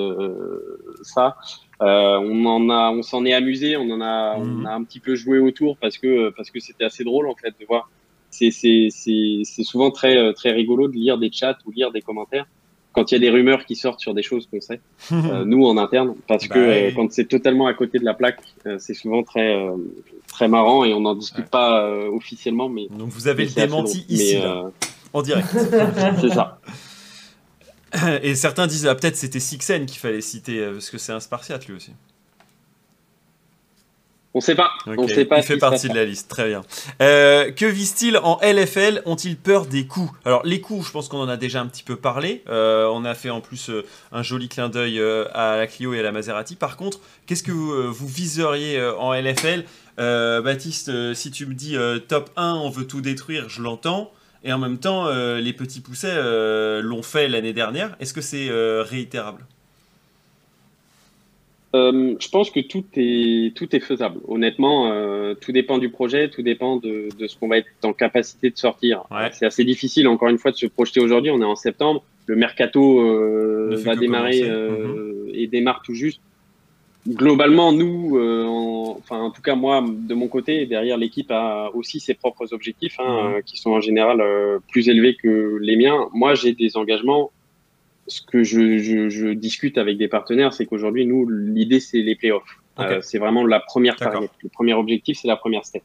ça. 1.02 1.36
on 1.80 2.46
en 2.46 2.70
a, 2.70 2.90
on 2.90 3.02
s'en 3.02 3.24
est 3.24 3.34
amusé, 3.34 3.76
on 3.76 3.90
en 3.90 4.00
a, 4.00 4.36
on 4.36 4.44
mhm. 4.44 4.66
a 4.66 4.74
un 4.74 4.84
petit 4.84 5.00
peu 5.00 5.14
joué 5.16 5.38
autour 5.38 5.76
parce 5.76 5.98
que 5.98 6.30
parce 6.30 6.50
que 6.50 6.60
c'était 6.60 6.84
assez 6.84 7.04
drôle 7.04 7.28
en 7.28 7.34
fait 7.34 7.54
de 7.60 7.66
voir 7.66 7.88
c'est 8.30 9.64
souvent 9.64 9.90
très, 9.90 10.16
euh, 10.16 10.32
très 10.32 10.50
rigolo 10.50 10.88
de 10.88 10.96
lire 10.96 11.18
des 11.18 11.30
chats 11.32 11.58
ou 11.66 11.70
lire 11.70 11.90
des 11.90 12.02
commentaires 12.02 12.46
quand 12.92 13.12
il 13.12 13.14
y 13.14 13.16
a 13.16 13.20
des 13.20 13.30
rumeurs 13.30 13.64
qui 13.64 13.76
sortent 13.76 14.00
sur 14.00 14.12
des 14.12 14.22
choses 14.22 14.48
qu'on 14.50 14.60
sait, 14.60 14.80
euh, 15.12 15.44
nous 15.44 15.64
en 15.64 15.76
interne, 15.76 16.14
parce 16.26 16.48
bah 16.48 16.54
que 16.54 16.58
euh, 16.58 16.90
quand 16.96 17.12
c'est 17.12 17.26
totalement 17.26 17.66
à 17.66 17.74
côté 17.74 17.98
de 17.98 18.04
la 18.04 18.14
plaque, 18.14 18.40
c'est 18.78 18.94
souvent 18.94 19.22
très, 19.22 19.56
très 20.26 20.48
marrant 20.48 20.84
et 20.84 20.92
on 20.94 21.00
n'en 21.00 21.14
discute 21.14 21.46
pas 21.46 21.88
officiellement. 22.08 22.68
Mais, 22.68 22.88
Donc 22.90 23.10
vous 23.10 23.28
avez 23.28 23.44
le 23.44 23.50
démenti 23.50 24.04
ici, 24.08 24.38
en 25.12 25.22
direct. 25.22 25.46
c'est 26.20 26.30
ça. 26.30 26.60
Et 28.22 28.34
certains 28.34 28.66
disent, 28.66 28.86
ah, 28.86 28.94
peut-être 28.96 29.16
c'était 29.16 29.40
Sixen 29.40 29.86
qu'il 29.86 29.98
fallait 29.98 30.20
citer, 30.20 30.66
parce 30.72 30.90
que 30.90 30.98
c'est 30.98 31.12
un 31.12 31.20
Spartiate 31.20 31.68
lui 31.68 31.76
aussi. 31.76 31.92
On 34.38 34.40
sait 34.40 34.54
pas. 34.54 34.70
On 34.86 35.08
sait 35.08 35.24
pas. 35.24 35.38
Il 35.38 35.42
fait 35.42 35.56
partie 35.56 35.88
de 35.88 35.96
la 35.96 36.04
liste, 36.04 36.28
très 36.28 36.46
bien. 36.46 36.62
Euh, 37.02 37.50
que 37.50 37.64
visent-ils 37.64 38.16
en 38.18 38.38
LFL 38.40 39.02
Ont-ils 39.04 39.36
peur 39.36 39.66
des 39.66 39.88
coups? 39.88 40.12
Alors 40.24 40.46
les 40.46 40.60
coups, 40.60 40.86
je 40.86 40.92
pense 40.92 41.08
qu'on 41.08 41.18
en 41.18 41.28
a 41.28 41.36
déjà 41.36 41.60
un 41.60 41.66
petit 41.66 41.82
peu 41.82 41.96
parlé. 41.96 42.44
Euh, 42.48 42.88
on 42.92 43.04
a 43.04 43.16
fait 43.16 43.30
en 43.30 43.40
plus 43.40 43.68
euh, 43.68 43.84
un 44.12 44.22
joli 44.22 44.48
clin 44.48 44.68
d'œil 44.68 45.02
à 45.34 45.56
la 45.56 45.66
Clio 45.66 45.92
et 45.92 45.98
à 45.98 46.02
la 46.02 46.12
Maserati. 46.12 46.54
Par 46.54 46.76
contre, 46.76 47.00
qu'est-ce 47.26 47.42
que 47.42 47.50
vous, 47.50 47.92
vous, 47.92 48.06
viseriez 48.06 48.80
en 48.80 49.12
LFL 49.12 49.64
Baptiste, 49.96 51.14
si 51.14 51.32
tu 51.32 51.44
me 51.44 51.54
dis 51.54 51.76
top 52.06 52.30
1, 52.36 52.54
on 52.54 52.70
veut 52.70 52.86
tout 52.86 53.00
détruire, 53.00 53.48
je 53.48 53.60
l'entends. 53.60 54.12
Et 54.44 54.52
en 54.52 54.58
même 54.58 54.78
temps, 54.78 55.10
les 55.10 55.52
petits 55.52 55.80
poussets 55.80 56.14
l'ont 56.80 57.02
fait 57.02 57.26
l'année 57.26 57.52
dernière. 57.52 57.96
Est-ce 57.98 58.14
que 58.14 58.20
c'est 58.20 58.50
réitérable? 58.82 59.44
Euh, 61.74 62.14
je 62.18 62.28
pense 62.30 62.50
que 62.50 62.60
tout 62.60 62.84
est, 62.96 63.54
tout 63.54 63.74
est 63.76 63.80
faisable. 63.80 64.20
Honnêtement, 64.26 64.90
euh, 64.90 65.34
tout 65.34 65.52
dépend 65.52 65.78
du 65.78 65.90
projet, 65.90 66.30
tout 66.30 66.42
dépend 66.42 66.76
de, 66.76 67.08
de 67.18 67.26
ce 67.26 67.36
qu'on 67.36 67.48
va 67.48 67.58
être 67.58 67.68
en 67.84 67.92
capacité 67.92 68.50
de 68.50 68.56
sortir. 68.56 69.02
C'est 69.32 69.44
assez 69.44 69.64
difficile, 69.64 70.08
encore 70.08 70.28
une 70.28 70.38
fois, 70.38 70.50
de 70.50 70.56
se 70.56 70.66
projeter 70.66 71.00
aujourd'hui. 71.00 71.30
On 71.30 71.40
est 71.42 71.44
en 71.44 71.56
septembre, 71.56 72.02
le 72.26 72.36
mercato 72.36 73.00
euh, 73.00 73.76
va 73.84 73.96
démarrer 73.96 74.42
mm-hmm. 74.42 75.30
et 75.34 75.46
démarre 75.46 75.82
tout 75.84 75.94
juste. 75.94 76.20
Globalement, 77.06 77.72
nous, 77.72 78.18
en, 78.18 78.96
enfin, 78.98 79.20
en 79.20 79.30
tout 79.30 79.40
cas 79.40 79.54
moi, 79.54 79.84
de 79.86 80.14
mon 80.14 80.28
côté, 80.28 80.66
derrière 80.66 80.96
l'équipe 80.96 81.30
a 81.30 81.70
aussi 81.74 82.00
ses 82.00 82.14
propres 82.14 82.52
objectifs, 82.52 82.96
hein, 82.98 83.34
mm-hmm. 83.38 83.42
qui 83.44 83.58
sont 83.58 83.70
en 83.70 83.80
général 83.80 84.22
plus 84.70 84.88
élevés 84.88 85.16
que 85.16 85.58
les 85.60 85.76
miens. 85.76 86.08
Moi, 86.12 86.34
j'ai 86.34 86.52
des 86.52 86.76
engagements 86.78 87.30
ce 88.08 88.22
que 88.22 88.42
je, 88.42 88.78
je, 88.78 89.08
je, 89.08 89.28
discute 89.28 89.78
avec 89.78 89.98
des 89.98 90.08
partenaires, 90.08 90.52
c'est 90.52 90.66
qu'aujourd'hui, 90.66 91.06
nous, 91.06 91.28
l'idée, 91.28 91.80
c'est 91.80 91.98
les 91.98 92.16
playoffs. 92.16 92.58
Euh, 92.78 93.00
c'est 93.02 93.18
vraiment 93.18 93.44
la 93.44 93.60
première 93.60 93.96
target. 93.96 94.30
Le 94.42 94.48
premier 94.48 94.74
objectif, 94.74 95.18
c'est 95.20 95.28
la 95.28 95.36
première 95.36 95.64
step. 95.64 95.82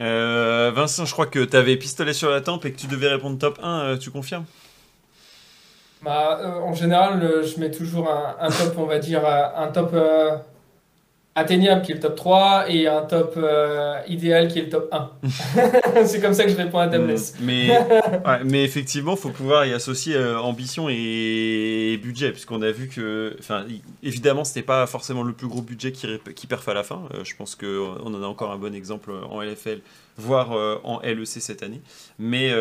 Euh, 0.00 0.70
Vincent, 0.74 1.04
je 1.04 1.12
crois 1.12 1.26
que 1.26 1.44
tu 1.44 1.56
avais 1.56 1.76
pistolet 1.76 2.12
sur 2.12 2.30
la 2.30 2.40
tempe 2.40 2.64
et 2.64 2.72
que 2.72 2.78
tu 2.78 2.86
devais 2.86 3.08
répondre 3.08 3.38
top 3.38 3.58
1. 3.62 3.80
Euh, 3.80 3.96
tu 3.96 4.10
confirmes? 4.10 4.44
Bah, 6.02 6.60
En 6.62 6.74
général, 6.74 7.44
je 7.44 7.58
mets 7.60 7.70
toujours 7.70 8.10
un, 8.10 8.36
un, 8.40 8.50
top, 8.50 8.74
on 8.78 8.84
va 8.84 8.98
dire, 8.98 9.26
un 9.26 9.68
top 9.68 9.94
atteignable 11.40 11.82
qui 11.82 11.92
est 11.92 11.94
le 11.94 12.00
top 12.00 12.16
3 12.16 12.70
et 12.70 12.86
un 12.86 13.02
top 13.02 13.34
euh, 13.36 13.98
idéal 14.08 14.48
qui 14.48 14.58
est 14.58 14.62
le 14.62 14.68
top 14.68 14.88
1. 14.92 15.10
c'est 16.04 16.20
comme 16.20 16.34
ça 16.34 16.44
que 16.44 16.50
je 16.50 16.56
réponds 16.56 16.78
à 16.78 16.86
Dabless. 16.86 17.34
Mm. 17.40 17.44
mais, 17.44 17.78
mais 18.44 18.64
effectivement, 18.64 19.12
il 19.12 19.18
faut 19.18 19.30
pouvoir 19.30 19.66
y 19.66 19.72
associer 19.72 20.14
euh, 20.16 20.38
ambition 20.38 20.88
et, 20.88 21.98
budget, 22.02 22.32
puisqu'on 22.32 22.62
a 22.62 22.70
vu 22.70 22.88
que, 22.88 23.36
enfin, 23.38 23.64
évidemment, 24.02 24.44
c'était 24.44 24.62
pas 24.62 24.86
forcément 24.86 25.22
le 25.22 25.32
plus 25.32 25.48
gros 25.48 25.62
budget 25.62 25.92
qui, 25.92 26.06
qui 26.34 26.46
perf 26.46 26.68
à 26.68 26.74
la 26.74 26.82
fin. 26.82 27.02
Euh, 27.14 27.24
je 27.24 27.34
pense 27.34 27.56
qu'on 27.56 28.14
en 28.14 28.22
a 28.22 28.26
encore 28.26 28.52
un 28.52 28.58
bon 28.58 28.74
exemple 28.74 29.10
en 29.30 29.42
LFL, 29.42 29.80
voire 30.16 30.50
en 30.84 31.00
LEC 31.00 31.26
cette 31.26 31.62
année. 31.62 31.80
Mais, 32.18 32.52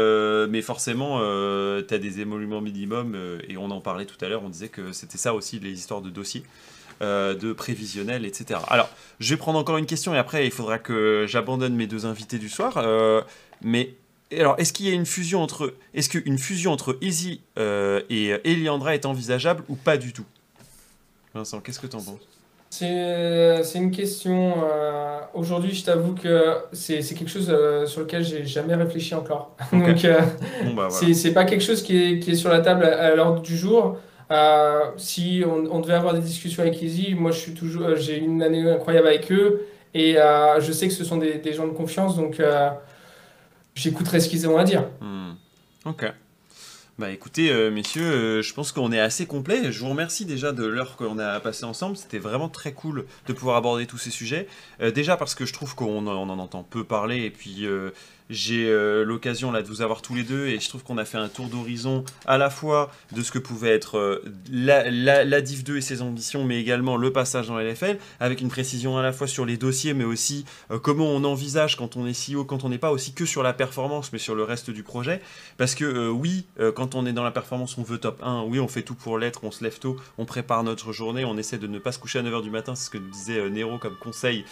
mais 0.47 0.61
forcément, 0.61 1.19
tu 1.19 1.93
as 1.93 1.97
des 1.97 2.21
émoluments 2.21 2.61
minimum, 2.61 3.17
et 3.47 3.57
on 3.57 3.69
en 3.71 3.81
parlait 3.81 4.05
tout 4.05 4.23
à 4.23 4.29
l'heure, 4.29 4.43
on 4.45 4.49
disait 4.49 4.69
que 4.69 4.93
c'était 4.93 5.17
ça 5.17 5.33
aussi, 5.33 5.59
les 5.59 5.73
histoires 5.73 6.01
de 6.01 6.09
dossiers. 6.09 6.43
Euh, 7.01 7.33
de 7.33 7.53
prévisionnel, 7.53 8.25
etc. 8.25 8.59
Alors, 8.67 8.89
je 9.21 9.33
vais 9.33 9.37
prendre 9.37 9.57
encore 9.57 9.77
une 9.77 9.85
question 9.85 10.13
et 10.13 10.17
après, 10.17 10.45
il 10.45 10.51
faudra 10.51 10.79
que 10.79 11.23
j'abandonne 11.29 11.73
mes 11.73 11.87
deux 11.87 12.05
invités 12.05 12.37
du 12.39 12.49
soir. 12.49 12.73
Euh, 12.75 13.21
mais 13.61 13.93
alors, 14.37 14.55
est-ce 14.57 14.73
qu'il 14.73 14.85
y 14.85 14.89
a 14.89 14.93
une 14.93 15.05
fusion 15.05 15.41
entre, 15.41 15.75
est-ce 15.93 16.09
qu'une 16.09 16.37
fusion 16.37 16.73
entre 16.73 16.97
Easy 16.99 17.39
euh, 17.57 18.01
et 18.09 18.35
Eliandra 18.43 18.95
est 18.95 19.05
envisageable 19.05 19.63
ou 19.69 19.75
pas 19.75 19.95
du 19.95 20.11
tout? 20.11 20.25
Vincent, 21.33 21.61
qu'est-ce 21.61 21.79
que 21.79 21.87
tu 21.87 21.95
en 21.95 22.01
penses? 22.01 22.19
C'est, 22.69 23.63
une 23.75 23.91
question. 23.91 24.55
aujourd'hui, 25.33 25.73
je 25.73 25.85
t'avoue 25.85 26.15
que 26.15 26.57
c'est, 26.73 26.99
quelque 26.99 27.29
chose 27.29 27.45
sur 27.85 28.01
lequel 28.01 28.25
j'ai 28.25 28.45
jamais 28.45 28.75
réfléchi 28.75 29.15
encore. 29.15 29.55
Donc, 29.71 30.05
bah, 30.75 30.89
c'est, 30.89 31.33
pas 31.33 31.45
quelque 31.45 31.63
chose 31.63 31.81
qui 31.81 31.95
est, 31.95 32.19
qui 32.19 32.31
est 32.31 32.35
sur 32.35 32.49
la 32.49 32.59
table 32.59 32.83
à 32.83 33.15
l'ordre 33.15 33.41
du 33.41 33.55
jour. 33.55 33.97
Euh, 34.31 34.91
si 34.97 35.43
on, 35.45 35.79
devait 35.79 35.93
avoir 35.93 36.13
des 36.13 36.19
discussions 36.19 36.61
avec 36.61 36.81
Easy, 36.81 37.15
moi 37.15 37.31
je 37.31 37.39
suis 37.39 37.53
toujours, 37.53 37.83
euh, 37.83 37.95
j'ai 37.95 38.17
une 38.17 38.43
année 38.43 38.69
incroyable 38.69 39.07
avec 39.07 39.31
eux 39.31 39.65
Et 39.95 40.13
je 40.13 40.71
sais 40.71 40.87
que 40.87 40.93
ce 40.93 41.03
sont 41.03 41.17
des, 41.17 41.53
gens 41.53 41.67
de 41.67 41.73
confiance, 41.73 42.15
donc 42.15 42.41
j'écouterai 43.75 44.19
ce 44.19 44.29
qu'ils 44.29 44.47
ont 44.47 44.57
à 44.57 44.63
dire. 44.63 44.85
Hmm. 45.01 45.33
Ok. 45.85 46.05
Bah 46.99 47.11
écoutez, 47.11 47.49
euh, 47.49 47.71
messieurs, 47.71 48.03
euh, 48.03 48.41
je 48.41 48.53
pense 48.53 48.73
qu'on 48.73 48.91
est 48.91 48.99
assez 48.99 49.25
complet. 49.25 49.71
Je 49.71 49.79
vous 49.79 49.87
remercie 49.87 50.25
déjà 50.25 50.51
de 50.51 50.65
l'heure 50.65 50.97
qu'on 50.97 51.17
a 51.17 51.39
passé 51.39 51.63
ensemble. 51.63 51.95
C'était 51.95 52.19
vraiment 52.19 52.49
très 52.49 52.73
cool 52.73 53.05
de 53.25 53.31
pouvoir 53.31 53.55
aborder 53.55 53.85
tous 53.85 53.97
ces 53.97 54.09
sujets. 54.09 54.49
Euh, 54.81 54.91
déjà 54.91 55.15
parce 55.15 55.33
que 55.33 55.45
je 55.45 55.53
trouve 55.53 55.75
qu'on 55.75 56.07
en 56.07 56.27
entend 56.27 56.63
peu 56.63 56.83
parler 56.83 57.23
et 57.23 57.29
puis 57.29 57.65
j'ai 58.29 58.69
euh, 58.69 59.03
l'occasion 59.03 59.51
là 59.51 59.61
de 59.61 59.67
vous 59.67 59.81
avoir 59.81 60.01
tous 60.01 60.13
les 60.13 60.23
deux 60.23 60.47
et 60.47 60.59
je 60.59 60.69
trouve 60.69 60.83
qu'on 60.83 60.97
a 60.97 61.05
fait 61.05 61.17
un 61.17 61.29
tour 61.29 61.47
d'horizon 61.47 62.03
à 62.25 62.37
la 62.37 62.49
fois 62.49 62.91
de 63.11 63.21
ce 63.21 63.31
que 63.31 63.39
pouvait 63.39 63.71
être 63.71 63.97
euh, 63.97 64.23
la, 64.51 64.89
la, 64.89 65.41
Div 65.41 65.63
2 65.63 65.77
et 65.77 65.81
ses 65.81 66.01
ambitions, 66.01 66.43
mais 66.43 66.59
également 66.59 66.97
le 66.97 67.11
passage 67.11 67.47
dans 67.47 67.57
LFL, 67.57 67.97
avec 68.19 68.41
une 68.41 68.49
précision 68.49 68.97
à 68.97 69.01
la 69.01 69.11
fois 69.11 69.27
sur 69.27 69.45
les 69.45 69.57
dossiers, 69.57 69.93
mais 69.93 70.03
aussi 70.03 70.45
euh, 70.69 70.79
comment 70.79 71.07
on 71.07 71.23
envisage 71.23 71.75
quand 71.75 71.97
on 71.97 72.05
est 72.05 72.33
CEO, 72.33 72.43
quand 72.45 72.63
on 72.63 72.69
n'est 72.69 72.77
pas 72.77 72.91
aussi 72.91 73.13
que 73.13 73.25
sur 73.25 73.41
la 73.41 73.53
performance, 73.53 74.13
mais 74.13 74.19
sur 74.19 74.35
le 74.35 74.43
reste 74.43 74.69
du 74.69 74.83
projet. 74.83 75.21
Parce 75.57 75.75
que 75.75 76.09
oui, 76.09 76.45
quand 76.75 76.95
on 76.95 77.05
est 77.05 77.13
dans 77.13 77.23
la 77.23 77.31
performance, 77.31 77.77
on 77.77 77.83
veut 77.83 77.97
top 77.97 78.21
1, 78.23 78.43
oui, 78.43 78.59
on 78.59 78.67
fait 78.67 78.83
tout 78.83 78.95
pour 78.95 79.17
l'être, 79.17 79.43
on 79.43 79.51
se 79.51 79.63
lève 79.63 79.79
tôt, 79.79 79.97
on 80.17 80.25
prépare 80.25 80.63
notre 80.63 80.91
journée, 80.93 81.25
on 81.25 81.37
essaie 81.37 81.57
de 81.57 81.67
ne 81.67 81.79
pas 81.79 81.91
se 81.91 81.99
coucher 81.99 82.19
à 82.19 82.23
9h 82.23 82.43
du 82.43 82.49
matin, 82.49 82.75
c'est 82.75 82.85
ce 82.85 82.89
que 82.89 82.97
disait 82.97 83.49
Nero 83.49 83.77
comme 83.77 83.95
conseil 83.95 84.45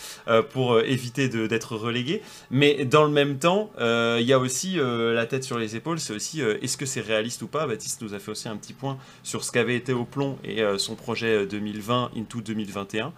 pour 0.51 0.79
éviter 0.79 1.29
d'être 1.29 1.75
relégué. 1.75 2.21
Mais 2.51 2.85
dans 2.85 3.03
le 3.03 3.11
même 3.11 3.37
temps, 3.37 3.66
il 3.75 3.83
euh, 3.83 4.21
y 4.21 4.33
a 4.33 4.39
aussi 4.39 4.79
euh, 4.79 5.13
la 5.13 5.25
tête 5.25 5.43
sur 5.43 5.57
les 5.57 5.75
épaules, 5.75 5.99
c'est 5.99 6.13
aussi 6.13 6.41
euh, 6.41 6.57
est-ce 6.61 6.77
que 6.77 6.85
c'est 6.85 7.01
réaliste 7.01 7.41
ou 7.41 7.47
pas? 7.47 7.67
Baptiste 7.67 8.01
nous 8.01 8.13
a 8.13 8.19
fait 8.19 8.31
aussi 8.31 8.47
un 8.47 8.57
petit 8.57 8.73
point 8.73 8.97
sur 9.23 9.43
ce 9.43 9.51
qu'avait 9.51 9.75
été 9.75 9.93
au 9.93 10.05
plomb 10.05 10.37
et 10.43 10.63
son 10.77 10.95
projet 10.95 11.45
2020 11.45 12.11
into 12.15 12.41
2021. 12.41 13.13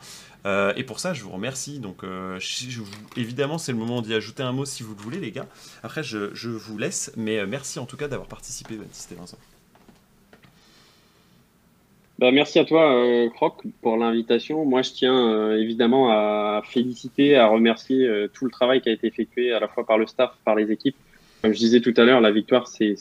et 0.75 0.83
pour 0.83 0.99
ça, 0.99 1.13
je 1.13 1.23
vous 1.23 1.31
remercie. 1.31 1.79
Donc, 1.79 2.03
évidemment, 3.15 3.57
c'est 3.57 3.71
le 3.71 3.77
moment 3.77 4.01
d'y 4.01 4.13
ajouter 4.13 4.43
un 4.43 4.51
mot 4.51 4.65
si 4.65 4.83
vous 4.83 4.95
le 4.95 5.01
voulez, 5.01 5.19
les 5.19 5.31
gars. 5.31 5.47
Après, 5.83 6.03
je 6.03 6.49
vous 6.49 6.77
laisse, 6.77 7.11
mais 7.15 7.45
merci 7.45 7.79
en 7.79 7.85
tout 7.85 7.97
cas 7.97 8.07
d'avoir 8.07 8.27
participé, 8.27 8.75
Baptiste 8.75 9.11
et 9.11 9.15
Vincent. 9.15 9.37
Bah, 12.19 12.31
merci 12.33 12.59
à 12.59 12.65
toi, 12.65 12.93
euh, 12.93 13.29
Croc, 13.29 13.63
pour 13.81 13.95
l'invitation. 13.95 14.65
Moi, 14.65 14.81
je 14.81 14.91
tiens 14.91 15.31
euh, 15.31 15.57
évidemment 15.57 16.09
à 16.11 16.61
féliciter, 16.65 17.37
à 17.37 17.47
remercier 17.47 18.05
euh, 18.05 18.27
tout 18.27 18.43
le 18.43 18.51
travail 18.51 18.81
qui 18.81 18.89
a 18.89 18.91
été 18.91 19.07
effectué 19.07 19.53
à 19.53 19.59
la 19.61 19.69
fois 19.69 19.85
par 19.85 19.97
le 19.97 20.05
staff, 20.05 20.31
par 20.43 20.55
les 20.55 20.69
équipes. 20.69 20.97
Comme 21.41 21.53
je 21.53 21.59
disais 21.59 21.79
tout 21.79 21.93
à 21.95 22.03
l'heure, 22.03 22.19
la 22.19 22.31
victoire, 22.31 22.67
c'est, 22.67 22.97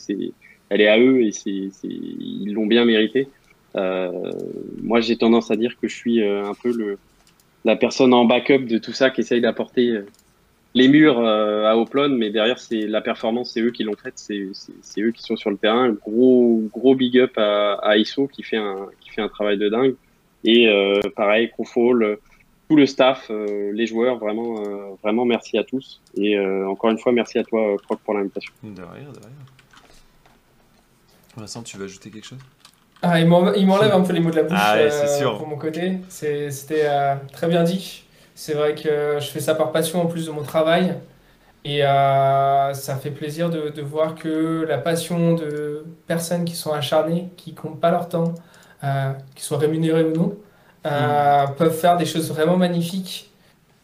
elle 0.69 0.79
est 0.79 0.87
à 0.87 0.97
eux 0.97 1.21
et 1.21 1.33
c'est, 1.33 1.51
ils 1.83 2.53
l'ont 2.53 2.65
bien 2.65 2.85
mérité. 2.85 3.27
moi, 3.75 5.01
j'ai 5.01 5.17
tendance 5.17 5.51
à 5.51 5.57
dire 5.57 5.75
que 5.81 5.89
je 5.89 5.95
suis 5.97 6.23
un 6.23 6.53
peu 6.53 6.71
le, 6.71 6.97
la 7.65 7.75
personne 7.75 8.13
en 8.13 8.23
backup 8.23 8.59
de 8.59 8.77
tout 8.77 8.93
ça 8.93 9.09
qui 9.09 9.19
essaye 9.19 9.41
d'apporter 9.41 9.99
les 10.75 10.87
murs 10.87 11.19
euh, 11.19 11.65
à 11.65 11.75
Oplon, 11.77 12.09
mais 12.09 12.29
derrière, 12.29 12.59
c'est 12.59 12.87
la 12.87 13.01
performance, 13.01 13.51
c'est 13.53 13.61
eux 13.61 13.71
qui 13.71 13.83
l'ont 13.83 13.95
faite, 13.95 14.15
c'est 14.17 15.01
eux 15.01 15.11
qui 15.11 15.23
sont 15.23 15.35
sur 15.35 15.49
le 15.49 15.57
terrain. 15.57 15.89
Gros, 15.89 16.61
gros 16.71 16.95
big 16.95 17.17
up 17.17 17.37
à, 17.37 17.73
à 17.81 17.97
ISO 17.97 18.27
qui 18.27 18.43
fait, 18.43 18.57
un, 18.57 18.87
qui 18.99 19.09
fait 19.09 19.21
un 19.21 19.29
travail 19.29 19.57
de 19.57 19.69
dingue. 19.69 19.95
Et 20.43 20.67
euh, 20.67 21.01
pareil, 21.15 21.49
Crowfall, 21.51 22.17
tout 22.69 22.75
le 22.75 22.85
staff, 22.85 23.27
euh, 23.29 23.71
les 23.73 23.87
joueurs, 23.87 24.17
vraiment, 24.17 24.59
euh, 24.59 24.95
vraiment 25.03 25.25
merci 25.25 25.57
à 25.57 25.63
tous. 25.63 26.01
Et 26.15 26.39
encore 26.39 26.91
une 26.91 26.99
fois, 26.99 27.11
merci 27.11 27.39
à 27.39 27.43
toi, 27.43 27.75
Croc, 27.83 27.99
pour 27.99 28.13
l'invitation. 28.13 28.53
De 28.63 28.81
rien, 28.81 29.11
de 29.11 29.19
rien. 29.19 29.29
Vincent, 31.35 31.63
tu 31.63 31.77
veux 31.77 31.85
ajouter 31.85 32.09
quelque 32.09 32.25
chose? 32.25 32.39
Ah, 33.01 33.19
Il 33.19 33.27
m'enlève 33.27 33.93
un 33.93 34.01
peu 34.01 34.13
les 34.13 34.19
mots 34.19 34.31
de 34.31 34.35
la 34.35 34.43
bouche 34.43 34.57
ah 34.59 34.77
pour 35.37 35.47
mon 35.47 35.57
côté. 35.57 35.97
C'était 36.09 36.87
très 37.31 37.47
bien 37.47 37.63
dit. 37.63 38.03
C'est 38.41 38.53
vrai 38.53 38.73
que 38.73 39.17
je 39.19 39.25
fais 39.25 39.41
ça 39.41 39.53
par 39.53 39.73
passion 39.73 40.01
en 40.01 40.05
plus 40.05 40.27
de 40.27 40.31
mon 40.31 40.43
travail. 40.43 40.95
Et 41.65 41.83
euh, 41.83 42.73
ça 42.73 42.95
fait 42.95 43.11
plaisir 43.11 43.49
de, 43.49 43.81
voir 43.81 44.15
que 44.15 44.65
la 44.65 44.77
passion 44.77 45.33
de 45.33 45.83
personnes 46.07 46.45
qui 46.45 46.55
sont 46.55 46.71
acharnées, 46.71 47.27
qui 47.35 47.53
comptent 47.53 47.81
pas 47.81 47.91
leur 47.91 48.07
temps, 48.07 48.33
euh, 48.85 49.11
qui 49.35 49.43
soient 49.43 49.57
rémunérées 49.57 50.05
ou 50.05 50.15
non, 50.15 50.37
euh, 50.87 51.47
mm. 51.47 51.55
peuvent 51.55 51.77
faire 51.77 51.97
des 51.97 52.05
choses 52.05 52.29
vraiment 52.29 52.55
magnifiques. 52.55 53.29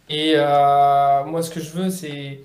Et 0.09 0.35
moi, 0.37 1.41
ce 1.41 1.49
que 1.49 1.59
je 1.59 1.71
veux, 1.71 1.89
c'est 1.89 2.39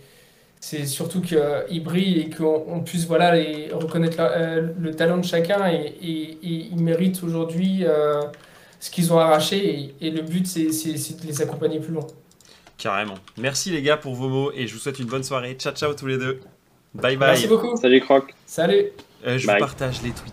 c'est 0.59 0.87
surtout 0.87 1.21
qu'ils 1.21 1.83
brillent 1.85 2.23
et 2.23 2.31
qu'on 2.31 2.81
puisse 2.85 3.07
voilà, 3.07 3.37
les, 3.37 3.71
reconnaître 3.73 4.21
le 4.81 4.95
talent 4.97 5.19
de 5.19 5.25
chacun. 5.25 5.69
Et, 5.69 5.95
et, 6.03 6.23
et 6.43 6.69
ils 6.73 6.83
méritent 6.83 7.23
aujourd'hui 7.23 7.85
ce 8.81 8.91
qu'ils 8.91 9.13
ont 9.13 9.19
arraché. 9.19 9.95
Et, 10.01 10.11
le 10.11 10.23
but, 10.23 10.47
c'est 10.47 10.65
de 10.65 11.27
les 11.27 11.43
accompagner 11.43 11.79
plus 11.79 11.93
loin. 11.93 12.07
Carrément. 12.79 13.19
Merci 13.37 13.71
les 13.71 13.83
gars 13.83 13.99
pour 13.99 14.15
vos 14.15 14.29
mots 14.29 14.53
et 14.55 14.67
je 14.67 14.73
vous 14.73 14.81
souhaite 14.81 14.99
une 14.99 15.07
bonne 15.07 15.23
soirée. 15.23 15.55
Ciao, 15.55 15.73
ciao 15.75 15.95
tous 15.95 16.07
les 16.07 16.17
deux. 16.17 16.41
Bye 16.95 17.17
bye. 17.17 17.29
Merci 17.29 17.47
beaucoup. 17.47 17.77
Salut 17.77 18.01
Croc. 18.01 18.35
Salut. 18.47 18.87
Euh, 19.27 19.39
je 19.39 19.47
vous 19.47 19.59
partage 19.59 20.03
les 20.03 20.11
tweets. 20.11 20.25